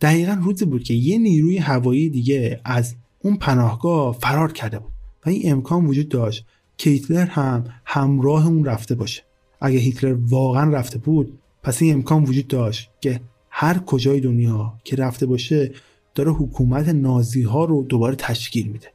دقیقا 0.00 0.40
روزی 0.42 0.64
بود 0.64 0.84
که 0.84 0.94
یه 0.94 1.18
نیروی 1.18 1.58
هوایی 1.58 2.10
دیگه 2.10 2.60
از 2.64 2.94
اون 3.18 3.36
پناهگاه 3.36 4.18
فرار 4.20 4.52
کرده 4.52 4.78
بود 4.78 4.92
و 5.26 5.30
این 5.30 5.52
امکان 5.52 5.86
وجود 5.86 6.08
داشت 6.08 6.46
که 6.76 6.90
هیتلر 6.90 7.26
هم 7.26 7.64
همراه 7.84 8.46
اون 8.46 8.64
رفته 8.64 8.94
باشه. 8.94 9.22
اگه 9.60 9.78
هیتلر 9.78 10.16
واقعا 10.20 10.70
رفته 10.70 10.98
بود 10.98 11.38
پس 11.62 11.82
این 11.82 11.94
امکان 11.94 12.22
وجود 12.22 12.48
داشت 12.48 12.90
که 13.00 13.20
هر 13.50 13.78
کجای 13.78 14.20
دنیا 14.20 14.74
که 14.84 14.96
رفته 14.96 15.26
باشه 15.26 15.72
داره 16.14 16.32
حکومت 16.32 16.88
نازی 16.88 17.42
ها 17.42 17.64
رو 17.64 17.82
دوباره 17.82 18.16
تشکیل 18.16 18.66
میده. 18.66 18.86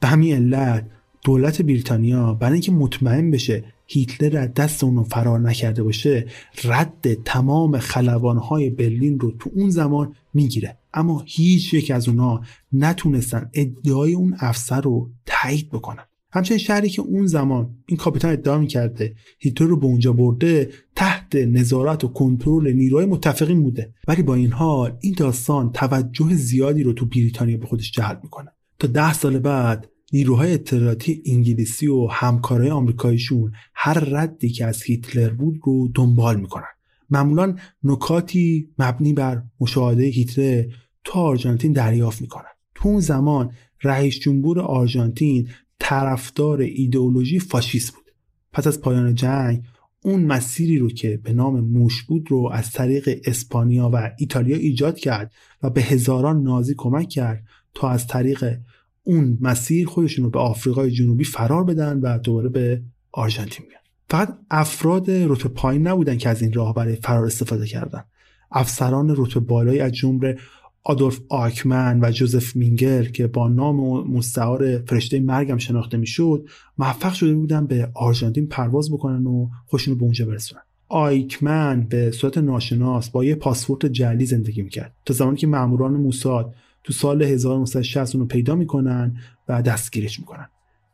به 0.00 0.08
همین 0.08 0.34
علت 0.34 0.86
دولت 1.24 1.62
بریتانیا 1.62 2.34
برای 2.34 2.52
اینکه 2.52 2.72
مطمئن 2.72 3.30
بشه 3.30 3.64
هیتلر 3.92 4.38
از 4.38 4.54
دست 4.54 4.84
اونو 4.84 5.02
فرار 5.02 5.40
نکرده 5.40 5.82
باشه 5.82 6.26
رد 6.64 7.14
تمام 7.24 7.78
خلبانهای 7.78 8.70
برلین 8.70 9.20
رو 9.20 9.30
تو 9.30 9.50
اون 9.54 9.70
زمان 9.70 10.14
می‌گیره. 10.34 10.78
اما 10.94 11.22
هیچ 11.26 11.74
یک 11.74 11.90
از 11.90 12.08
اونا 12.08 12.40
نتونستن 12.72 13.50
ادعای 13.54 14.14
اون 14.14 14.36
افسر 14.38 14.80
رو 14.80 15.10
تایید 15.26 15.68
بکنن. 15.68 16.04
همچنین 16.32 16.58
شهری 16.58 16.88
که 16.88 17.02
اون 17.02 17.26
زمان 17.26 17.76
این 17.86 17.98
کاپیتان 17.98 18.32
ادعا 18.32 18.58
می‌کرده 18.58 19.14
هیتلر 19.38 19.68
رو 19.68 19.76
به 19.76 19.86
اونجا 19.86 20.12
برده 20.12 20.70
تحت 20.96 21.36
نظارت 21.36 22.04
و 22.04 22.08
کنترل 22.08 22.72
نیروهای 22.72 23.06
متفقین 23.06 23.62
بوده. 23.62 23.94
ولی 24.08 24.22
با 24.22 24.34
این 24.34 24.52
حال 24.52 24.96
این 25.00 25.14
داستان 25.18 25.72
توجه 25.72 26.34
زیادی 26.34 26.82
رو 26.82 26.92
تو 26.92 27.06
بریتانیا 27.06 27.56
به 27.56 27.66
خودش 27.66 27.90
جلب 27.90 28.20
می‌کنه. 28.22 28.50
تا 28.78 28.88
ده 28.88 29.12
سال 29.12 29.38
بعد 29.38 29.88
نیروهای 30.12 30.52
اطلاعاتی 30.52 31.22
انگلیسی 31.26 31.86
و 31.86 32.06
همکارای 32.06 32.70
آمریکاییشون 32.70 33.52
هر 33.74 33.98
ردی 33.98 34.48
که 34.48 34.66
از 34.66 34.82
هیتلر 34.82 35.30
بود 35.30 35.60
رو 35.64 35.88
دنبال 35.94 36.40
می‌کنن. 36.40 36.72
معمولا 37.10 37.56
نکاتی 37.84 38.68
مبنی 38.78 39.12
بر 39.12 39.42
مشاهده 39.60 40.02
هیتلر 40.02 40.64
تو 41.04 41.18
آرژانتین 41.18 41.72
دریافت 41.72 42.20
می‌کنن. 42.20 42.52
تو 42.74 42.88
اون 42.88 43.00
زمان 43.00 43.52
رئیس 43.82 44.18
جمهور 44.18 44.60
آرژانتین 44.60 45.48
طرفدار 45.78 46.60
ایدئولوژی 46.60 47.38
فاشیست 47.38 47.94
بود. 47.94 48.04
پس 48.52 48.66
از 48.66 48.80
پایان 48.80 49.14
جنگ 49.14 49.62
اون 50.04 50.24
مسیری 50.24 50.78
رو 50.78 50.90
که 50.90 51.20
به 51.22 51.32
نام 51.32 51.60
موش 51.60 52.02
بود 52.02 52.30
رو 52.30 52.50
از 52.52 52.70
طریق 52.70 53.20
اسپانیا 53.24 53.90
و 53.92 54.10
ایتالیا 54.18 54.56
ایجاد 54.56 54.98
کرد 54.98 55.32
و 55.62 55.70
به 55.70 55.82
هزاران 55.82 56.42
نازی 56.42 56.74
کمک 56.76 57.08
کرد 57.08 57.44
تا 57.74 57.90
از 57.90 58.06
طریق 58.06 58.58
اون 59.04 59.38
مسیر 59.40 59.86
خودشون 59.88 60.24
رو 60.24 60.30
به 60.30 60.38
آفریقای 60.38 60.90
جنوبی 60.90 61.24
فرار 61.24 61.64
بدن 61.64 62.00
و 62.00 62.18
دوباره 62.18 62.48
به 62.48 62.82
آرژانتین 63.12 63.66
بیان. 63.68 63.82
فقط 64.10 64.38
افراد 64.50 65.10
رتبه 65.10 65.48
پایین 65.48 65.86
نبودن 65.86 66.16
که 66.16 66.28
از 66.28 66.42
این 66.42 66.52
راه 66.52 66.74
برای 66.74 66.96
فرار 66.96 67.26
استفاده 67.26 67.66
کردن. 67.66 68.04
افسران 68.50 69.14
رتبه 69.16 69.40
بالایی 69.40 69.80
از 69.80 69.92
جمله 69.92 70.38
آدولف 70.84 71.20
آکمن 71.28 72.00
و 72.02 72.10
جوزف 72.10 72.56
مینگر 72.56 73.04
که 73.04 73.26
با 73.26 73.48
نام 73.48 74.10
مستعار 74.10 74.78
فرشته 74.78 75.20
مرگم 75.20 75.58
شناخته 75.58 75.96
می‌شد 75.96 76.46
موفق 76.78 77.12
شده 77.12 77.34
بودن 77.34 77.66
به 77.66 77.90
آرژانتین 77.94 78.46
پرواز 78.46 78.92
بکنن 78.92 79.26
و 79.26 79.48
خوشون 79.66 79.94
به 79.94 80.02
اونجا 80.02 80.26
برسونن. 80.26 80.62
آیکمن 80.88 81.86
به 81.88 82.10
صورت 82.10 82.38
ناشناس 82.38 83.10
با 83.10 83.24
یه 83.24 83.34
پاسپورت 83.34 83.86
جعلی 83.86 84.26
زندگی 84.26 84.62
می‌کرد. 84.62 84.94
تا 85.04 85.14
زمانی 85.14 85.36
که 85.36 85.46
ماموران 85.46 85.92
موساد 85.92 86.54
تو 86.84 86.92
سال 86.92 87.22
1960 87.22 88.14
رو 88.14 88.26
پیدا 88.26 88.54
می‌کنن 88.54 89.16
و 89.48 89.62
دستگیرش 89.62 90.20
می‌کنن. 90.20 90.48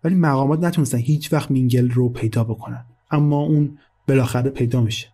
ولی 0.05 0.15
مقامات 0.15 0.65
نتونستن 0.65 0.99
هیچ 0.99 1.33
وقت 1.33 1.51
مینگل 1.51 1.91
رو 1.91 2.09
پیدا 2.09 2.45
بکنن. 2.45 2.85
اما 3.11 3.41
اون 3.41 3.79
بالاخره 4.09 4.51
پیدا 4.51 4.81
میشه. 4.81 5.07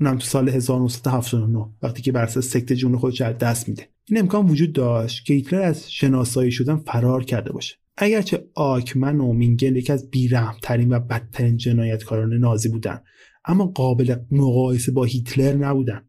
اونم 0.00 0.18
تو 0.18 0.24
سال 0.26 0.48
1979 0.48 1.66
وقتی 1.82 2.02
که 2.02 2.12
بر 2.12 2.22
اساس 2.22 2.48
سکته 2.48 2.76
جون 2.76 2.96
خودش 2.96 3.20
از 3.20 3.38
دست 3.38 3.68
میده. 3.68 3.88
این 4.08 4.18
امکان 4.18 4.46
وجود 4.46 4.72
داشت 4.72 5.24
که 5.24 5.34
هیتلر 5.34 5.62
از 5.62 5.92
شناسایی 5.92 6.52
شدن 6.52 6.76
فرار 6.76 7.24
کرده 7.24 7.52
باشه. 7.52 7.74
اگرچه 7.96 8.44
آکمن 8.54 9.20
و 9.20 9.32
مینگل 9.32 9.76
یکی 9.76 9.92
از 9.92 10.10
بیرحمترین 10.10 10.92
و 10.92 11.00
بدترین 11.00 11.56
جنایتکاران 11.56 12.32
نازی 12.32 12.68
بودن 12.68 13.00
اما 13.44 13.66
قابل 13.66 14.16
مقایسه 14.30 14.92
با 14.92 15.04
هیتلر 15.04 15.54
نبودن. 15.54 16.02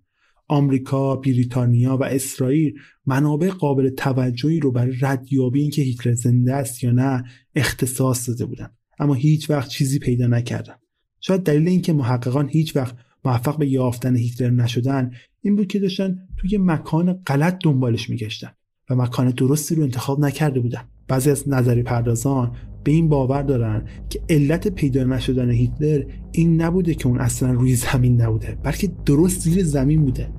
آمریکا، 0.48 1.16
بریتانیا 1.16 1.98
و 1.98 2.04
اسرائیل 2.04 2.74
منابع 3.06 3.50
قابل 3.50 3.89
توجهی 3.89 4.60
رو 4.60 4.72
برای 4.72 4.94
ردیابی 5.02 5.62
اینکه 5.62 5.82
هیتلر 5.82 6.14
زنده 6.14 6.54
است 6.54 6.84
یا 6.84 6.91
نه 6.91 7.24
اختصاص 7.56 8.30
داده 8.30 8.46
بودن. 8.46 8.70
اما 9.00 9.14
هیچ 9.14 9.50
وقت 9.50 9.70
چیزی 9.70 10.00
پیدا 10.00 10.28
نکردن. 10.28 10.76
شاید 11.20 11.44
دلیل 11.44 11.68
اینکه 11.68 11.94
محققان 11.94 12.50
هیچ 12.50 12.76
وقت 12.76 12.96
موفق 13.26 13.58
به 13.58 13.68
یافتن 13.68 14.16
هیتلر 14.16 14.50
نشدن 14.50 15.12
این 15.41 15.56
بود 15.56 15.68
که 15.68 15.80
داشتن 15.80 16.18
توی 16.38 16.58
مکان 16.58 17.14
غلط 17.14 17.58
دنبالش 17.64 18.10
میگشتن 18.10 18.52
و 18.89 18.96
مکان 18.96 19.30
درستی 19.30 19.76
رو 19.76 19.84
انتخاب 19.84 20.20
نکرده 20.20 20.60
بودن. 20.60 20.82
بعضی 21.08 21.30
از 21.32 21.50
نظری 21.50 21.84
پردازان 21.84 22.56
به 22.84 22.92
این 22.92 23.10
باور 23.10 23.42
دارن 23.42 23.86
که 24.10 24.22
علت 24.30 24.68
پیدا 24.68 25.04
نشدن 25.04 25.52
هیتلر 25.52 26.04
این 26.32 26.62
نبوده 26.62 26.94
که 26.94 27.08
اون 27.08 27.20
اصلا 27.20 27.52
روی 27.52 27.76
زمین 27.76 28.22
نبوده 28.22 28.58
بلکه 28.64 28.92
درست 29.06 29.42
زیر 29.42 29.64
زمین 29.64 30.06
بوده. 30.06 30.30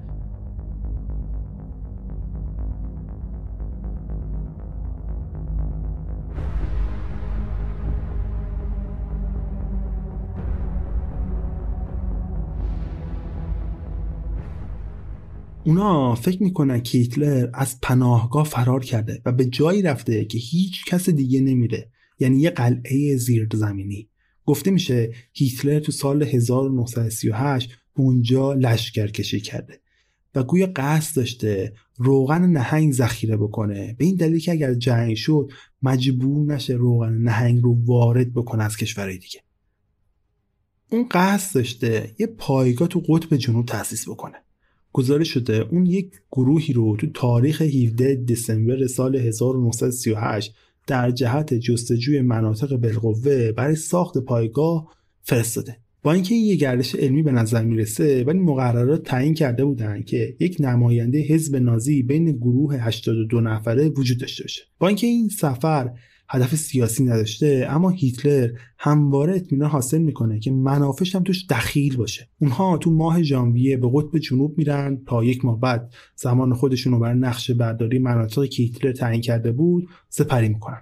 اونا 15.66 16.14
فکر 16.14 16.42
می‌کنن 16.42 16.80
که 16.80 16.98
هیتلر 16.98 17.48
از 17.54 17.80
پناهگاه 17.82 18.44
فرار 18.44 18.84
کرده 18.84 19.22
و 19.24 19.32
به 19.32 19.44
جایی 19.44 19.82
رفته 19.82 20.24
که 20.24 20.38
هیچ 20.38 20.84
کس 20.84 21.08
دیگه 21.10 21.40
نمیره. 21.40 21.90
یعنی 22.18 22.40
یه 22.40 22.50
قلعه 22.50 23.16
زیر 23.16 23.48
زمینی. 23.52 24.08
گفته 24.46 24.70
میشه 24.70 25.12
هیتلر 25.32 25.80
تو 25.80 25.92
سال 25.92 26.22
1938 26.22 27.70
اونجا 27.96 28.52
لشکر 28.52 29.06
کشی 29.06 29.40
کرده 29.40 29.80
و 30.34 30.42
گویا 30.42 30.72
قصد 30.76 31.16
داشته 31.16 31.72
روغن 31.96 32.46
نهنگ 32.46 32.92
ذخیره 32.92 33.36
بکنه. 33.36 33.94
به 33.98 34.04
این 34.04 34.16
دلیل 34.16 34.40
که 34.40 34.52
اگر 34.52 34.74
جنگ 34.74 35.14
شد 35.14 35.50
مجبور 35.82 36.54
نشه 36.54 36.72
روغن 36.72 37.12
نهنگ 37.12 37.62
رو 37.62 37.84
وارد 37.84 38.34
بکنه 38.34 38.64
از 38.64 38.76
کشورهای 38.76 39.18
دیگه. 39.18 39.40
اون 40.90 41.08
قصد 41.10 41.54
داشته 41.54 42.14
یه 42.18 42.26
پایگاه 42.26 42.88
تو 42.88 43.02
قطب 43.08 43.36
جنوب 43.36 43.66
تأسیس 43.66 44.08
بکنه. 44.08 44.36
گزارش 44.92 45.28
شده 45.28 45.68
اون 45.70 45.86
یک 45.86 46.12
گروهی 46.32 46.72
رو 46.72 46.96
تو 46.96 47.06
تاریخ 47.06 47.62
17 47.62 48.14
دسامبر 48.14 48.86
سال 48.86 49.16
1938 49.16 50.54
در 50.86 51.10
جهت 51.10 51.54
جستجوی 51.54 52.20
مناطق 52.20 52.76
بالقوه 52.76 53.52
برای 53.52 53.76
ساخت 53.76 54.18
پایگاه 54.18 54.94
فرستاده. 55.22 55.76
با 56.02 56.12
اینکه 56.12 56.34
این 56.34 56.44
یه 56.44 56.56
گردش 56.56 56.94
علمی 56.94 57.22
به 57.22 57.32
نظر 57.32 57.64
می‌رسه 57.64 58.24
ولی 58.24 58.38
مقررات 58.38 59.02
تعیین 59.02 59.34
کرده 59.34 59.64
بودن 59.64 60.02
که 60.02 60.36
یک 60.40 60.56
نماینده 60.60 61.20
حزب 61.20 61.56
نازی 61.56 62.02
بین 62.02 62.32
گروه 62.32 62.76
82 62.76 63.40
نفره 63.40 63.88
وجود 63.88 64.18
داشته 64.18 64.44
باشه. 64.44 64.62
با 64.78 64.88
اینکه 64.88 65.06
این 65.06 65.28
سفر 65.28 65.90
هدف 66.28 66.54
سیاسی 66.54 67.04
نداشته 67.04 67.66
اما 67.70 67.90
هیتلر 67.90 68.50
همواره 68.78 69.36
اطمینان 69.36 69.70
حاصل 69.70 69.98
می‌کنه 69.98 70.40
که 70.40 70.50
منافش 70.50 71.14
هم 71.14 71.22
توش 71.22 71.46
دخیل 71.50 71.96
باشه. 71.96 72.28
اونها 72.40 72.78
تو 72.78 72.90
ماه 72.90 73.22
ژانویه 73.22 73.76
به 73.76 73.90
قطب 73.94 74.18
جنوب 74.18 74.58
میرن 74.58 75.00
تا 75.06 75.24
یک 75.24 75.44
ماه 75.44 75.60
بعد 75.60 75.94
زمان 76.16 76.54
خودشون 76.54 76.92
رو 76.92 76.98
برای 76.98 77.18
نقشه 77.18 77.54
برداری 77.54 77.98
مناطقی 77.98 78.48
که 78.48 78.62
هیتلر 78.62 78.92
تعیین 78.92 79.20
کرده 79.20 79.52
بود 79.52 79.88
سپری 80.08 80.48
می‌کنن. 80.48 80.80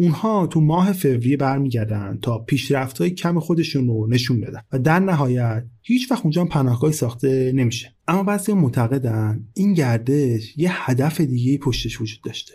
اونها 0.00 0.46
تو 0.46 0.60
ماه 0.60 0.92
فوریه 0.92 1.36
برمیگردن 1.36 2.18
تا 2.22 2.38
پیشرفت 2.38 2.98
های 2.98 3.10
کم 3.10 3.40
خودشون 3.40 3.86
رو 3.86 4.06
نشون 4.10 4.40
بدن 4.40 4.60
و 4.72 4.78
در 4.78 4.98
نهایت 4.98 5.64
هیچ 5.82 6.10
وقت 6.10 6.22
اونجا 6.22 6.44
پناهگاهی 6.44 6.92
ساخته 6.92 7.52
نمیشه. 7.54 7.94
اما 8.08 8.22
بعضی 8.22 8.52
معتقدن 8.52 9.44
این 9.54 9.74
گردش 9.74 10.54
یه 10.56 10.68
هدف 10.72 11.20
دیگه 11.20 11.58
پشتش 11.58 12.00
وجود 12.00 12.20
داشته. 12.24 12.54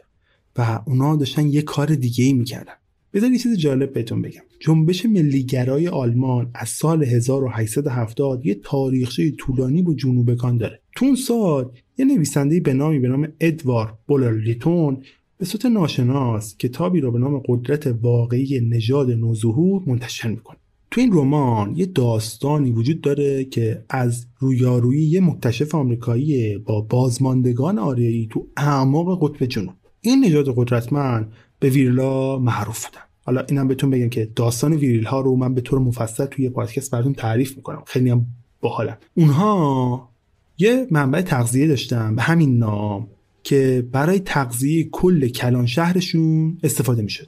و 0.57 0.79
اونا 0.87 1.15
داشتن 1.15 1.47
یه 1.47 1.61
کار 1.61 1.95
دیگه 1.95 2.25
ای 2.25 2.33
می‌کردن. 2.33 2.73
بذار 3.13 3.31
یه 3.31 3.37
چیز 3.37 3.57
جالب 3.57 3.93
بهتون 3.93 4.21
بگم. 4.21 4.41
جنبش 4.59 5.05
ملیگرای 5.05 5.87
آلمان 5.87 6.51
از 6.53 6.69
سال 6.69 7.03
1870 7.03 8.45
یه 8.45 8.59
تاریخچه 8.63 9.31
طولانی 9.31 9.81
با 9.81 9.93
جنوبکان 9.93 10.57
داره. 10.57 10.79
تو 10.95 11.05
اون 11.05 11.15
سال 11.15 11.71
یه 11.97 12.05
نویسنده 12.05 12.59
به 12.59 12.73
نامی 12.73 12.99
به 12.99 13.07
نام 13.07 13.27
ادوار 13.39 13.97
بولرلیتون 14.07 14.97
به 15.37 15.45
صورت 15.45 15.65
ناشناس 15.65 16.57
کتابی 16.57 17.01
را 17.01 17.11
به 17.11 17.19
نام 17.19 17.41
قدرت 17.47 17.87
واقعی 17.87 18.59
نژاد 18.59 19.11
نوظهور 19.11 19.83
منتشر 19.85 20.27
می‌کنه. 20.29 20.57
تو 20.91 21.01
این 21.01 21.13
رمان 21.13 21.75
یه 21.75 21.85
داستانی 21.85 22.71
وجود 22.71 23.01
داره 23.01 23.43
که 23.43 23.83
از 23.89 24.25
رویارویی 24.39 25.05
یه 25.05 25.21
مکتشف 25.21 25.75
آمریکایی 25.75 26.57
با 26.57 26.81
بازماندگان 26.81 27.79
آریایی 27.79 28.27
تو 28.31 28.47
اعماق 28.57 29.23
قطب 29.23 29.45
جنوب. 29.45 29.73
این 30.09 30.25
نژاد 30.25 30.53
قدرتمند 30.55 31.31
به 31.59 31.69
ویرلا 31.69 32.39
معروف 32.39 32.85
بودن. 32.85 33.01
حالا 33.25 33.45
اینم 33.49 33.67
بهتون 33.67 33.89
بگم 33.89 34.09
که 34.09 34.31
داستان 34.35 34.73
ویریل 34.73 35.03
ها 35.03 35.21
رو 35.21 35.35
من 35.35 35.53
به 35.53 35.61
طور 35.61 35.79
مفصل 35.79 36.25
توی 36.25 36.49
پادکست 36.49 36.91
براتون 36.91 37.13
تعریف 37.13 37.55
می‌کنم. 37.55 37.83
خیلی 37.85 38.09
هم 38.09 38.25
باحالن. 38.61 38.97
اونها 39.13 40.09
یه 40.57 40.87
منبع 40.91 41.21
تغذیه 41.21 41.67
داشتن 41.67 42.15
به 42.15 42.21
همین 42.21 42.57
نام 42.57 43.07
که 43.43 43.87
برای 43.91 44.19
تغذیه 44.19 44.83
کل 44.83 45.27
کلان 45.27 45.65
شهرشون 45.65 46.57
استفاده 46.63 47.01
می‌شد 47.01 47.27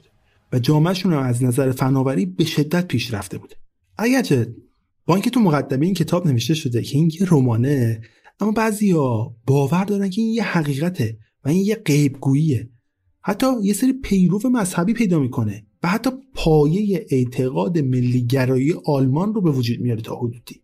و 0.52 0.58
جامعهشون 0.58 1.12
هم 1.12 1.22
از 1.22 1.44
نظر 1.44 1.72
فناوری 1.72 2.26
به 2.26 2.44
شدت 2.44 2.86
پیشرفته 2.86 3.38
بوده 3.38 3.56
اگرچه 3.98 4.54
با 5.06 5.14
اینکه 5.14 5.30
تو 5.30 5.40
مقدمه 5.40 5.86
این 5.86 5.94
کتاب 5.94 6.26
نوشته 6.26 6.54
شده 6.54 6.82
که 6.82 6.98
این 6.98 7.10
یه 7.20 7.26
رمانه 7.30 8.00
اما 8.40 8.52
بعضیا 8.52 9.34
باور 9.46 9.84
دارن 9.84 10.10
که 10.10 10.20
این 10.20 10.34
یه 10.34 10.42
حقیقته. 10.42 11.18
و 11.44 11.48
این 11.48 11.66
یه 11.66 11.74
غیبگوییه. 11.74 12.70
حتی 13.20 13.46
یه 13.62 13.72
سری 13.72 13.92
پیرو 13.92 14.40
مذهبی 14.50 14.92
پیدا 14.92 15.18
می‌کنه 15.18 15.66
و 15.82 15.88
حتی 15.88 16.10
پایه 16.34 17.06
اعتقاد 17.10 17.78
ملیگرایی 17.78 18.74
آلمان 18.86 19.34
رو 19.34 19.40
به 19.40 19.50
وجود 19.50 19.80
میاره 19.80 20.00
تا 20.00 20.16
حدودی. 20.16 20.62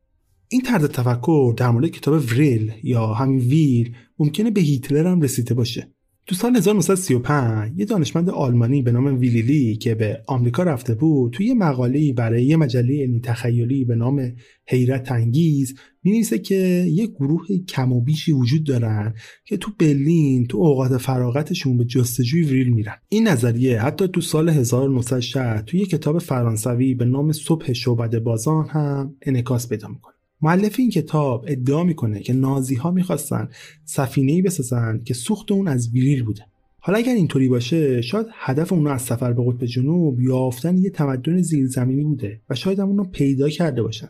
این 0.48 0.62
طرز 0.62 0.84
تفکر 0.84 1.54
در 1.56 1.70
مورد 1.70 1.88
کتاب 1.88 2.14
وریل 2.14 2.72
یا 2.82 3.06
همین 3.06 3.38
ویل 3.38 3.96
ممکنه 4.18 4.50
به 4.50 4.60
هیتلر 4.60 5.06
هم 5.06 5.20
رسیده 5.20 5.54
باشه. 5.54 5.93
تو 6.26 6.34
سال 6.34 6.56
1935 6.56 7.72
یه 7.76 7.84
دانشمند 7.84 8.30
آلمانی 8.30 8.82
به 8.82 8.92
نام 8.92 9.18
ویلیلی 9.18 9.76
که 9.76 9.94
به 9.94 10.22
آمریکا 10.26 10.62
رفته 10.62 10.94
بود 10.94 11.32
توی 11.32 11.46
یه 11.46 11.54
مقاله‌ای 11.54 12.12
برای 12.12 12.44
یه 12.44 12.56
مجله 12.56 13.02
علمی 13.02 13.20
تخیلی 13.20 13.84
به 13.84 13.94
نام 13.94 14.32
حیرت 14.68 15.12
انگیز 15.12 15.74
می‌نویسه 16.02 16.38
که 16.38 16.86
یه 16.90 17.06
گروه 17.06 17.46
کم 17.68 17.92
و 17.92 18.00
بیشی 18.00 18.32
وجود 18.32 18.64
دارن 18.64 19.14
که 19.44 19.56
تو 19.56 19.70
برلین 19.78 20.46
تو 20.46 20.58
اوقات 20.58 20.96
فراغتشون 20.96 21.78
به 21.78 21.84
جستجوی 21.84 22.42
وریل 22.42 22.68
میرن. 22.68 22.96
این 23.08 23.28
نظریه 23.28 23.80
حتی 23.80 24.08
تو 24.08 24.20
سال 24.20 24.48
1960 24.48 25.64
توی 25.64 25.80
یه 25.80 25.86
کتاب 25.86 26.18
فرانسوی 26.18 26.94
به 26.94 27.04
نام 27.04 27.32
صبح 27.32 27.72
شعبده 27.72 28.20
بازان 28.20 28.68
هم 28.68 29.16
انعکاس 29.22 29.68
پیدا 29.68 29.88
می‌کنه. 29.88 30.13
معلف 30.44 30.76
این 30.78 30.90
کتاب 30.90 31.44
ادعا 31.48 31.84
می‌کنه 31.84 32.20
که 32.20 32.32
نازی 32.32 32.74
ها 32.74 32.90
می‌خواستن 32.90 33.48
سفینه‌ای 33.84 34.42
بسازن 34.42 35.00
که 35.04 35.14
سوخت 35.14 35.52
اون 35.52 35.68
از 35.68 35.90
ویریل 35.92 36.24
بوده. 36.24 36.46
حالا 36.78 36.98
اگر 36.98 37.14
اینطوری 37.14 37.48
باشه 37.48 38.02
شاید 38.02 38.26
هدف 38.32 38.72
اونو 38.72 38.90
از 38.90 39.02
سفر 39.02 39.32
به 39.32 39.42
قطب 39.46 39.64
جنوب 39.64 40.20
یافتن 40.20 40.78
یه 40.78 40.90
تمدن 40.90 41.42
زیرزمینی 41.42 42.04
بوده 42.04 42.40
و 42.50 42.54
شاید 42.54 42.78
هم 42.78 42.88
اونو 42.88 43.04
پیدا 43.04 43.48
کرده 43.48 43.82
باشن. 43.82 44.08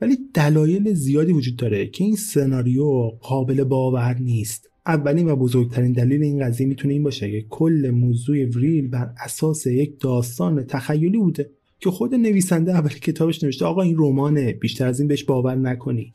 ولی 0.00 0.18
دلایل 0.34 0.94
زیادی 0.94 1.32
وجود 1.32 1.56
داره 1.56 1.86
که 1.86 2.04
این 2.04 2.16
سناریو 2.16 3.08
قابل 3.20 3.64
باور 3.64 4.14
نیست. 4.18 4.68
اولین 4.86 5.28
و 5.28 5.36
بزرگترین 5.36 5.92
دلیل 5.92 6.22
این 6.22 6.44
قضیه 6.44 6.66
می‌تونه 6.66 6.94
این 6.94 7.02
باشه 7.02 7.30
که 7.30 7.46
کل 7.50 7.90
موضوع 7.94 8.44
وریل 8.44 8.88
بر 8.88 9.10
اساس 9.24 9.66
یک 9.66 10.00
داستان 10.00 10.64
تخیلی 10.64 11.18
بوده. 11.18 11.50
که 11.80 11.90
خود 11.90 12.14
نویسنده 12.14 12.72
اول 12.72 12.88
کتابش 12.88 13.44
نوشته 13.44 13.64
آقا 13.64 13.82
این 13.82 13.94
رمانه 13.98 14.52
بیشتر 14.52 14.86
از 14.86 15.00
این 15.00 15.08
بهش 15.08 15.24
باور 15.24 15.54
نکنی. 15.54 16.12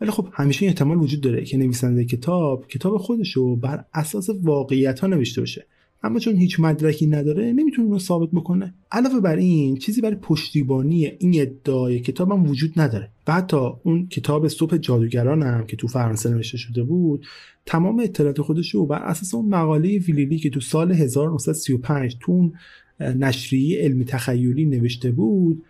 ولی 0.00 0.10
خب 0.10 0.28
همیشه 0.32 0.62
این 0.62 0.70
احتمال 0.70 0.96
وجود 0.96 1.20
داره 1.20 1.44
که 1.44 1.56
نویسنده 1.56 2.04
کتاب 2.04 2.66
کتاب 2.68 2.96
خودشو 2.96 3.56
بر 3.56 3.84
اساس 3.94 4.28
واقعیت 4.42 5.00
ها 5.00 5.06
نوشته 5.06 5.40
باشه. 5.40 5.66
اما 6.02 6.18
چون 6.18 6.36
هیچ 6.36 6.60
مدرکی 6.60 7.06
نداره 7.06 7.52
نمی‌تونه 7.52 7.90
رو 7.90 7.98
ثابت 7.98 8.28
بکنه. 8.30 8.74
علاوه 8.92 9.20
بر 9.20 9.36
این 9.36 9.76
چیزی 9.76 10.00
برای 10.00 10.16
پشتیبانی 10.16 11.06
این 11.06 11.40
ادعای 11.40 12.00
کتابم 12.00 12.46
وجود 12.46 12.80
نداره. 12.80 13.10
و 13.26 13.32
حتی 13.32 13.56
اون 13.82 14.06
کتاب 14.06 14.48
صبح 14.48 14.76
جادوگرانم 14.76 15.66
که 15.66 15.76
تو 15.76 15.88
فرانسه 15.88 16.30
نوشته 16.30 16.58
شده 16.58 16.82
بود 16.82 17.26
تمام 17.66 18.00
اطلاعات 18.00 18.40
خودشو 18.40 18.86
بر 18.86 19.02
اساس 19.02 19.34
اون 19.34 19.48
مقاله 19.48 19.98
ویلیلی 19.98 20.38
که 20.38 20.50
تو 20.50 20.60
سال 20.60 20.92
1935 20.92 22.16
تو 22.20 22.32
اون 22.32 22.52
نشریه 23.00 23.82
علمی 23.82 24.04
تخیلی 24.04 24.64
نوشته 24.64 25.10
بود 25.10 25.62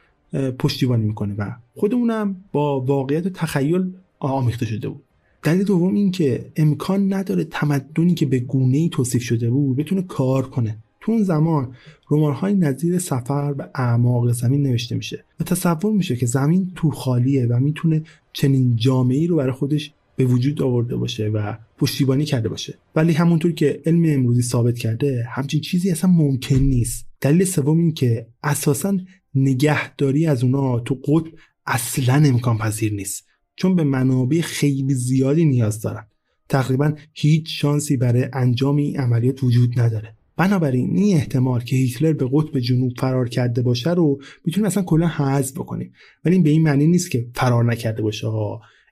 پشتیبانی 0.59 1.05
می‌کنه 1.05 1.35
و 1.39 1.51
خودمونم 1.75 2.37
با 2.53 2.81
واقعیت 2.81 3.27
و 3.27 3.31
تخیل 3.31 3.93
آمیخته 4.19 4.67
شده 4.67 4.89
بود. 4.89 5.03
دلیل 5.43 5.65
دوم 5.65 5.95
این 5.95 6.11
که 6.11 6.45
امکان 6.57 7.13
نداره 7.13 7.45
تمدنی 7.45 8.15
که 8.15 8.27
به 8.27 8.39
گونه 8.39 8.77
ای 8.77 8.89
توصیف 8.89 9.23
شده 9.23 9.51
بود 9.51 9.77
بتونه 9.77 10.03
کار 10.03 10.49
کنه. 10.49 10.77
تو 11.01 11.13
اون 11.13 11.23
زمان 11.23 11.73
رمان 12.11 12.33
های 12.33 12.55
نظیر 12.55 12.99
سفر 12.99 13.53
به 13.53 13.69
اعماق 13.75 14.33
زمین 14.33 14.63
نوشته 14.63 14.95
میشه 14.95 15.25
و 15.41 15.45
تصور 15.45 15.93
میشه 15.93 16.17
که 16.17 16.27
زمین 16.27 16.73
تو 16.75 16.91
خالیه 16.91 17.47
و 17.47 17.61
می‌تونه 17.61 18.03
چنین 18.33 18.77
جامعه 18.77 19.27
رو 19.27 19.37
برای 19.37 19.53
خودش 19.53 19.93
به 20.17 20.25
وجود 20.25 20.63
آورده 20.63 20.97
باشه 20.97 21.29
و 21.29 21.57
پشتیبانی 21.79 22.25
کرده 22.25 22.49
باشه. 22.49 22.79
ولی 22.97 23.13
همونطور 23.13 23.53
که 23.53 23.83
علم 23.87 24.05
امروزی 24.07 24.43
ثابت 24.43 24.79
کرده 24.79 25.27
همچین 25.31 25.61
چیزی 25.61 25.91
اصلا 25.91 26.11
ممکن 26.11 26.57
نیست. 26.57 27.07
دلیل 27.21 27.45
سوم 27.45 27.79
این 27.79 27.95
که 27.95 28.27
اساسا 28.43 28.97
نگهداری 29.35 30.27
از 30.27 30.45
اونا 30.45 30.81
تو 30.81 30.95
قطب 30.95 31.33
اصلا 31.67 32.15
امکان 32.15 32.59
پذیر 32.59 32.93
نیست. 32.93 33.27
چون 33.57 33.77
به 33.77 33.85
منابع 33.85 34.41
خیلی 34.41 34.95
زیادی 34.95 35.45
نیاز 35.45 35.81
دارن. 35.81 36.07
تقریبا 36.49 36.93
هیچ 37.13 37.61
شانسی 37.61 37.97
برای 37.97 38.27
انجام 38.33 38.77
این 38.77 39.01
عملیات 39.01 39.45
وجود 39.45 39.81
نداره. 39.81 40.15
بنابراین 40.37 40.97
این 40.97 41.17
احتمال 41.17 41.61
که 41.61 41.77
هیتلر 41.77 42.13
به 42.13 42.29
قطب 42.33 42.59
جنوب 42.59 42.93
فرار 42.99 43.29
کرده 43.29 43.63
باشه 43.63 43.91
رو 43.91 44.21
می‌تونیم 44.45 44.67
اصلا 44.67 44.83
کلا 44.83 45.07
حذف 45.07 45.53
بکنیم. 45.53 45.93
ولی 46.25 46.35
این 46.35 46.45
به 46.45 46.51
این 46.51 46.63
معنی 46.63 46.87
نیست 46.87 47.11
که 47.11 47.27
فرار 47.35 47.65
نکرده 47.65 48.03
باشه. 48.03 48.27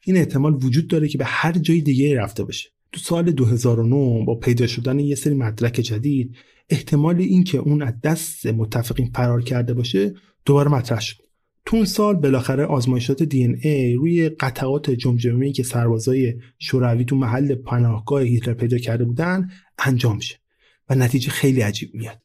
این 0.07 0.17
احتمال 0.17 0.65
وجود 0.65 0.89
داره 0.89 1.09
که 1.09 1.19
به 1.19 1.25
هر 1.25 1.53
جای 1.53 1.81
دیگه 1.81 2.17
رفته 2.17 2.45
باشه. 2.45 2.71
تو 2.93 3.01
سال 3.01 3.31
2009 3.31 4.25
با 4.25 4.35
پیدا 4.35 4.67
شدن 4.67 4.99
یه 4.99 5.15
سری 5.15 5.35
مدرک 5.35 5.73
جدید 5.73 6.37
احتمال 6.71 7.17
اینکه 7.17 7.59
اون 7.59 7.83
از 7.83 7.95
دست 8.03 8.47
متفقین 8.47 9.11
فرار 9.15 9.43
کرده 9.43 9.75
باشه 9.75 10.15
دوباره 10.45 10.71
مطرح 10.71 11.01
شد. 11.01 11.17
تو 11.65 11.77
اون 11.77 11.85
سال 11.85 12.17
بالاخره 12.17 12.65
آزمایشات 12.65 13.23
دی 13.23 13.47
ای 13.63 13.95
روی 13.95 14.29
قطعات 14.29 14.91
جمجمه‌ای 14.91 15.53
که 15.53 15.63
سربازای 15.63 16.35
شوروی 16.59 17.05
تو 17.05 17.17
محل 17.17 17.55
پناهگاه 17.55 18.23
هیتلر 18.23 18.55
پیدا 18.55 18.79
کرده 18.79 19.05
بودن 19.05 19.51
انجام 19.79 20.17
میشه 20.17 20.37
و 20.91 20.95
نتیجه 20.95 21.31
خیلی 21.31 21.61
عجیب 21.61 21.95
میاد. 21.95 22.23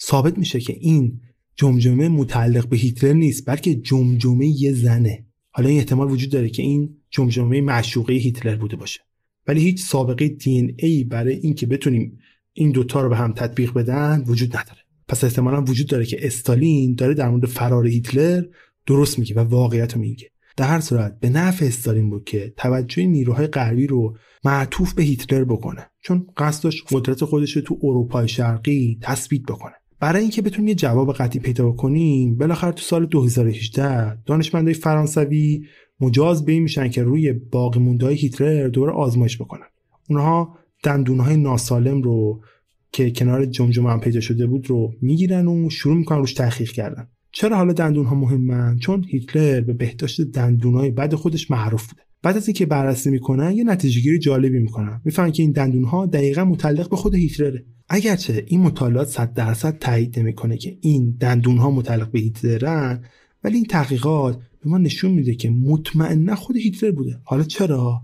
ثابت 0.00 0.38
میشه 0.38 0.60
که 0.60 0.76
این 0.80 1.20
جمجمه 1.56 2.08
متعلق 2.08 2.68
به 2.68 2.76
هیتلر 2.76 3.12
نیست 3.12 3.46
بلکه 3.46 3.74
جمجمه 3.74 4.46
یه 4.46 4.72
زنه. 4.72 5.26
حالا 5.50 5.68
این 5.68 5.78
احتمال 5.78 6.10
وجود 6.10 6.30
داره 6.30 6.48
که 6.48 6.62
این 6.62 6.96
جمجمه 7.10 7.60
معشوقه 7.60 8.14
هیتلر 8.14 8.56
بوده 8.56 8.76
باشه. 8.76 9.00
ولی 9.46 9.60
هیچ 9.60 9.82
سابقه 9.82 10.28
دی 10.28 10.74
ای 10.78 11.04
برای 11.04 11.34
اینکه 11.34 11.66
بتونیم 11.66 12.18
این 12.52 12.70
دوتا 12.70 13.00
رو 13.00 13.08
به 13.08 13.16
هم 13.16 13.32
تطبیق 13.32 13.72
بدن 13.72 14.24
وجود 14.26 14.56
نداره. 14.56 14.78
پس 15.08 15.24
احتمالا 15.24 15.62
وجود 15.62 15.86
داره 15.86 16.04
که 16.04 16.26
استالین 16.26 16.94
داره 16.94 17.14
در 17.14 17.28
مورد 17.28 17.46
فرار 17.46 17.86
هیتلر 17.86 18.42
درست 18.86 19.18
میگه 19.18 19.34
و 19.34 19.38
واقعیت 19.38 19.94
رو 19.94 20.00
میگه. 20.00 20.30
در 20.56 20.66
هر 20.66 20.80
صورت 20.80 21.20
به 21.20 21.28
نفع 21.28 21.64
استالین 21.64 22.10
بود 22.10 22.24
که 22.24 22.54
توجه 22.56 23.06
نیروهای 23.06 23.46
غربی 23.46 23.86
رو 23.86 24.16
معطوف 24.44 24.94
به 24.94 25.02
هیتلر 25.02 25.44
بکنه. 25.44 25.90
چون 26.02 26.26
قصد 26.36 26.64
داشت 26.64 26.84
قدرت 26.90 27.24
خودش 27.24 27.56
رو 27.56 27.62
تو 27.62 27.78
اروپای 27.82 28.28
شرقی 28.28 28.98
تثبیت 29.02 29.42
بکنه. 29.42 29.74
برای 30.00 30.22
اینکه 30.22 30.42
بتونیم 30.42 30.68
یه 30.68 30.74
جواب 30.74 31.12
قطعی 31.12 31.40
پیدا 31.40 31.70
بکنیم 31.70 32.36
بالاخره 32.36 32.72
تو 32.72 32.82
سال 32.82 33.06
2018 33.06 34.22
دانشمندای 34.22 34.74
فرانسوی 34.74 35.66
مجاز 36.00 36.44
به 36.44 36.52
این 36.52 36.62
میشن 36.62 36.88
که 36.88 37.02
روی 37.02 37.32
باقی 37.32 37.80
مونده 37.80 38.08
هیتلر 38.08 38.68
دوباره 38.68 38.92
آزمایش 38.92 39.38
بکنن. 39.38 39.66
اونها 40.08 40.56
دندونهای 40.82 41.36
ناسالم 41.36 42.02
رو 42.02 42.42
که 42.92 43.10
کنار 43.10 43.44
جمجمه 43.44 43.90
هم 43.90 44.00
پیدا 44.00 44.20
شده 44.20 44.46
بود 44.46 44.70
رو 44.70 44.92
می‌گیرن 45.02 45.48
و 45.48 45.70
شروع 45.70 45.96
می‌کنن 45.96 46.18
روش 46.18 46.32
تحقیق 46.32 46.70
کردن. 46.70 47.08
چرا 47.32 47.56
حالا 47.56 47.72
دندون 47.72 48.06
ها 48.06 48.14
مهمن؟ 48.14 48.78
چون 48.78 49.04
هیتلر 49.08 49.60
به 49.60 49.72
بهداشت 49.72 50.20
دندون 50.20 50.74
های 50.74 50.90
بعد 50.90 51.14
خودش 51.14 51.50
معروف 51.50 51.86
بوده. 51.86 52.02
بعد 52.22 52.36
از 52.36 52.48
اینکه 52.48 52.66
بررسی 52.66 53.10
می‌کنن 53.10 53.52
یه 53.52 53.64
نتیجه 53.64 54.00
گیری 54.00 54.18
جالبی 54.18 54.58
می‌کنن. 54.58 55.00
می‌فهمن 55.04 55.32
که 55.32 55.42
این 55.42 55.52
دندون 55.52 55.84
ها 55.84 56.06
دقیقا 56.06 56.44
متعلق 56.44 56.90
به 56.90 56.96
خود 56.96 57.14
هیتلره. 57.14 57.64
اگرچه 57.88 58.44
این 58.46 58.60
مطالعات 58.60 59.08
100 59.08 59.32
درصد 59.32 59.78
تایید 59.78 60.18
نمی‌کنه 60.18 60.56
که 60.56 60.76
این 60.80 61.16
دندون 61.20 61.58
ها 61.58 61.70
متعلق 61.70 62.10
به 62.10 62.20
هیتلرن 62.20 63.04
ولی 63.44 63.56
این 63.56 63.66
تحقیقات 63.66 64.38
به 64.62 64.70
ما 64.70 64.78
نشون 64.78 65.10
میده 65.10 65.34
که 65.34 65.50
مطمئنا 65.50 66.34
خود 66.34 66.56
هیتلر 66.56 66.90
بوده. 66.90 67.20
حالا 67.24 67.42
چرا؟ 67.42 68.02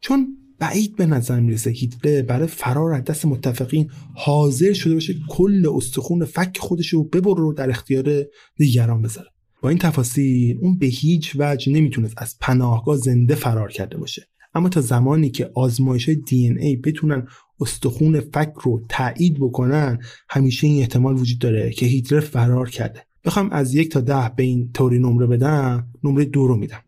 چون 0.00 0.36
بعید 0.58 0.96
به 0.96 1.06
نظر 1.06 1.40
می‌رسه 1.40 1.70
هیتلر 1.70 2.22
برای 2.22 2.46
فرار 2.46 2.92
از 2.92 3.04
دست 3.04 3.26
متفقین 3.26 3.90
حاضر 4.14 4.72
شده 4.72 4.94
باشه 4.94 5.14
کل 5.28 5.66
استخون 5.74 6.24
فک 6.24 6.58
خودش 6.58 6.88
رو 6.88 7.04
ببره 7.04 7.40
رو 7.40 7.52
در 7.52 7.70
اختیار 7.70 8.24
دیگران 8.56 9.02
بذاره. 9.02 9.28
با 9.62 9.68
این 9.68 9.78
تفاصیل 9.78 10.58
اون 10.60 10.78
به 10.78 10.86
هیچ 10.86 11.36
وجه 11.38 11.72
نمی‌تونست 11.72 12.14
از 12.16 12.36
پناهگاه 12.40 12.96
زنده 12.96 13.34
فرار 13.34 13.72
کرده 13.72 13.96
باشه. 13.96 14.28
اما 14.54 14.68
تا 14.68 14.80
زمانی 14.80 15.30
که 15.30 15.50
آزمایش 15.54 16.08
دی 16.08 16.48
ای 16.60 16.76
بتونن 16.76 17.26
استخون 17.60 18.20
فک 18.20 18.52
رو 18.62 18.86
تایید 18.88 19.34
بکنن 19.34 19.98
همیشه 20.28 20.66
این 20.66 20.80
احتمال 20.80 21.14
وجود 21.14 21.38
داره 21.38 21.70
که 21.70 21.86
هیتلر 21.86 22.20
فرار 22.20 22.70
کرده. 22.70 23.06
بخوام 23.26 23.48
از 23.50 23.74
یک 23.74 23.92
تا 23.92 24.00
ده 24.00 24.32
به 24.36 24.42
این 24.42 24.70
توری 24.74 24.98
نمره 24.98 25.26
بدم 25.26 25.86
نمره 26.04 26.24
دو 26.24 26.46
رو 26.46 26.56
میدم. 26.56 26.85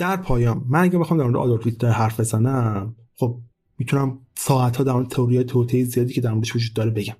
در 0.00 0.16
پایان 0.16 0.64
من 0.68 0.82
اگه 0.82 0.98
بخوام 0.98 1.18
در 1.18 1.24
مورد 1.24 1.36
آدولف 1.36 1.64
هیتلر 1.64 1.90
حرف 1.90 2.20
بزنم 2.20 2.96
خب 3.16 3.38
می‌تونم 3.78 4.18
ساعت 4.36 4.76
ها 4.76 4.84
در 4.84 4.92
مورد 4.92 5.08
تئوری 5.08 5.44
توطئه 5.44 5.84
زیادی 5.84 6.12
که 6.12 6.20
در 6.20 6.32
موردش 6.32 6.56
وجود 6.56 6.74
داره 6.74 6.90
بگم. 6.90 7.16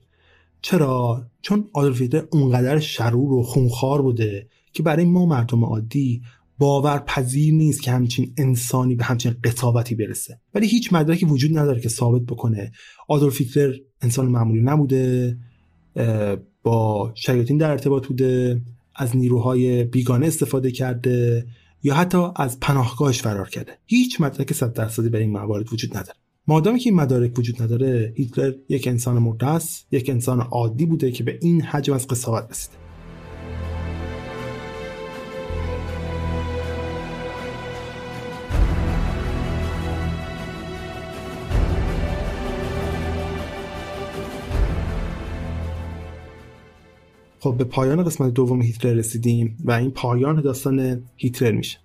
چرا؟ 0.62 1.26
چون 1.43 1.68
آدولف 1.72 2.01
هیتلر 2.01 2.24
اونقدر 2.31 2.78
شرور 2.78 3.33
و 3.33 3.43
خونخوار 3.43 4.03
بوده 4.03 4.49
که 4.72 4.83
برای 4.83 5.05
ما 5.05 5.26
مردم 5.26 5.64
عادی 5.64 6.22
باورپذیر 6.59 7.55
نیست 7.55 7.83
که 7.83 7.91
همچین 7.91 8.35
انسانی 8.37 8.95
به 8.95 9.05
همچین 9.05 9.35
قصاوتی 9.45 9.95
برسه. 9.95 10.41
ولی 10.55 10.66
هیچ 10.66 10.93
مدرکی 10.93 11.26
وجود 11.26 11.59
نداره 11.59 11.81
که 11.81 11.89
ثابت 11.89 12.22
بکنه 12.22 12.72
آدولف 13.09 13.39
هیتلر 13.41 13.74
انسان 14.03 14.26
معمولی 14.26 14.61
نبوده 14.61 15.39
با 16.62 17.12
شیاطین 17.14 17.57
در 17.57 17.70
ارتباط 17.70 18.07
بوده 18.07 18.62
از 18.97 19.16
نیروهای 19.16 19.85
بیگانه 19.85 20.26
استفاده 20.26 20.70
کرده 20.70 21.47
یا 21.83 21.95
حتی 21.95 22.18
از 22.37 22.61
پناهگاهش 22.61 23.22
فرار 23.22 23.49
کرده. 23.49 23.78
هیچ 23.87 24.20
مدرک 24.20 24.53
صد 24.53 24.72
درصدی 24.72 25.09
به 25.09 25.18
این 25.18 25.31
موارد 25.31 25.72
وجود 25.72 25.97
نداره. 25.97 26.18
مادامی 26.47 26.78
که 26.78 26.91
این 26.91 27.01
مدارک 27.01 27.39
وجود 27.39 27.62
نداره 27.62 28.12
هیتلر 28.16 28.53
یک 28.68 28.89
انسان 28.89 29.18
مرده 29.18 29.61
یک 29.91 30.11
انسان 30.11 30.41
عادی 30.41 30.87
بوده 30.87 31.12
که 31.12 31.24
به 31.24 31.39
این 31.43 31.62
حجم 31.62 31.93
از 31.93 32.09
قصاوت 32.09 32.51
رسیده. 32.51 32.89
خب 47.43 47.55
به 47.59 47.64
پایان 47.64 48.05
قسمت 48.05 48.34
دوم 48.34 48.62
هیتلر 48.62 48.93
رسیدیم 48.93 49.57
و 49.64 49.72
این 49.72 49.91
پایان 49.91 50.41
داستان 50.41 51.03
هیتلر 51.16 51.53
میشه. 51.53 51.78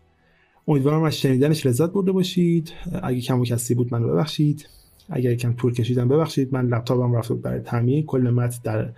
امیدوارم 0.68 1.04
از 1.04 1.18
شنیدنش 1.18 1.66
لذت 1.66 1.90
برده 1.90 2.12
باشید. 2.12 2.72
اگه 3.04 3.22
کم 3.22 3.40
و 3.40 3.46
کسی 3.46 3.76
بود 3.76 3.94
منو 3.94 4.08
ببخشید. 4.08 4.70
اگر 5.10 5.36
کم 5.36 5.54
طول 5.54 5.74
کشیدم 5.74 6.08
ببخشید. 6.08 6.54
من 6.54 6.68
لپتاپم 6.68 7.14
رفت 7.14 7.32
برای 7.32 7.60
تعمیر. 7.60 8.06
کل 8.06 8.30
متن 8.30 8.60
در 8.64 8.90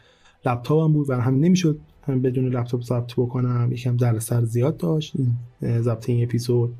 لپتاپم 0.46 0.94
بود 0.94 1.10
و 1.10 1.14
هم 1.14 1.40
نمی‌شد. 1.40 1.80
بدون 2.24 2.48
لپتاپ 2.48 2.82
ضبط 2.82 3.14
بکنم. 3.14 3.72
یکم 3.72 3.98
در 3.98 4.20
سر 4.20 4.46
زیاد 4.46 4.78
داشت. 4.78 5.14
ضبط 5.64 6.10
این 6.10 6.24
اپیزود. 6.24 6.74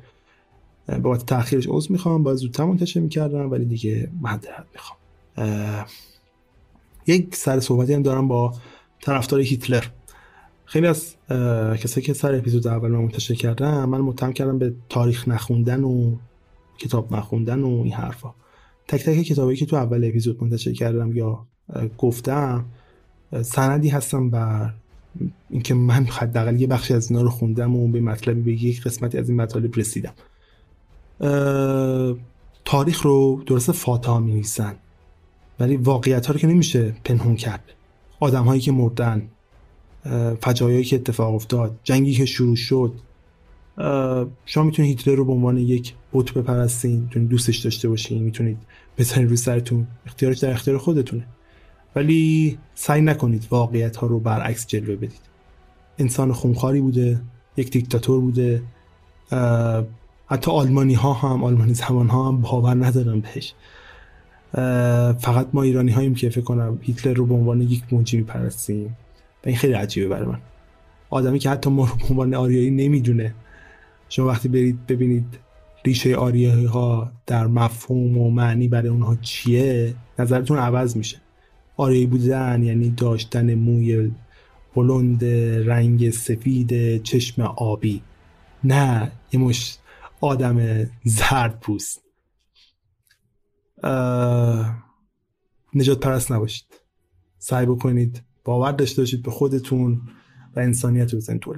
بابت 1.02 1.26
تاخیرش 1.26 1.66
عذر 1.68 1.92
می‌خوام. 1.92 2.22
باز 2.22 2.38
زودتر 2.38 2.64
منتشر 2.64 3.00
می‌کردم 3.00 3.50
ولی 3.50 3.64
دیگه 3.64 4.10
معذرت 4.22 4.66
می‌خوام. 4.72 4.98
یک 7.06 7.36
سر 7.36 7.60
صحبتی 7.60 7.92
هم 7.94 8.02
دارم 8.02 8.28
با 8.28 8.54
طرفدار 9.00 9.40
هیتلر. 9.40 9.84
خیلی 10.64 10.86
از 10.86 11.14
کسایی 11.80 12.06
که 12.06 12.12
سر 12.12 12.34
اپیزود 12.34 12.66
اول 12.66 12.90
من 12.90 12.98
منتشر 12.98 13.34
کردم 13.34 13.84
من 13.84 14.00
متهم 14.00 14.32
کردم 14.32 14.58
به 14.58 14.74
تاریخ 14.88 15.28
نخوندن 15.28 15.84
و 15.84 16.16
کتاب 16.78 17.16
نخوندن 17.16 17.62
و 17.62 17.80
این 17.84 17.92
حرفا. 17.92 18.34
تک 18.88 19.04
تک 19.04 19.22
کتابی 19.22 19.56
که 19.56 19.66
تو 19.66 19.76
اول 19.76 20.04
اپیزود 20.04 20.42
منتشر 20.42 20.72
کردم 20.72 21.16
یا 21.16 21.46
گفتم 21.98 22.64
سندی 23.42 23.88
هستم 23.88 24.30
بر 24.30 24.74
اینکه 25.50 25.74
من 25.74 26.04
حداقل 26.04 26.60
یه 26.60 26.66
بخشی 26.66 26.94
از 26.94 27.10
اینا 27.10 27.22
رو 27.22 27.30
خوندم 27.30 27.76
و 27.76 27.88
به 27.88 28.00
مطلبی 28.00 28.40
به 28.40 28.52
یک 28.52 28.82
قسمتی 28.82 29.18
از 29.18 29.28
این 29.28 29.40
مطالب 29.40 29.78
رسیدم. 29.78 30.12
تاریخ 32.64 33.02
رو 33.02 33.42
درست 33.46 33.72
فاتحه 33.72 34.18
می 34.18 34.44
ولی 35.60 35.76
واقعیت 35.76 36.26
ها 36.26 36.32
رو 36.32 36.38
که 36.38 36.46
نمیشه 36.46 36.94
پنهون 37.04 37.36
کرد. 37.36 37.62
آدم 38.20 38.44
هایی 38.44 38.60
که 38.60 38.72
مردن 38.72 39.28
فجایایی 40.40 40.84
که 40.84 40.96
اتفاق 40.96 41.34
افتاد 41.34 41.78
جنگی 41.84 42.12
که 42.12 42.24
شروع 42.26 42.56
شد 42.56 42.92
شما 44.44 44.64
می‌تونید 44.64 44.98
هیتلر 44.98 45.14
رو 45.14 45.24
به 45.24 45.32
عنوان 45.32 45.58
یک 45.58 45.94
بت 46.12 46.32
بپرستین 46.32 47.00
می‌تونید 47.00 47.28
دوستش 47.28 47.56
داشته 47.56 47.88
باشین 47.88 48.22
می‌تونید 48.22 48.58
بزنید 48.98 49.30
رو 49.30 49.36
سرتون 49.36 49.86
اختیارش 50.06 50.38
در 50.38 50.50
اختیار 50.50 50.78
خودتونه. 50.78 51.26
ولی 51.96 52.58
سعی 52.74 53.00
نکنید 53.00 53.46
واقعیت 53.50 53.96
ها 53.96 54.06
رو 54.06 54.20
برعکس 54.20 54.66
جلوه 54.66 54.96
بدید. 54.96 55.20
انسان 55.98 56.32
خونخاری 56.32 56.80
بوده 56.80 57.20
یک 57.56 57.70
دیکتاتور 57.70 58.20
بوده 58.20 58.62
حتی 60.26 60.50
آلمانی 60.50 60.94
ها 60.94 61.12
هم 61.12 61.44
آلمانی 61.44 61.74
زبان 61.74 62.08
ها 62.08 62.28
هم 62.28 62.40
باور 62.40 62.86
ندارن 62.86 63.20
بهش. 63.20 63.54
فقط 65.18 65.48
ما 65.52 65.62
ایرانی 65.62 65.90
هاییم 65.92 66.14
که 66.14 66.30
فکر 66.30 66.40
کنم 66.40 66.78
هیتلر 66.82 67.14
رو 67.14 67.26
به 67.26 67.34
عنوان 67.34 67.60
یک 67.60 67.82
منجی 67.92 68.16
میپرستیم. 68.16 68.96
و 69.44 69.48
این 69.48 69.56
خیلی 69.56 69.72
عجیبه 69.72 70.08
برای 70.08 70.26
من. 70.26 70.38
آدمی 71.10 71.38
که 71.38 71.50
حتی 71.50 71.70
ما 71.70 71.84
رو 71.84 71.96
به 71.96 72.04
عنوان 72.10 72.34
آریایی 72.34 72.70
نمی‌دونه. 72.70 73.34
شما 74.08 74.26
وقتی 74.26 74.48
برید 74.48 74.86
ببینید 74.86 75.38
ریشه 75.84 76.16
آریایی 76.16 76.64
ها 76.64 77.12
در 77.26 77.46
مفهوم 77.46 78.18
و 78.18 78.30
معنی 78.30 78.68
برای 78.68 78.88
اونها 78.88 79.16
چیه 79.16 79.94
نظرتون 80.18 80.58
عوض 80.58 80.96
میشه. 80.96 81.16
آریایی 81.76 82.06
بودن 82.06 82.62
یعنی 82.62 82.90
داشتن 82.90 83.54
موی 83.54 84.10
بلند 84.74 85.24
رنگ 85.68 86.10
سفید 86.10 87.02
چشم 87.02 87.42
آبی. 87.42 88.02
نه 88.64 89.12
یه 89.32 89.40
مش 89.40 89.76
آدم 90.20 90.86
زرد 91.04 91.60
پوست 91.60 92.07
نجات 95.74 96.00
پرست 96.00 96.32
نباشید. 96.32 96.80
سعی 97.38 97.66
بکنید 97.66 98.22
باور 98.44 98.72
داشته 98.72 99.02
باشید 99.02 99.22
به 99.22 99.30
خودتون 99.30 100.00
و 100.56 100.60
انسانیت 100.60 101.12
رو 101.12 101.18
بزنید 101.18 101.40
تو 101.40 101.54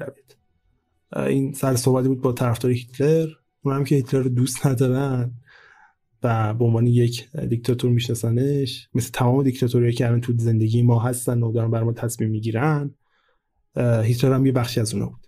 این 1.16 1.52
سر 1.52 1.76
صحبتی 1.76 2.08
بود 2.08 2.20
با 2.20 2.32
طرفدار 2.32 2.72
هیتلر. 2.72 3.28
اون 3.62 3.74
هم 3.74 3.84
که 3.84 3.94
هیتلر 3.94 4.22
رو 4.22 4.28
دوست 4.28 4.66
ندارن 4.66 5.34
و 6.22 6.54
به 6.54 6.64
عنوان 6.64 6.86
یک 6.86 7.30
دیکتاتور 7.36 7.90
میشناسنش 7.90 8.88
مثل 8.94 9.10
تمام 9.12 9.42
دیکتاتوری 9.42 9.92
که 9.92 10.06
الان 10.06 10.20
تو 10.20 10.32
زندگی 10.36 10.82
ما 10.82 11.00
هستن 11.00 11.42
و 11.42 11.52
دارن 11.52 11.70
بر 11.70 11.82
ما 11.82 11.92
تصمیم 11.92 12.30
می‌گیرن 12.30 12.94
هیتلر 13.76 14.34
هم 14.34 14.46
یه 14.46 14.52
بخشی 14.52 14.80
از 14.80 14.94
اونها 14.94 15.08
بود. 15.08 15.26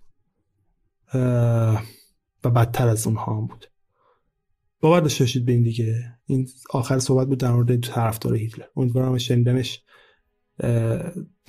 و 2.43 2.49
بدتر 2.49 2.87
از 2.87 3.07
اونها 3.07 3.37
هم 3.37 3.47
بود. 3.47 3.65
باور 4.83 4.99
داشته 4.99 5.23
باشید 5.23 5.45
به 5.45 5.51
این 5.51 5.63
دیگه. 5.63 6.17
این 6.25 6.47
آخر 6.69 6.99
صحبت 6.99 7.27
بود 7.27 7.39
در 7.39 7.51
مورد 7.51 7.79
طرفدار 7.79 8.35
هیتلر. 8.35 8.65
امیدوارم 8.75 9.17
شنیدنش 9.17 9.83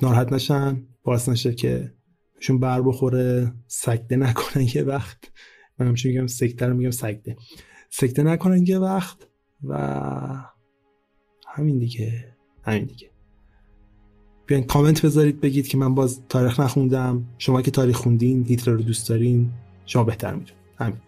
ناراحت 0.03 0.33
نشن. 0.33 0.87
باعث 1.05 1.29
نشه 1.29 1.55
که 1.55 1.93
شون 2.41 2.59
بر 2.59 2.83
بخوره. 2.83 3.55
سکته 3.67 4.17
نکنن 4.17 4.67
یه 4.75 4.83
وقت. 4.83 5.19
من 5.79 5.87
همچون 5.87 6.13
میگم 6.13 6.27
سکته 6.27 6.67
رو 6.67 6.77
میگم 6.77 6.91
سکته 6.91 7.37
سکته 7.91 8.23
نکنن 8.23 8.67
یه 8.67 8.79
وقت 8.79 9.27
و 9.65 9.77
همین 11.49 11.79
دیگه. 11.79 12.37
همین 12.63 12.85
دیگه. 12.85 13.11
بیاین 14.47 14.65
کامنت 14.65 15.07
بذارید 15.07 15.41
بگید 15.41 15.69
که 15.69 15.79
من 15.79 15.95
باز 15.95 16.23
تاریخ 16.29 16.61
نخوندم. 16.61 17.25
شما 17.39 17.63
که 17.63 17.71
تاریخ 17.71 17.97
خوندین 17.97 18.47
هیتلر 18.47 18.75
رو 18.75 18.83
دوست 18.83 19.09
دارین 19.09 19.51
شما 19.87 20.05
بهتر 20.05 20.35
میدون 20.35 20.57
همین. 20.79 21.01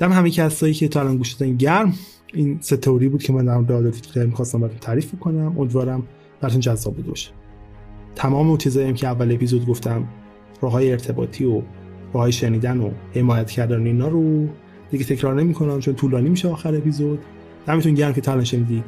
دم 0.00 0.12
همه 0.12 0.30
کسایی 0.30 0.74
که 0.74 0.88
تا 0.88 1.00
الان 1.00 1.16
گوش 1.16 1.32
دادن 1.32 1.56
گرم. 1.56 1.94
این 2.34 2.58
سه 2.60 2.76
تئوری 2.76 3.08
بود 3.08 3.22
که 3.22 3.32
من 3.32 3.44
در 3.44 3.56
مورد 3.56 3.94
هیتلر 3.94 4.26
می‌خواستم 4.26 4.60
براتون 4.60 4.78
تعریف 4.78 5.14
کنم 5.20 5.58
امیدوارم 5.58 6.02
براتون 6.40 6.60
جذاب 6.60 6.94
بود 6.94 7.06
باشه. 7.06 7.30
تمام 8.14 8.56
چیزایی 8.56 8.92
که 8.92 9.06
اول 9.06 9.32
اپیزود 9.32 9.66
گفتم 9.66 10.08
راه 10.60 10.72
های 10.72 10.92
ارتباطی 10.92 11.44
و 11.44 11.62
راه 12.12 12.22
های 12.22 12.32
شنیدن 12.32 12.80
و 12.80 12.90
حمایت 13.14 13.50
کردن 13.50 13.86
اینا 13.86 14.08
رو 14.08 14.48
دیگه 14.90 15.04
تکرار 15.04 15.34
نمی‌کنم 15.34 15.80
چون 15.80 15.94
طولانی 15.94 16.28
میشه 16.28 16.48
آخر 16.48 16.76
اپیزود. 16.76 17.18
دمتون 17.66 17.94
گرم 17.94 18.12
که 18.12 18.20
تا 18.20 18.44
شنیدید. 18.44 18.84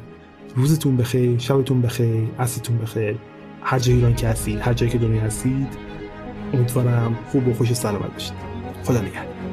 روزتون 0.55 0.97
بخیر 0.97 1.37
شبتون 1.37 1.81
بخیر 1.81 2.27
عصرتون 2.39 2.77
بخیر. 2.77 3.15
هر 3.61 3.79
جای 3.79 3.95
ایران 3.95 4.15
که 4.15 4.27
هستید 4.27 4.59
هر 4.59 4.73
جایی 4.73 4.91
که 4.91 4.97
دنیا 4.97 5.21
هستید 5.21 5.67
امیدوارم 6.53 7.15
خوب 7.31 7.47
و 7.47 7.53
خوش 7.53 7.71
و 7.71 7.73
سلامت 7.73 8.13
باشید. 8.13 8.33
خدا 8.83 9.01
نگهدار. 9.01 9.52